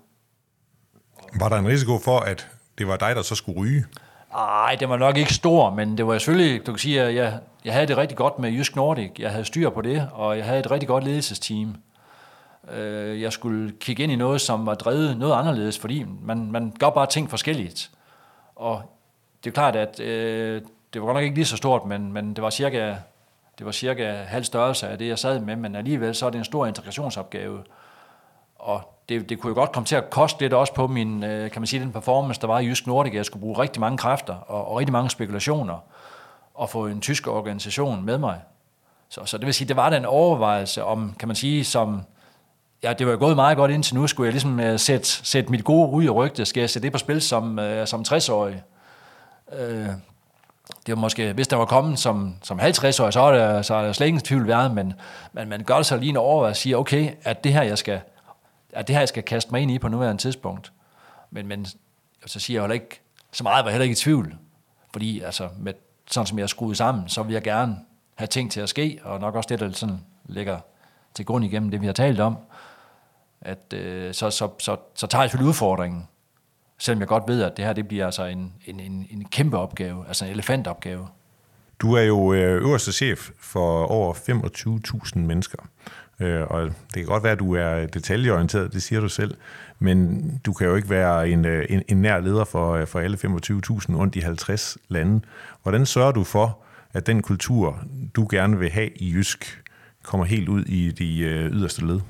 Var 1.34 1.48
der 1.48 1.56
en 1.56 1.66
risiko 1.66 1.98
for, 1.98 2.20
at 2.20 2.48
det 2.78 2.88
var 2.88 2.96
dig, 2.96 3.16
der 3.16 3.22
så 3.22 3.34
skulle 3.34 3.60
ryge? 3.60 3.84
Nej, 4.32 4.76
det 4.80 4.88
var 4.88 4.96
nok 4.96 5.16
ikke 5.16 5.34
stor, 5.34 5.70
men 5.70 5.98
det 5.98 6.06
var 6.06 6.18
selvfølgelig, 6.18 6.66
du 6.66 6.72
kan 6.72 6.78
sige, 6.78 7.02
at 7.02 7.14
jeg, 7.14 7.38
jeg 7.64 7.72
havde 7.72 7.86
det 7.86 7.96
rigtig 7.96 8.16
godt 8.16 8.38
med 8.38 8.50
Jysk 8.50 8.76
Nordic. 8.76 9.10
Jeg 9.18 9.30
havde 9.30 9.44
styr 9.44 9.70
på 9.70 9.80
det, 9.82 10.08
og 10.12 10.36
jeg 10.36 10.44
havde 10.44 10.60
et 10.60 10.70
rigtig 10.70 10.88
godt 10.88 11.04
ledelsesteam. 11.04 11.76
Øh, 12.72 13.22
jeg 13.22 13.32
skulle 13.32 13.72
kigge 13.80 14.02
ind 14.02 14.12
i 14.12 14.16
noget, 14.16 14.40
som 14.40 14.66
var 14.66 14.74
drevet 14.74 15.16
noget 15.16 15.34
anderledes, 15.34 15.78
fordi 15.78 16.06
man, 16.22 16.52
man 16.52 16.72
gør 16.78 16.90
bare 16.90 17.06
ting 17.06 17.30
forskelligt. 17.30 17.90
Og 18.56 18.82
det 19.44 19.50
er 19.50 19.54
klart, 19.54 19.76
at 19.76 20.00
øh, 20.00 20.62
det 20.92 21.00
var 21.00 21.06
godt 21.06 21.16
nok 21.16 21.24
ikke 21.24 21.34
lige 21.34 21.46
så 21.46 21.56
stort, 21.56 21.86
men, 21.86 22.12
men 22.12 22.34
det 22.34 22.42
var 22.42 22.50
cirka 22.50 22.94
det 23.58 23.66
var 23.66 23.72
cirka 23.72 24.12
halv 24.12 24.44
størrelse 24.44 24.88
af 24.88 24.98
det, 24.98 25.08
jeg 25.08 25.18
sad 25.18 25.40
med, 25.40 25.56
men 25.56 25.76
alligevel 25.76 26.14
så 26.14 26.26
er 26.26 26.30
det 26.30 26.38
en 26.38 26.44
stor 26.44 26.66
integrationsopgave. 26.66 27.64
Og 28.56 28.97
det, 29.08 29.28
det 29.28 29.40
kunne 29.40 29.48
jo 29.48 29.54
godt 29.54 29.72
komme 29.72 29.86
til 29.86 29.96
at 29.96 30.10
koste 30.10 30.40
lidt 30.40 30.52
også 30.52 30.74
på 30.74 30.86
min, 30.86 31.24
øh, 31.24 31.50
kan 31.50 31.62
man 31.62 31.66
sige, 31.66 31.80
den 31.80 31.92
performance, 31.92 32.40
der 32.40 32.46
var 32.46 32.58
i 32.58 32.66
Jysk 32.66 32.86
Nordic. 32.86 33.14
Jeg 33.14 33.24
skulle 33.24 33.40
bruge 33.40 33.58
rigtig 33.58 33.80
mange 33.80 33.98
kræfter 33.98 34.34
og, 34.34 34.68
og 34.68 34.76
rigtig 34.76 34.92
mange 34.92 35.10
spekulationer 35.10 35.78
og 36.54 36.70
få 36.70 36.86
en 36.86 37.00
tysk 37.00 37.26
organisation 37.26 38.04
med 38.04 38.18
mig. 38.18 38.40
Så, 39.08 39.24
så 39.24 39.38
det 39.38 39.46
vil 39.46 39.54
sige, 39.54 39.68
det 39.68 39.76
var 39.76 39.90
den 39.90 40.04
overvejelse 40.04 40.84
om, 40.84 41.14
kan 41.18 41.28
man 41.28 41.36
sige, 41.36 41.64
som, 41.64 42.02
ja, 42.82 42.92
det 42.92 43.06
var 43.06 43.16
gået 43.16 43.36
meget 43.36 43.56
godt 43.56 43.70
indtil 43.70 43.94
nu, 43.94 44.06
skulle 44.06 44.26
jeg 44.26 44.32
ligesom 44.32 44.60
uh, 44.60 44.76
sætte, 44.76 45.06
sætte 45.06 45.50
mit 45.50 45.64
gode 45.64 45.88
ryg 45.88 46.04
i 46.04 46.08
rygte, 46.08 46.44
skal 46.44 46.60
jeg 46.60 46.70
sætte 46.70 46.86
det 46.86 46.92
på 46.92 46.98
spil 46.98 47.20
som, 47.20 47.58
uh, 47.58 47.84
som 47.84 48.04
60-årig. 48.08 48.62
Uh, 49.52 49.58
det 50.86 50.94
var 50.94 51.00
måske, 51.00 51.32
hvis 51.32 51.48
der 51.48 51.56
var 51.56 51.64
kommet 51.64 51.98
som, 51.98 52.34
som 52.42 52.60
50-årig, 52.60 53.12
så 53.12 53.20
er 53.20 53.32
der, 53.32 53.62
så 53.62 53.74
er 53.74 53.82
der 53.82 53.92
slet 53.92 54.06
ingen 54.06 54.22
tvivl 54.22 54.46
været, 54.46 54.74
men, 54.74 54.92
men 55.32 55.48
man 55.48 55.64
gør 55.64 55.82
sig 55.82 55.98
lige 55.98 56.10
en 56.10 56.16
overvejelse 56.16 56.58
og 56.58 56.62
siger, 56.62 56.76
okay, 56.76 57.10
at 57.22 57.44
det 57.44 57.52
her, 57.52 57.62
jeg 57.62 57.78
skal, 57.78 58.00
at 58.72 58.88
det 58.88 58.94
her, 58.94 59.00
jeg 59.00 59.08
skal 59.08 59.22
kaste 59.22 59.52
mig 59.52 59.60
ind 59.60 59.70
i 59.70 59.78
på 59.78 59.88
nuværende 59.88 60.22
tidspunkt. 60.22 60.72
Men, 61.30 61.46
men 61.46 61.66
så 62.26 62.40
siger 62.40 62.56
jeg 62.60 62.62
heller 62.62 62.74
ikke, 62.74 63.00
så 63.32 63.42
meget 63.42 63.64
var 63.64 63.70
jeg 63.70 63.74
heller 63.74 63.84
ikke 63.84 63.92
i 63.92 63.96
tvivl, 63.96 64.36
fordi 64.92 65.20
altså, 65.20 65.48
med, 65.58 65.72
sådan 66.10 66.26
som 66.26 66.38
jeg 66.38 66.42
er 66.42 66.48
skruet 66.48 66.76
sammen, 66.76 67.08
så 67.08 67.22
vil 67.22 67.32
jeg 67.32 67.42
gerne 67.42 67.76
have 68.14 68.26
ting 68.26 68.52
til 68.52 68.60
at 68.60 68.68
ske, 68.68 69.00
og 69.04 69.20
nok 69.20 69.34
også 69.34 69.48
det, 69.48 69.60
der 69.60 69.72
sådan 69.72 70.00
ligger 70.24 70.60
til 71.14 71.24
grund 71.24 71.44
igennem 71.44 71.70
det, 71.70 71.80
vi 71.80 71.86
har 71.86 71.92
talt 71.92 72.20
om, 72.20 72.36
at 73.40 73.72
øh, 73.72 74.14
så, 74.14 74.30
så, 74.30 74.48
så, 74.58 74.76
så 74.94 75.06
tager 75.06 75.22
jeg 75.22 75.30
selvfølgelig 75.30 75.48
udfordringen, 75.48 76.08
Selvom 76.78 77.00
jeg 77.00 77.08
godt 77.08 77.28
ved, 77.28 77.42
at 77.42 77.56
det 77.56 77.64
her 77.64 77.72
det 77.72 77.88
bliver 77.88 78.04
altså 78.04 78.24
en, 78.24 78.54
en, 78.66 78.80
en, 78.80 79.06
en 79.10 79.24
kæmpe 79.24 79.58
opgave, 79.58 80.04
altså 80.08 80.24
en 80.24 80.30
elefantopgave. 80.30 81.08
Du 81.80 81.92
er 81.92 82.02
jo 82.02 82.32
øh, 82.32 82.62
øverste 82.62 82.92
chef 82.92 83.30
for 83.40 83.84
over 83.84 84.14
25.000 84.14 85.18
mennesker. 85.18 85.58
Øh, 86.20 86.42
og 86.46 86.62
det 86.64 86.94
kan 86.94 87.04
godt 87.04 87.22
være, 87.22 87.32
at 87.32 87.38
du 87.38 87.54
er 87.54 87.86
detaljeorienteret, 87.86 88.72
det 88.72 88.82
siger 88.82 89.00
du 89.00 89.08
selv, 89.08 89.36
men 89.78 90.22
du 90.46 90.52
kan 90.52 90.66
jo 90.66 90.74
ikke 90.74 90.90
være 90.90 91.28
en, 91.28 91.44
øh, 91.44 91.66
en, 91.68 91.82
en 91.88 92.02
nær 92.02 92.20
leder 92.20 92.44
for, 92.44 92.84
for 92.84 93.00
alle 93.00 93.16
25.000 93.16 93.28
rundt 93.96 94.16
i 94.16 94.20
50 94.20 94.78
lande. 94.88 95.20
Hvordan 95.62 95.86
sørger 95.86 96.12
du 96.12 96.24
for, 96.24 96.58
at 96.92 97.06
den 97.06 97.22
kultur, 97.22 97.78
du 98.16 98.28
gerne 98.30 98.58
vil 98.58 98.70
have 98.70 98.88
i 98.96 99.12
Jysk, 99.12 99.62
kommer 100.02 100.26
helt 100.26 100.48
ud 100.48 100.64
i 100.64 100.90
de 100.90 101.20
yderste 101.52 101.86
led? 101.86 101.94
Jeg 101.94 102.00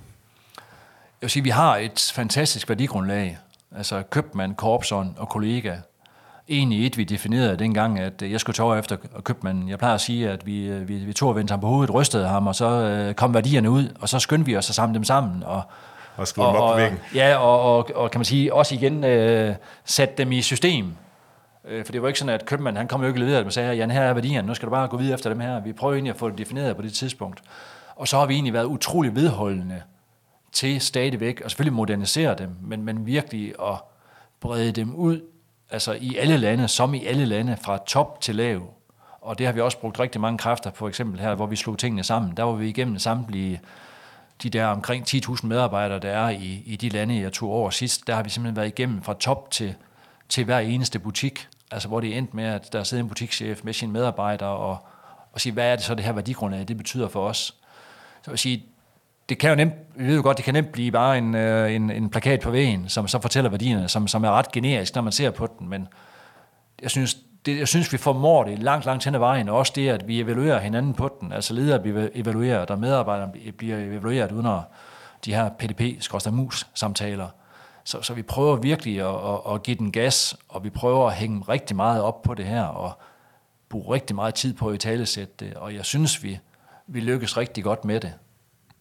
vil 1.21 1.31
sige, 1.31 1.41
at 1.41 1.45
vi 1.45 1.51
har 1.51 1.77
et 1.77 2.13
fantastisk 2.15 2.69
værdigrundlag, 2.69 3.39
altså 3.77 4.03
købmand, 4.11 4.55
korpsånd 4.55 5.17
og 5.17 5.29
kollega. 5.29 5.77
Egentlig 6.49 6.87
et, 6.87 6.99
vi 6.99 7.05
definerede 7.05 7.57
dengang, 7.57 7.99
at 7.99 8.23
jeg 8.23 8.41
skulle 8.41 8.55
tage 8.55 8.79
efter 8.79 8.97
købmanden. 9.25 9.69
Jeg 9.69 9.79
plejer 9.79 9.95
at 9.95 10.01
sige, 10.01 10.31
at 10.31 10.47
vi, 10.47 10.71
vi, 10.71 10.95
vi 10.95 11.13
tog 11.13 11.29
og 11.29 11.37
vendte 11.37 11.53
ham 11.53 11.61
på 11.61 11.67
hovedet, 11.67 11.95
rystede 11.95 12.29
ham, 12.29 12.47
og 12.47 12.55
så 12.55 12.67
øh, 12.71 13.15
kom 13.15 13.35
værdierne 13.35 13.71
ud, 13.71 13.89
og 14.01 14.09
så 14.09 14.19
skyndte 14.19 14.47
vi 14.47 14.57
os 14.57 14.71
at 14.71 14.75
samle 14.75 14.95
dem 14.95 15.05
sammen. 15.05 15.43
Og, 15.43 15.63
og 16.17 16.29
skrive 16.29 16.47
dem 16.47 16.57
op 16.57 16.71
på 16.71 16.77
væggen. 16.77 16.99
Ja, 17.15 17.37
og, 17.37 17.77
og, 17.77 17.91
og 17.95 18.11
kan 18.11 18.19
man 18.19 18.25
sige, 18.25 18.55
også 18.55 18.75
igen 18.75 19.05
øh, 19.05 19.55
sætte 19.85 20.15
dem 20.19 20.33
i 20.33 20.43
system. 20.43 20.93
Øh, 21.69 21.85
for 21.85 21.93
det 21.93 22.03
var 22.03 22.09
ikke 22.09 22.19
sådan, 22.19 22.35
at 22.35 22.47
købmanden, 22.47 22.77
han 22.77 22.89
kom 22.89 23.01
jo 23.01 23.09
ikke 23.09 23.21
leveret 23.21 23.47
og 23.47 23.53
sagde, 23.53 23.75
Jan, 23.75 23.91
her 23.91 24.03
er 24.03 24.15
værdierne, 24.15 24.49
nu 24.49 24.55
skal 24.55 24.67
du 24.67 24.71
bare 24.71 24.89
gå 24.89 24.97
videre 24.97 25.15
efter 25.15 25.31
dem 25.31 25.41
her. 25.41 25.61
Vi 25.61 25.73
prøver 25.73 25.95
egentlig 25.95 26.11
at 26.11 26.19
få 26.19 26.29
det 26.29 26.39
defineret 26.39 26.77
på 26.77 26.83
det 26.83 26.93
tidspunkt. 26.93 27.43
Og 27.97 28.09
så 28.09 28.19
har 28.19 28.27
vi 28.27 28.35
egentlig 28.35 28.53
været 28.53 28.65
utrolig 28.65 29.15
vedholdende 29.15 29.83
til 30.53 30.81
stadigvæk, 30.81 31.41
og 31.45 31.51
selvfølgelig 31.51 31.77
modernisere 31.77 32.35
dem, 32.35 32.51
men, 32.63 32.85
men 32.85 33.07
virkelig 33.07 33.53
at 33.63 33.75
brede 34.41 34.73
dem 34.73 34.95
ud, 34.95 35.21
altså 35.71 35.93
i 35.93 36.17
alle 36.17 36.37
lande, 36.37 36.69
som 36.69 36.95
i 36.95 37.07
alle 37.07 37.25
lande, 37.25 37.57
fra 37.57 37.79
top 37.87 38.21
til 38.21 38.37
lav. 38.37 38.75
Og 39.21 39.39
det 39.39 39.47
har 39.47 39.53
vi 39.53 39.61
også 39.61 39.79
brugt 39.79 40.01
rigtig 40.01 40.21
mange 40.21 40.39
kræfter, 40.39 40.71
for 40.75 40.89
eksempel 40.89 41.21
her, 41.21 41.35
hvor 41.35 41.47
vi 41.47 41.57
slog 41.57 41.79
tingene 41.79 42.05
sammen. 42.05 42.37
Der 42.37 42.43
var 42.43 42.53
vi 42.53 42.69
igennem 42.69 42.99
samtlige 42.99 43.61
de 44.43 44.51
der 44.51 44.67
omkring 44.67 45.05
10.000 45.09 45.47
medarbejdere, 45.47 45.99
der 45.99 46.11
er 46.11 46.29
i, 46.29 46.63
i 46.67 46.77
de 46.77 46.89
lande, 46.89 47.21
jeg 47.21 47.33
tog 47.33 47.51
over 47.51 47.71
sidst, 47.71 48.07
der 48.07 48.15
har 48.15 48.23
vi 48.23 48.31
simpelthen 48.31 48.57
været 48.57 48.69
igennem 48.69 49.03
fra 49.03 49.15
top 49.15 49.51
til, 49.51 49.75
til 50.29 50.45
hver 50.45 50.59
eneste 50.59 50.99
butik. 50.99 51.49
Altså 51.71 51.89
hvor 51.89 52.01
det 52.01 52.17
endte 52.17 52.37
med, 52.37 52.45
at 52.45 52.73
der 52.73 52.83
sidder 52.83 53.03
en 53.03 53.09
butikschef 53.09 53.61
med 53.65 53.73
sine 53.73 53.93
medarbejdere 53.93 54.49
og, 54.49 54.79
og 55.33 55.41
siger, 55.41 55.55
hvad 55.55 55.73
er 55.73 55.77
det 55.77 55.85
så 55.85 55.95
det 55.95 56.05
her 56.05 56.13
værdigrundlag, 56.13 56.69
det 56.69 56.77
betyder 56.77 57.09
for 57.09 57.29
os. 57.29 57.55
Så 58.23 58.31
vil 58.31 58.39
sige, 58.39 58.65
det 59.29 59.39
kan 59.39 59.51
jo 59.51 59.57
nemt, 59.57 59.75
vi 59.97 60.07
ved 60.07 60.17
jo 60.17 60.23
godt, 60.23 60.37
det 60.37 60.45
kan 60.45 60.55
nemt 60.55 60.73
blive 60.73 60.93
bare 60.93 61.19
en, 61.19 61.35
øh, 61.35 61.75
en, 61.75 61.91
en 61.91 62.11
plakat 62.11 62.41
på 62.41 62.51
væggen, 62.51 62.89
som 62.89 63.09
så 63.09 63.21
fortæller 63.21 63.51
værdierne, 63.51 63.89
som, 63.89 64.09
som 64.09 64.25
er 64.25 64.31
ret 64.31 64.53
generisk, 64.53 64.95
når 64.95 65.03
man 65.03 65.13
ser 65.13 65.31
på 65.31 65.49
den, 65.59 65.69
men 65.69 65.89
jeg 66.83 66.91
synes, 66.91 67.17
det, 67.47 67.59
jeg 67.59 67.69
synes, 67.69 67.93
vi 67.93 67.99
formår 67.99 68.45
det 68.45 68.59
langt, 68.59 68.87
langt 68.87 69.05
hen 69.05 69.15
ad 69.15 69.19
vejen, 69.19 69.49
og 69.49 69.57
også 69.57 69.73
det, 69.77 69.89
at 69.89 70.09
vi 70.09 70.21
evaluerer 70.21 70.61
hinanden 70.61 70.95
på 70.95 71.17
den, 71.21 71.33
altså 71.33 71.55
ledere 71.55 71.81
bliver 71.81 72.09
evalueret, 72.15 72.71
og 72.71 72.79
medarbejdere 72.79 73.31
bliver 73.57 73.79
evalueret 73.79 74.33
under 74.33 74.63
de 75.25 75.35
her 75.35 75.49
PDP-mus-samtaler. 75.49 77.29
Så, 77.85 78.03
så 78.03 78.15
vi 78.15 78.23
prøver 78.23 78.57
virkelig 78.57 79.01
at, 79.01 79.15
at, 79.15 79.55
at 79.55 79.63
give 79.63 79.77
den 79.77 79.93
gas, 79.93 80.37
og 80.49 80.65
vi 80.65 80.71
prøver 80.71 81.07
at 81.07 81.15
hænge 81.15 81.45
rigtig 81.49 81.77
meget 81.77 82.03
op 82.03 82.23
på 82.23 82.35
det 82.35 82.45
her, 82.45 82.63
og 82.63 82.93
bruge 83.69 83.95
rigtig 83.95 84.17
meget 84.17 84.35
tid 84.35 84.55
på 84.55 84.69
at 84.69 84.75
i 84.75 84.79
talesætte 84.79 85.35
det, 85.41 85.55
og 85.55 85.75
jeg 85.75 85.85
synes, 85.85 86.23
vi, 86.23 86.39
vi 86.87 87.01
lykkes 87.01 87.37
rigtig 87.37 87.65
godt 87.65 87.85
med 87.85 88.01
det. 88.01 88.13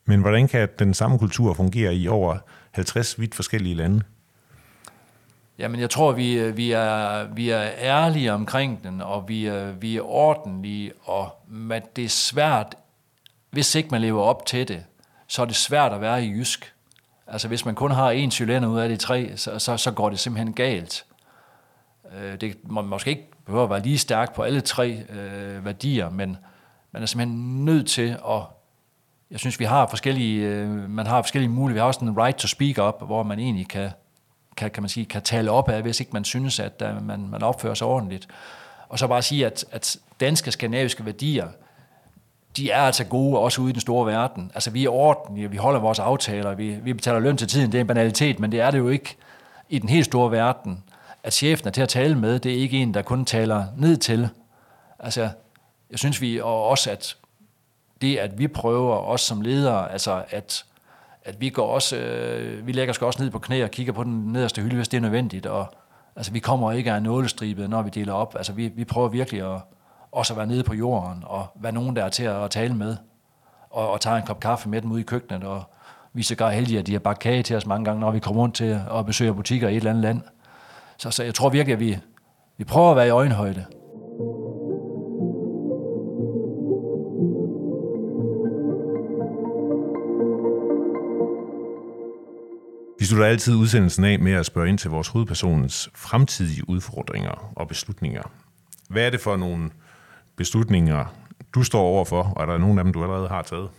Men 0.10 0.22
hvordan 0.22 0.48
kan 0.48 0.70
den 0.80 0.94
samme 0.94 1.20
kultur 1.20 1.54
fungere 1.54 1.96
i 1.96 2.08
over 2.08 2.38
50 2.72 3.20
vidt 3.20 3.36
forskellige 3.36 3.76
lande? 3.76 4.04
Jamen, 5.60 5.80
jeg 5.80 5.90
tror, 5.90 6.12
vi, 6.12 6.40
øh, 6.40 6.58
vi, 6.58 6.72
er, 6.72 7.24
vi 7.34 7.50
er 7.50 7.70
ærlige 7.78 8.34
omkring 8.34 8.84
den, 8.84 9.02
og 9.02 9.30
vi 9.30 9.46
er, 9.46 9.72
vi 9.72 9.98
er 9.98 10.02
ordentlige, 10.02 10.92
og 11.04 11.44
man, 11.48 11.82
det 11.96 12.04
er 12.04 12.10
svært, 12.10 12.76
hvis 13.50 13.76
ikke 13.76 13.90
man 13.92 14.02
lever 14.02 14.22
op 14.22 14.46
til 14.46 14.68
det, 14.68 14.84
så 15.28 15.42
er 15.42 15.46
det 15.46 15.56
svært 15.56 15.94
at 15.94 16.02
være 16.02 16.26
i 16.26 16.30
jysk. 16.30 16.74
Altså, 17.28 17.48
hvis 17.48 17.66
man 17.66 17.76
kun 17.76 17.92
har 17.92 18.14
én 18.14 18.30
cylinder 18.30 18.70
ud 18.70 18.80
af 18.80 18.90
de 18.90 18.98
tre, 18.98 19.32
så, 19.36 19.60
så, 19.60 19.78
så 19.78 19.92
går 19.92 20.10
det 20.10 20.20
simpelthen 20.20 20.54
galt. 20.54 21.06
Øh, 22.18 22.42
det 22.42 22.58
må 22.64 22.82
måske 22.82 23.10
ikke 23.10 23.30
behøver 23.46 23.64
at 23.64 23.70
være 23.70 23.84
lige 23.84 23.98
stærk 23.98 24.36
på 24.36 24.42
alle 24.42 24.62
tre 24.62 25.04
øh, 25.10 25.66
værdier, 25.66 26.10
men 26.10 26.38
man 26.92 27.02
er 27.02 27.06
simpelthen 27.06 27.66
nødt 27.66 27.88
til 27.88 28.18
at 28.30 28.57
jeg 29.32 29.40
synes, 29.40 29.60
vi 29.60 29.66
har 29.66 29.88
forskellige, 29.88 30.48
øh, 30.48 30.90
man 30.90 31.08
har 31.08 31.22
forskellige 31.22 31.50
muligheder. 31.50 31.74
Vi 31.74 31.80
har 31.80 31.88
også 31.88 32.06
en 32.06 32.18
right 32.18 32.38
to 32.38 32.48
speak 32.48 32.78
up, 32.78 33.08
hvor 33.08 33.24
man 33.24 33.40
egentlig 33.40 33.68
kan, 33.68 33.90
kan, 34.58 34.72
kan, 34.72 34.84
man 34.84 34.90
sige, 34.90 35.06
kan 35.06 35.22
tale 35.22 35.52
op 35.52 35.70
af, 35.70 35.82
hvis 35.82 36.00
ikke 36.00 36.12
man 36.14 36.24
synes, 36.24 36.60
at 36.60 36.82
øh, 36.86 37.06
man, 37.06 37.28
man 37.30 37.44
opfører 37.44 37.74
sig 37.74 37.88
ordentligt. 37.88 38.28
Og 38.90 39.00
så 39.00 39.08
bare 39.08 39.22
sige, 39.22 39.46
at, 39.46 39.66
at 39.72 39.98
danske 40.20 40.52
skandinaviske 40.52 41.06
værdier, 41.06 41.48
de 42.58 42.72
er 42.72 42.82
altså 42.82 43.04
gode 43.04 43.40
også 43.40 43.62
ude 43.62 43.70
i 43.70 43.74
den 43.74 43.82
store 43.82 44.06
verden. 44.06 44.52
Altså 44.54 44.72
vi 44.72 44.86
er 44.86 44.90
ordentlige, 44.90 45.52
vi 45.52 45.58
holder 45.58 45.80
vores 45.80 46.00
aftaler, 46.00 46.56
vi, 46.56 46.76
vi 46.84 46.94
betaler 46.94 47.20
løn 47.20 47.38
til 47.38 47.48
tiden, 47.48 47.72
det 47.72 47.78
er 47.78 47.82
en 47.82 47.88
banalitet, 47.88 48.40
men 48.40 48.52
det 48.52 48.62
er 48.62 48.72
det 48.72 48.78
jo 48.78 48.90
ikke 48.90 49.16
i 49.70 49.80
den 49.80 49.90
helt 49.90 50.06
store 50.06 50.32
verden. 50.32 50.84
At 51.24 51.34
chefen 51.34 51.68
er 51.68 51.72
til 51.72 51.82
at 51.82 51.90
tale 51.90 52.16
med, 52.16 52.40
det 52.40 52.52
er 52.52 52.58
ikke 52.58 52.78
en, 52.78 52.94
der 52.94 53.02
kun 53.02 53.26
taler 53.26 53.66
ned 53.78 53.98
til. 53.98 54.30
Altså, 55.00 55.30
jeg 55.92 56.00
synes 56.00 56.22
vi, 56.22 56.40
og 56.40 56.68
også 56.68 56.92
at 56.92 57.18
det, 58.02 58.18
at 58.18 58.40
vi 58.40 58.48
prøver, 58.48 58.96
os 58.96 59.22
som 59.22 59.42
ledere, 59.42 59.92
altså 59.92 60.24
at, 60.30 60.66
at 61.24 61.42
vi 61.42 61.50
går 61.50 61.68
også, 61.68 61.98
øh, 61.98 62.68
vi 62.68 62.72
lægger 62.72 62.94
os 62.94 63.02
også 63.02 63.24
ned 63.24 63.32
på 63.32 63.40
knæ 63.40 63.64
og 63.64 63.72
kigger 63.72 63.94
på 63.94 64.04
den 64.04 64.34
nederste 64.34 64.62
hylde, 64.62 64.76
hvis 64.76 64.88
det 64.88 64.98
er 64.98 65.02
nødvendigt, 65.02 65.46
og 65.46 65.66
altså 66.16 66.32
vi 66.32 66.40
kommer 66.40 66.72
ikke 66.72 66.92
af 66.92 67.04
nålestribet, 67.04 67.70
når 67.70 67.82
vi 67.82 67.90
deler 67.90 68.14
op. 68.14 68.36
Altså 68.38 68.54
vi, 68.54 68.68
vi 68.68 68.86
prøver 68.86 69.08
virkelig 69.08 69.56
at, 69.56 69.62
også 70.12 70.34
at 70.34 70.38
være 70.38 70.48
nede 70.48 70.64
på 70.64 70.74
jorden, 70.74 71.24
og 71.26 71.48
være 71.56 71.72
nogen, 71.72 71.96
der 71.96 72.04
er 72.04 72.10
til 72.10 72.24
at, 72.24 72.44
at 72.44 72.52
tale 72.52 72.76
med, 72.76 72.98
og, 73.70 73.92
og 73.92 74.02
tage 74.02 74.18
en 74.18 74.26
kop 74.26 74.40
kaffe 74.40 74.70
med 74.70 74.82
dem 74.82 74.92
ude 74.92 75.02
i 75.02 75.04
køkkenet, 75.04 75.44
og 75.44 75.64
vi 76.14 76.22
er 76.22 76.26
så 76.26 76.36
gar 76.36 76.50
heldige, 76.50 76.80
at 76.80 76.88
de 76.88 76.92
har 76.92 77.00
bagt 77.00 77.20
kage 77.20 77.44
til 77.44 77.56
os 77.56 77.66
mange 77.66 77.86
gange, 77.86 78.00
når 78.00 78.12
vi 78.12 78.20
kommer 78.20 78.42
rundt 78.42 78.56
til 78.56 78.80
at 78.96 79.06
besøge 79.06 79.34
butikker 79.34 79.68
i 79.68 79.72
et 79.72 79.78
eller 79.78 79.90
andet 79.90 80.04
land. 80.04 80.22
Så, 80.98 81.12
så 81.12 81.24
jeg 81.24 81.36
tror 81.36 81.50
virkelig, 81.50 81.74
at 81.74 81.80
vi, 81.80 81.98
vi 82.58 82.64
prøver 82.64 82.90
at 82.92 82.96
være 82.96 83.08
i 83.08 83.10
øjenhøjde. 83.10 83.66
Slutter 93.08 93.28
altid 93.28 93.56
udsendelsen 93.56 94.04
af 94.04 94.20
med 94.20 94.34
at 94.34 94.46
spørge 94.46 94.70
ind 94.70 94.78
til 94.78 94.90
vores 94.90 95.08
hovedpersonens 95.08 95.90
fremtidige 95.96 96.70
udfordringer 96.70 97.52
og 97.56 97.68
beslutninger. 97.68 98.32
Hvad 98.90 99.06
er 99.06 99.10
det 99.10 99.20
for 99.20 99.36
nogle 99.36 99.70
beslutninger, 100.36 101.06
du 101.56 101.64
står 101.64 101.82
overfor, 101.82 102.24
og 102.24 102.42
er 102.42 102.46
der 102.46 102.58
nogen 102.58 102.78
af 102.78 102.84
dem, 102.84 102.94
du 102.94 103.04
allerede 103.04 103.28
har 103.28 103.42
taget? 103.42 103.70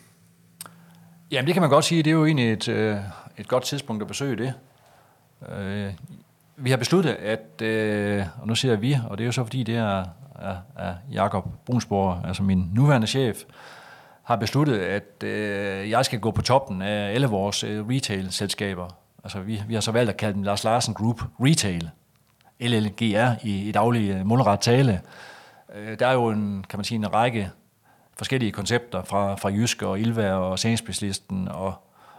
Jamen, 1.30 1.46
det 1.46 1.54
kan 1.54 1.60
man 1.60 1.70
godt 1.70 1.84
sige. 1.84 2.02
Det 2.02 2.10
er 2.10 2.14
jo 2.14 2.26
egentlig 2.26 2.52
et, 2.52 2.68
øh, 2.68 2.96
et 3.38 3.48
godt 3.48 3.64
tidspunkt 3.64 4.02
at 4.02 4.08
besøge 4.08 4.36
det. 4.36 4.54
Øh, 5.58 5.92
vi 6.56 6.70
har 6.70 6.76
besluttet, 6.76 7.10
at, 7.10 7.62
øh, 7.62 8.24
og 8.40 8.46
nu 8.46 8.54
siger 8.54 8.72
jeg 8.72 8.82
vi, 8.82 8.96
og 9.08 9.18
det 9.18 9.24
er 9.24 9.26
jo 9.26 9.32
så 9.32 9.44
fordi, 9.44 9.62
det 9.62 9.76
er, 9.76 10.04
er, 10.38 10.56
er 10.76 10.94
Jakob 11.12 11.44
Brunsborg, 11.66 12.20
altså 12.24 12.42
min 12.42 12.70
nuværende 12.74 13.06
chef, 13.06 13.36
har 14.22 14.36
besluttet, 14.36 14.78
at 14.78 15.22
øh, 15.24 15.90
jeg 15.90 16.04
skal 16.04 16.20
gå 16.20 16.30
på 16.30 16.42
toppen 16.42 16.82
af 16.82 17.14
alle 17.14 17.26
vores 17.26 17.64
øh, 17.64 17.88
retail-selskaber. 17.88 18.88
Altså, 19.24 19.40
vi, 19.40 19.62
vi 19.68 19.74
har 19.74 19.81
så 19.81 19.92
valgt 19.92 20.11
at 20.11 20.16
kalde 20.16 20.35
den 20.35 20.44
Lars 20.44 20.64
Larsen 20.64 20.94
Group 20.94 21.22
Retail, 21.40 21.90
LLGR 22.61 23.33
i, 23.42 23.68
i 23.68 23.72
daglig 23.72 24.11
øh, 24.11 24.26
mundret 24.26 24.61
tale. 24.61 25.00
Øh, 25.74 25.98
der 25.98 26.07
er 26.07 26.12
jo 26.12 26.28
en, 26.28 26.64
kan 26.68 26.78
man 26.78 26.85
sige, 26.85 26.96
en 26.96 27.14
række 27.14 27.50
forskellige 28.16 28.52
koncepter 28.52 29.02
fra, 29.02 29.35
fra 29.35 29.48
Jysk 29.48 29.83
og 29.83 30.00
Ilva 30.00 30.33
og 30.33 30.59
Senigsbedslisten 30.59 31.48
og, 31.48 31.74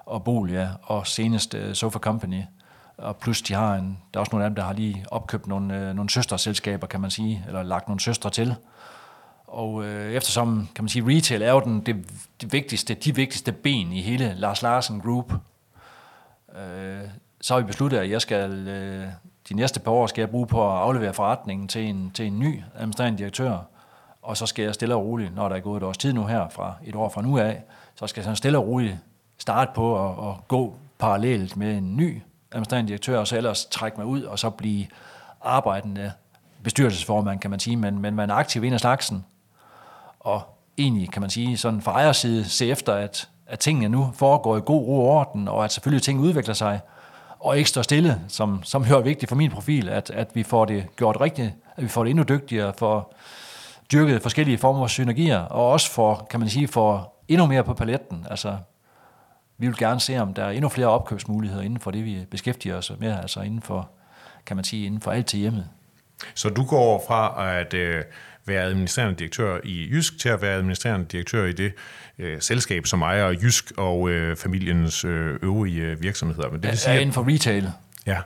og 0.05 0.23
Bolia 0.23 0.69
og 0.83 1.07
senest 1.07 1.53
uh, 1.53 1.73
Sofa 1.73 1.99
Company. 1.99 2.41
Og 2.97 3.17
plus 3.17 3.41
de 3.41 3.53
har 3.53 3.75
en, 3.75 3.97
der 4.13 4.19
er 4.19 4.21
også 4.21 4.29
nogle 4.31 4.45
af 4.45 4.49
dem, 4.49 4.55
der 4.55 4.63
har 4.63 4.73
lige 4.73 5.05
opkøbt 5.11 5.47
nogle, 5.47 5.89
uh, 5.89 5.95
nogle 5.95 6.09
søsterselskaber, 6.09 6.87
kan 6.87 7.01
man 7.01 7.11
sige, 7.11 7.43
eller 7.47 7.63
lagt 7.63 7.87
nogle 7.87 7.99
søstre 7.99 8.29
til. 8.29 8.55
Og 9.47 9.85
øh, 9.85 10.13
eftersom, 10.13 10.67
kan 10.75 10.83
man 10.83 10.89
sige, 10.89 11.05
retail 11.07 11.41
er 11.41 11.51
jo 11.51 11.59
den, 11.59 11.79
det, 11.79 11.95
det 12.41 12.53
vigtigste, 12.53 12.93
de 12.93 13.15
vigtigste 13.15 13.51
ben 13.51 13.91
i 13.91 14.01
hele 14.01 14.35
Lars 14.37 14.61
Larsen 14.61 15.01
Group, 15.01 15.33
øh, 16.55 17.09
så 17.41 17.53
har 17.53 17.61
vi 17.61 17.67
besluttet, 17.67 17.97
at 17.97 18.09
jeg 18.09 18.21
skal, 18.21 18.67
øh, 18.67 19.07
de 19.49 19.53
næste 19.53 19.79
par 19.79 19.91
år 19.91 20.07
skal 20.07 20.21
jeg 20.21 20.29
bruge 20.29 20.47
på 20.47 20.71
at 20.71 20.77
aflevere 20.77 21.13
forretningen 21.13 21.67
til 21.67 21.85
en, 21.85 22.11
til 22.11 22.27
en 22.27 22.39
ny 22.39 22.63
administrerende 22.75 23.17
direktør, 23.17 23.57
og 24.21 24.37
så 24.37 24.45
skal 24.45 24.65
jeg 24.65 24.73
stille 24.73 24.95
og 24.95 25.05
roligt, 25.05 25.35
når 25.35 25.49
der 25.49 25.55
er 25.55 25.59
gået 25.59 25.77
et 25.77 25.87
års 25.87 25.97
tid 25.97 26.13
nu 26.13 26.25
her, 26.25 26.49
fra 26.49 26.73
et 26.83 26.95
år 26.95 27.09
fra 27.09 27.21
nu 27.21 27.37
af, 27.37 27.63
så 27.95 28.07
skal 28.07 28.19
jeg 28.19 28.23
sådan 28.23 28.35
stille 28.35 28.57
og 28.57 28.67
roligt 28.67 28.97
starte 29.37 29.71
på 29.75 30.09
at, 30.09 30.29
at 30.29 30.47
gå 30.47 30.75
parallelt 30.99 31.57
med 31.57 31.77
en 31.77 31.97
ny 31.97 32.21
administrerende 32.51 32.87
direktør, 32.87 33.19
og 33.19 33.27
så 33.27 33.37
ellers 33.37 33.65
trække 33.65 33.97
mig 33.97 34.05
ud, 34.05 34.23
og 34.23 34.39
så 34.39 34.49
blive 34.49 34.87
arbejdende 35.41 36.11
bestyrelsesformand, 36.63 37.39
kan 37.39 37.49
man 37.49 37.59
sige, 37.59 37.77
men, 37.77 37.99
men 37.99 38.15
man 38.15 38.29
er 38.29 38.33
aktiv 38.33 38.63
en 38.63 38.73
af 38.73 38.79
slagsen, 38.79 39.25
og 40.19 40.41
egentlig, 40.77 41.11
kan 41.11 41.21
man 41.21 41.29
sige, 41.29 41.57
sådan 41.57 41.81
fra 41.81 41.91
ejerside 41.91 42.45
se 42.45 42.67
efter, 42.69 42.93
at 42.93 43.29
at 43.49 43.59
tingene 43.59 43.89
nu 43.89 44.11
foregår 44.13 44.57
i 44.57 44.61
god 44.65 44.87
ro 44.87 45.05
og 45.05 45.15
orden, 45.15 45.47
og 45.47 45.63
at 45.65 45.71
selvfølgelig 45.71 46.03
ting 46.03 46.19
udvikler 46.19 46.53
sig, 46.53 46.79
og 47.39 47.57
ikke 47.57 47.69
står 47.69 47.81
stille, 47.81 48.21
som, 48.27 48.63
som 48.63 48.83
hører 48.83 49.01
vigtigt 49.01 49.29
for 49.29 49.35
min 49.35 49.51
profil, 49.51 49.89
at, 49.89 50.09
at 50.09 50.29
vi 50.33 50.43
får 50.43 50.65
det 50.65 50.95
gjort 50.95 51.21
rigtigt, 51.21 51.53
at 51.75 51.83
vi 51.83 51.87
får 51.87 52.03
det 52.03 52.09
endnu 52.09 52.23
dygtigere, 52.23 52.73
for 52.77 53.13
dyrket 53.91 54.21
forskellige 54.21 54.57
former 54.57 54.79
for 54.79 54.87
synergier, 54.87 55.39
og 55.39 55.71
også 55.71 55.91
for, 55.91 56.27
kan 56.29 56.39
man 56.39 56.49
sige, 56.49 56.67
for 56.67 57.13
endnu 57.27 57.45
mere 57.45 57.63
på 57.63 57.73
paletten. 57.73 58.25
Altså, 58.29 58.57
vi 59.57 59.67
vil 59.67 59.77
gerne 59.77 59.99
se, 59.99 60.17
om 60.17 60.33
der 60.33 60.43
er 60.43 60.49
endnu 60.49 60.69
flere 60.69 60.87
opkøbsmuligheder 60.87 61.61
inden 61.61 61.79
for 61.79 61.91
det, 61.91 62.05
vi 62.05 62.25
beskæftiger 62.31 62.75
os 62.75 62.91
med, 62.99 63.11
altså 63.11 63.41
inden 63.41 63.61
for, 63.61 63.89
kan 64.45 64.55
man 64.55 64.65
sige, 64.65 64.85
inden 64.85 65.01
for 65.01 65.11
alt 65.11 65.25
til 65.25 65.39
hjemmet. 65.39 65.67
Så 66.35 66.49
du 66.49 66.65
går 66.65 67.03
fra 67.07 67.49
at 67.59 67.73
øh, 67.73 68.03
være 68.49 68.63
administrerende 68.63 69.19
direktør 69.19 69.59
i 69.63 69.89
Jysk 69.91 70.19
til 70.19 70.29
at 70.29 70.41
være 70.41 70.53
administrerende 70.53 71.05
direktør 71.05 71.45
i 71.45 71.51
det 71.51 71.73
øh, 72.19 72.41
selskab, 72.41 72.87
som 72.87 73.01
ejer 73.01 73.29
Jysk 73.29 73.71
og 73.77 74.09
øh, 74.09 74.35
familiens 74.35 75.05
øh, 75.05 75.39
øvrige 75.43 75.81
øh, 75.81 76.01
virksomheder. 76.01 76.49
Men 76.49 76.61
det 76.61 76.69
vil 76.69 76.77
sige, 76.77 76.93
er 76.93 76.99
inden 76.99 77.13
for 77.13 77.33
retail. 77.33 77.71
Ja. 78.05 78.17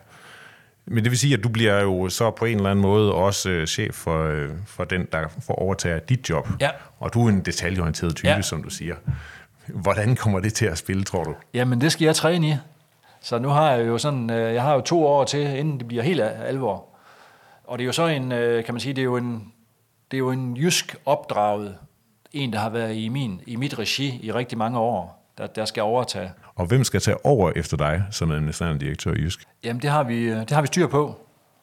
Men 0.86 1.04
det 1.04 1.12
vil 1.12 1.20
sige, 1.20 1.34
at 1.34 1.44
du 1.44 1.50
bliver 1.50 1.82
jo 1.82 2.10
så 2.10 2.32
på 2.32 2.46
en 2.46 2.58
eller 2.58 2.72
anden 2.72 2.82
måde 2.82 3.14
også 3.14 3.50
øh, 3.50 3.68
chef 3.68 3.96
for, 3.96 4.28
øh, 4.28 4.50
for 4.66 4.84
den, 4.84 5.08
der 5.12 5.28
får 5.46 5.54
overtage 5.54 6.02
dit 6.10 6.30
job. 6.30 6.48
Ja. 6.62 6.70
Og 7.00 7.14
du 7.14 7.26
er 7.26 7.30
en 7.30 7.42
detaljeorienteret 7.42 8.16
type, 8.16 8.30
ja. 8.30 8.42
som 8.42 8.64
du 8.64 8.70
siger. 8.70 8.96
Hvordan 9.68 10.16
kommer 10.16 10.40
det 10.40 10.54
til 10.54 10.66
at 10.66 10.78
spille, 10.78 11.04
tror 11.04 11.24
du? 11.24 11.36
Jamen, 11.54 11.82
det 11.82 11.92
skal 11.92 12.06
jeg 12.06 12.16
træne 12.16 12.48
i. 12.48 12.56
Så 13.22 13.40
nu 13.40 13.48
har 13.48 13.72
jeg 13.72 13.88
jo 13.88 13.98
sådan, 13.98 14.30
øh, 14.30 14.54
jeg 14.54 14.62
har 14.62 14.74
jo 14.74 14.82
to 14.82 15.06
år 15.06 15.24
til, 15.24 15.58
inden 15.58 15.80
det 15.80 15.88
bliver 15.88 16.04
helt 16.04 16.22
alvor. 16.22 16.86
Og 17.64 17.78
det 17.78 17.84
er 17.84 17.86
jo 17.86 17.92
så 17.92 18.08
en, 18.08 18.32
øh, 18.32 18.66
kan 18.66 18.74
man 18.74 18.80
sige, 18.80 18.94
det 18.94 19.02
er 19.02 19.06
jo 19.06 19.18
en, 19.18 19.54
det 20.14 20.18
er 20.18 20.20
jo 20.20 20.32
en 20.32 20.58
jysk 20.58 20.96
opdraget 21.06 21.76
en, 22.32 22.54
der 22.54 22.60
har 22.60 22.70
været 22.70 22.96
i, 22.96 23.10
min, 23.10 23.42
i 23.48 23.56
mit 23.56 23.80
regi 23.80 24.20
i 24.24 24.32
rigtig 24.32 24.58
mange 24.58 24.80
år, 24.80 25.30
der, 25.38 25.48
der 25.48 25.66
skal 25.66 25.84
overtage. 25.84 26.32
Og 26.56 26.66
hvem 26.66 26.84
skal 26.84 27.02
tage 27.02 27.26
over 27.26 27.52
efter 27.56 27.78
dig 27.78 28.04
som 28.12 28.32
administrerende 28.32 28.86
direktør 28.86 29.14
i 29.14 29.18
Jysk? 29.18 29.44
Jamen, 29.64 29.82
det 29.82 29.90
har 29.90 30.04
vi, 30.04 30.30
det 30.30 30.52
har 30.52 30.62
vi 30.62 30.68
styr 30.68 30.88
på. 30.88 31.16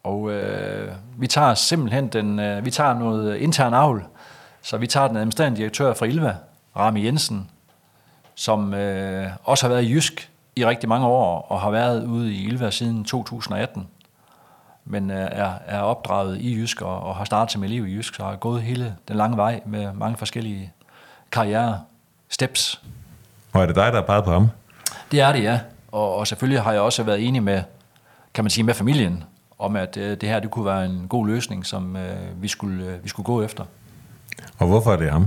Og 0.03 0.31
øh, 0.31 0.93
vi 1.19 1.27
tager 1.27 1.55
simpelthen 1.55 2.09
den, 2.09 2.39
øh, 2.39 2.65
vi 2.65 2.71
tager 2.71 2.95
noget 2.95 3.37
intern 3.37 3.75
avl, 3.75 4.05
så 4.63 4.77
vi 4.77 4.87
tager 4.87 5.09
den 5.09 5.17
administrerende 5.17 5.59
direktør 5.59 5.95
fra 5.95 6.07
Ilva, 6.07 6.37
Rami 6.77 7.07
Jensen, 7.07 7.51
som 8.35 8.75
øh, 8.75 9.31
også 9.45 9.65
har 9.65 9.75
været 9.75 9.85
i 9.85 9.93
Jysk 9.93 10.31
i 10.57 10.67
rigtig 10.67 10.89
mange 10.89 11.07
år, 11.07 11.47
og 11.49 11.61
har 11.61 11.71
været 11.71 12.05
ude 12.05 12.33
i 12.33 12.45
Ilva 12.45 12.71
siden 12.71 13.05
2018 13.05 13.87
men 14.85 15.11
øh, 15.11 15.29
er, 15.33 15.53
er 15.67 15.81
opdraget 15.81 16.39
i 16.41 16.55
Jysk 16.55 16.83
og, 16.83 17.01
og 17.01 17.17
har 17.17 17.25
startet 17.25 17.61
med 17.61 17.69
liv 17.69 17.87
i 17.87 17.97
Jysk, 17.97 18.15
så 18.15 18.25
har 18.25 18.37
gået 18.37 18.63
hele 18.63 18.97
den 19.09 19.17
lange 19.17 19.37
vej 19.37 19.61
med 19.67 19.93
mange 19.93 20.17
forskellige 20.17 20.73
karriere 21.33 21.81
steps. 22.29 22.83
Og 23.53 23.63
er 23.63 23.67
det 23.67 23.77
dig, 23.77 23.93
der 23.93 23.95
har 24.01 24.07
peget 24.07 24.25
på 24.25 24.31
ham? 24.31 24.49
Det 25.11 25.21
er 25.21 25.33
det, 25.33 25.43
ja. 25.43 25.61
Og, 25.93 26.15
og 26.15 26.27
selvfølgelig 26.27 26.63
har 26.63 26.73
jeg 26.73 26.81
også 26.81 27.03
været 27.03 27.27
enig 27.27 27.43
med, 27.43 27.63
kan 28.35 28.45
man 28.45 28.51
sige, 28.51 28.65
med 28.65 28.75
familien, 28.75 29.25
om 29.59 29.77
at 29.77 29.97
øh, 29.97 30.21
det 30.21 30.29
her 30.29 30.41
det 30.41 30.51
kunne 30.51 30.65
være 30.65 30.85
en 30.85 31.07
god 31.09 31.27
løsning, 31.27 31.67
som 31.67 31.97
øh, 31.97 32.43
vi, 32.43 32.49
skulle, 32.49 32.85
øh, 32.85 33.05
vi 33.05 33.09
skulle 33.09 33.25
gå 33.25 33.43
efter. 33.43 33.65
Og 34.59 34.67
hvorfor 34.67 34.93
er 34.93 34.97
det 34.97 35.11
ham? 35.11 35.27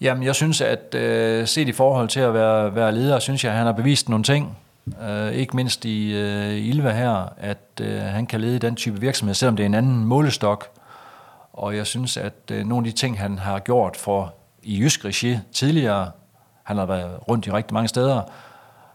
Jamen, 0.00 0.22
jeg 0.22 0.34
synes, 0.34 0.60
at 0.60 0.94
øh, 0.94 1.46
set 1.46 1.68
i 1.68 1.72
forhold 1.72 2.08
til 2.08 2.20
at 2.20 2.34
være, 2.34 2.74
være 2.74 2.94
leder, 2.94 3.18
synes 3.18 3.44
jeg, 3.44 3.52
at 3.52 3.58
han 3.58 3.66
har 3.66 3.72
bevist 3.72 4.08
nogle 4.08 4.24
ting, 4.24 4.58
øh, 5.02 5.32
ikke 5.32 5.56
mindst 5.56 5.84
i 5.84 6.14
øh, 6.14 6.66
Ilva 6.66 6.92
her, 6.92 7.32
at 7.36 7.80
øh, 7.80 8.00
han 8.00 8.26
kan 8.26 8.40
lede 8.40 8.58
den 8.58 8.76
type 8.76 9.00
virksomhed, 9.00 9.34
selvom 9.34 9.56
det 9.56 9.62
er 9.62 9.66
en 9.66 9.74
anden 9.74 10.04
målestok. 10.04 10.68
Og 11.52 11.76
jeg 11.76 11.86
synes, 11.86 12.16
at 12.16 12.50
øh, 12.52 12.66
nogle 12.66 12.86
af 12.86 12.92
de 12.92 12.98
ting, 12.98 13.18
han 13.18 13.38
har 13.38 13.58
gjort 13.58 13.96
for 13.96 14.34
i 14.62 14.80
Jysk 14.80 15.04
Regi 15.04 15.38
tidligere, 15.52 16.10
han 16.62 16.76
har 16.76 16.86
været 16.86 17.28
rundt 17.28 17.46
i 17.46 17.50
rigtig 17.52 17.74
mange 17.74 17.88
steder, 17.88 18.22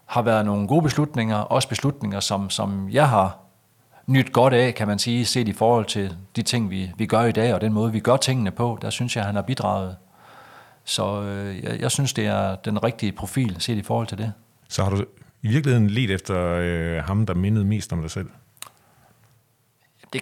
har 0.05 0.21
været 0.21 0.45
nogle 0.45 0.67
gode 0.67 0.81
beslutninger, 0.81 1.37
også 1.37 1.67
beslutninger, 1.69 2.19
som, 2.19 2.49
som 2.49 2.89
jeg 2.91 3.09
har 3.09 3.37
nyt 4.07 4.31
godt 4.31 4.53
af, 4.53 4.75
kan 4.75 4.87
man 4.87 4.99
sige, 4.99 5.25
set 5.25 5.47
i 5.47 5.53
forhold 5.53 5.85
til 5.85 6.17
de 6.35 6.41
ting, 6.41 6.69
vi, 6.69 6.91
vi 6.97 7.05
gør 7.05 7.23
i 7.23 7.31
dag, 7.31 7.53
og 7.53 7.61
den 7.61 7.73
måde, 7.73 7.91
vi 7.91 7.99
gør 7.99 8.17
tingene 8.17 8.51
på, 8.51 8.77
der 8.81 8.89
synes 8.89 9.15
jeg, 9.15 9.25
han 9.25 9.35
har 9.35 9.41
bidraget. 9.41 9.95
Så 10.83 11.21
øh, 11.21 11.63
jeg, 11.63 11.81
jeg 11.81 11.91
synes, 11.91 12.13
det 12.13 12.27
er 12.27 12.55
den 12.55 12.83
rigtige 12.83 13.11
profil, 13.11 13.55
set 13.59 13.77
i 13.77 13.81
forhold 13.81 14.07
til 14.07 14.17
det. 14.17 14.33
Så 14.69 14.83
har 14.83 14.89
du 14.89 15.05
i 15.41 15.47
virkeligheden 15.47 15.89
let 15.89 16.11
efter 16.11 16.55
øh, 16.59 17.03
ham, 17.03 17.25
der 17.25 17.33
mindede 17.33 17.65
mest 17.65 17.93
om 17.93 18.01
dig 18.01 18.11
selv? 18.11 18.29
Det, 20.13 20.21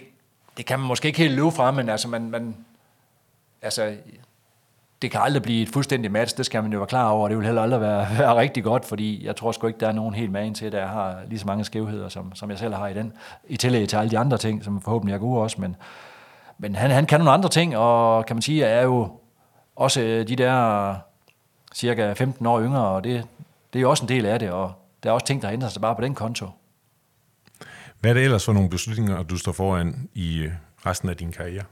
det 0.56 0.66
kan 0.66 0.78
man 0.78 0.88
måske 0.88 1.08
ikke 1.08 1.18
helt 1.18 1.34
løbe 1.34 1.50
fra, 1.50 1.70
men 1.70 1.88
altså, 1.88 2.08
man, 2.08 2.30
man, 2.30 2.56
altså, 3.62 3.96
det 5.02 5.10
kan 5.10 5.20
aldrig 5.20 5.42
blive 5.42 5.62
et 5.62 5.68
fuldstændigt 5.68 6.12
match, 6.12 6.36
det 6.36 6.46
skal 6.46 6.62
man 6.62 6.72
jo 6.72 6.78
være 6.78 6.86
klar 6.86 7.08
over, 7.10 7.28
det 7.28 7.36
vil 7.36 7.46
heller 7.46 7.62
aldrig 7.62 7.80
være, 7.80 8.08
være 8.18 8.36
rigtig 8.36 8.64
godt, 8.64 8.84
fordi 8.84 9.26
jeg 9.26 9.36
tror 9.36 9.52
sgu 9.52 9.66
ikke, 9.66 9.80
der 9.80 9.88
er 9.88 9.92
nogen 9.92 10.14
helt 10.14 10.32
magen 10.32 10.54
til, 10.54 10.72
der 10.72 10.86
har 10.86 11.18
lige 11.28 11.38
så 11.38 11.46
mange 11.46 11.64
skævheder, 11.64 12.08
som, 12.08 12.34
som 12.34 12.50
jeg 12.50 12.58
selv 12.58 12.74
har 12.74 12.88
i 12.88 12.94
den, 12.94 13.12
i 13.48 13.56
tillæg 13.56 13.88
til 13.88 13.96
alle 13.96 14.10
de 14.10 14.18
andre 14.18 14.38
ting, 14.38 14.64
som 14.64 14.80
forhåbentlig 14.80 15.14
er 15.14 15.18
gode 15.18 15.40
også, 15.40 15.60
men, 15.60 15.76
men 16.58 16.74
han, 16.74 16.90
han 16.90 17.06
kan 17.06 17.20
nogle 17.20 17.32
andre 17.32 17.48
ting, 17.48 17.76
og 17.76 18.26
kan 18.26 18.36
man 18.36 18.42
sige, 18.42 18.64
er 18.64 18.82
jo 18.82 19.08
også 19.76 20.00
øh, 20.00 20.28
de 20.28 20.36
der 20.36 20.90
øh, 20.90 20.96
cirka 21.74 22.12
15 22.12 22.46
år 22.46 22.60
yngre, 22.60 22.88
og 22.88 23.04
det, 23.04 23.24
det 23.72 23.78
er 23.78 23.80
jo 23.80 23.90
også 23.90 24.04
en 24.04 24.08
del 24.08 24.26
af 24.26 24.38
det, 24.38 24.50
og 24.50 24.72
der 25.02 25.10
er 25.10 25.14
også 25.14 25.26
ting, 25.26 25.42
der 25.42 25.50
ændrer 25.50 25.68
sig 25.68 25.82
bare 25.82 25.96
på 25.96 26.02
den 26.02 26.14
konto. 26.14 26.46
Hvad 28.00 28.10
er 28.10 28.14
det 28.14 28.24
ellers 28.24 28.44
for 28.44 28.52
nogle 28.52 28.70
beslutninger, 28.70 29.22
du 29.22 29.38
står 29.38 29.52
foran 29.52 30.08
i 30.14 30.38
øh, 30.38 30.52
resten 30.86 31.08
af 31.08 31.16
din 31.16 31.32
karriere? 31.32 31.64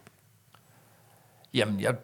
Jamen, 1.54 1.80
jeg, 1.80 1.94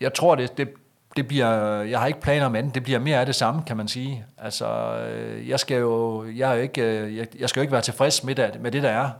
jeg 0.00 0.14
tror, 0.14 0.34
det, 0.34 0.58
det, 0.58 0.68
det 1.16 1.28
bliver, 1.28 1.82
jeg 1.82 2.00
har 2.00 2.06
ikke 2.06 2.20
planer 2.20 2.46
om 2.46 2.54
andet, 2.54 2.74
det 2.74 2.82
bliver 2.82 2.98
mere 2.98 3.20
af 3.20 3.26
det 3.26 3.34
samme, 3.34 3.62
kan 3.62 3.76
man 3.76 3.88
sige. 3.88 4.24
Altså, 4.38 4.96
øh, 4.96 5.48
jeg 5.48 5.60
skal 5.60 5.78
jo, 5.78 6.24
jeg 6.30 6.50
er 6.50 6.54
jo 6.54 6.60
ikke, 6.60 6.82
øh, 6.82 7.16
jeg, 7.16 7.26
jeg 7.38 7.48
skal 7.48 7.60
jo 7.60 7.62
ikke 7.62 7.72
være 7.72 7.82
tilfreds 7.82 8.24
med 8.24 8.34
det, 8.34 8.60
med 8.60 8.70
det, 8.70 8.82
der 8.82 8.90
er. 8.90 9.10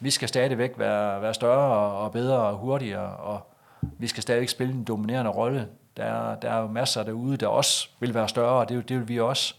Vi 0.00 0.10
skal 0.10 0.28
stadigvæk 0.28 0.72
være, 0.78 1.22
være 1.22 1.34
større 1.34 1.92
og 1.92 2.12
bedre 2.12 2.38
og 2.38 2.56
hurtigere, 2.56 3.16
og 3.16 3.50
vi 3.98 4.06
skal 4.06 4.22
stadigvæk 4.22 4.48
spille 4.48 4.74
en 4.74 4.84
dominerende 4.84 5.30
rolle. 5.30 5.68
Der 5.96 6.04
er, 6.04 6.34
der 6.34 6.50
er 6.50 6.60
jo 6.60 6.66
masser 6.66 7.02
derude, 7.02 7.36
der 7.36 7.46
også 7.46 7.88
vil 8.00 8.14
være 8.14 8.28
større, 8.28 8.60
og 8.60 8.68
det, 8.68 8.88
det 8.88 8.98
vil 8.98 9.08
vi 9.08 9.20
også. 9.20 9.54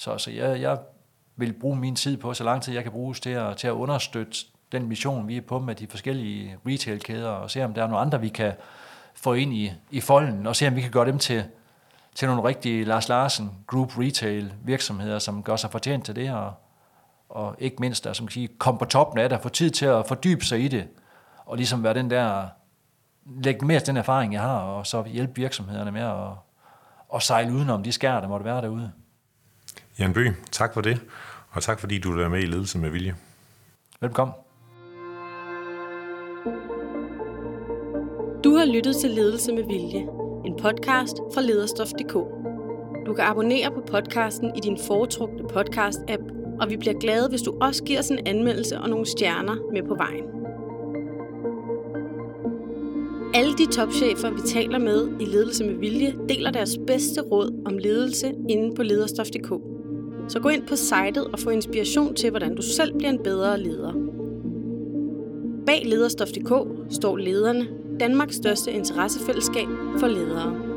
Så, 0.00 0.18
så 0.18 0.30
jeg, 0.30 0.60
jeg 0.60 0.78
vil 1.36 1.52
bruge 1.52 1.76
min 1.76 1.96
tid 1.96 2.16
på, 2.16 2.34
så 2.34 2.44
lang 2.44 2.62
tid 2.62 2.74
jeg 2.74 2.82
kan 2.82 2.92
bruges 2.92 3.20
til 3.20 3.30
at, 3.30 3.56
til 3.56 3.66
at 3.66 3.72
understøtte 3.72 4.38
den 4.72 4.88
mission, 4.88 5.28
vi 5.28 5.36
er 5.36 5.40
på 5.40 5.58
med 5.58 5.74
de 5.74 5.86
forskellige 5.86 6.56
retail-kæder, 6.66 7.28
og 7.28 7.50
se 7.50 7.64
om 7.64 7.74
der 7.74 7.82
er 7.82 7.86
nogle 7.86 8.00
andre, 8.00 8.20
vi 8.20 8.28
kan 8.28 8.52
få 9.14 9.32
ind 9.32 9.54
i, 9.54 9.72
i 9.90 10.00
folden, 10.00 10.46
og 10.46 10.56
se 10.56 10.66
om 10.66 10.76
vi 10.76 10.80
kan 10.80 10.90
gøre 10.90 11.06
dem 11.06 11.18
til, 11.18 11.44
til 12.14 12.28
nogle 12.28 12.44
rigtige 12.44 12.84
Lars 12.84 13.08
Larsen 13.08 13.50
Group 13.66 13.98
Retail 13.98 14.52
virksomheder, 14.64 15.18
som 15.18 15.42
gør 15.42 15.56
sig 15.56 15.70
fortjent 15.70 16.04
til 16.04 16.16
det, 16.16 16.32
og, 16.32 16.52
og 17.28 17.56
ikke 17.58 17.76
mindst, 17.80 18.04
der, 18.04 18.12
som 18.12 18.26
kan 18.26 18.32
sige, 18.32 18.48
komme 18.48 18.78
på 18.78 18.84
toppen 18.84 19.18
af 19.18 19.28
det, 19.28 19.38
og 19.38 19.42
få 19.42 19.48
tid 19.48 19.70
til 19.70 19.86
at 19.86 20.06
fordybe 20.06 20.44
sig 20.44 20.60
i 20.60 20.68
det, 20.68 20.88
og 21.46 21.56
ligesom 21.56 21.84
være 21.84 21.94
den 21.94 22.10
der, 22.10 22.46
lægge 23.26 23.66
mere 23.66 23.80
den 23.80 23.96
erfaring, 23.96 24.32
jeg 24.32 24.42
har, 24.42 24.58
og 24.58 24.86
så 24.86 25.02
hjælpe 25.02 25.32
virksomhederne 25.34 25.92
med 25.92 26.02
at, 26.02 26.28
at 27.14 27.22
sejle 27.22 27.52
udenom 27.52 27.82
de 27.82 27.92
skær, 27.92 28.20
der 28.20 28.28
måtte 28.28 28.44
være 28.44 28.60
derude. 28.60 28.92
Jan 29.98 30.12
Bø, 30.12 30.26
tak 30.52 30.74
for 30.74 30.80
det, 30.80 31.00
og 31.50 31.62
tak 31.62 31.80
fordi 31.80 31.98
du 31.98 32.20
er 32.20 32.28
med 32.28 32.42
i 32.42 32.46
Ledelse 32.46 32.78
med 32.78 32.90
Vilje. 32.90 33.14
Velkommen. 34.00 34.34
Du 38.44 38.56
har 38.56 38.64
lyttet 38.64 38.96
til 38.96 39.10
Ledelse 39.10 39.52
med 39.52 39.64
Vilje, 39.64 40.00
en 40.46 40.58
podcast 40.62 41.16
fra 41.34 41.40
lederstof.dk. 41.40 42.12
Du 43.06 43.14
kan 43.14 43.24
abonnere 43.24 43.70
på 43.70 43.80
podcasten 43.90 44.56
i 44.56 44.60
din 44.60 44.78
foretrukne 44.86 45.42
podcast-app, 45.42 46.22
og 46.60 46.70
vi 46.70 46.76
bliver 46.76 46.98
glade, 47.00 47.28
hvis 47.28 47.42
du 47.42 47.58
også 47.60 47.84
giver 47.84 47.98
os 47.98 48.10
en 48.10 48.26
anmeldelse 48.26 48.78
og 48.80 48.88
nogle 48.88 49.06
stjerner 49.06 49.56
med 49.72 49.82
på 49.82 49.94
vejen. 49.94 50.24
Alle 53.34 53.52
de 53.52 53.66
topchefer, 53.66 54.30
vi 54.30 54.40
taler 54.46 54.78
med 54.78 55.08
i 55.20 55.24
Ledelse 55.24 55.64
med 55.64 55.74
Vilje, 55.74 56.14
deler 56.28 56.50
deres 56.50 56.78
bedste 56.86 57.20
råd 57.20 57.62
om 57.66 57.78
ledelse 57.78 58.34
inde 58.48 58.76
på 58.76 58.82
lederstof.dk. 58.82 59.79
Så 60.28 60.40
gå 60.40 60.48
ind 60.48 60.66
på 60.66 60.76
sitet 60.76 61.24
og 61.32 61.38
få 61.38 61.50
inspiration 61.50 62.14
til, 62.14 62.30
hvordan 62.30 62.54
du 62.54 62.62
selv 62.62 62.98
bliver 62.98 63.10
en 63.10 63.22
bedre 63.24 63.60
leder. 63.60 63.92
Bag 65.66 65.82
lederstof.dk 65.86 66.52
står 66.90 67.16
lederne, 67.16 67.68
Danmarks 68.00 68.36
største 68.36 68.72
interessefællesskab 68.72 69.66
for 69.98 70.06
ledere. 70.06 70.69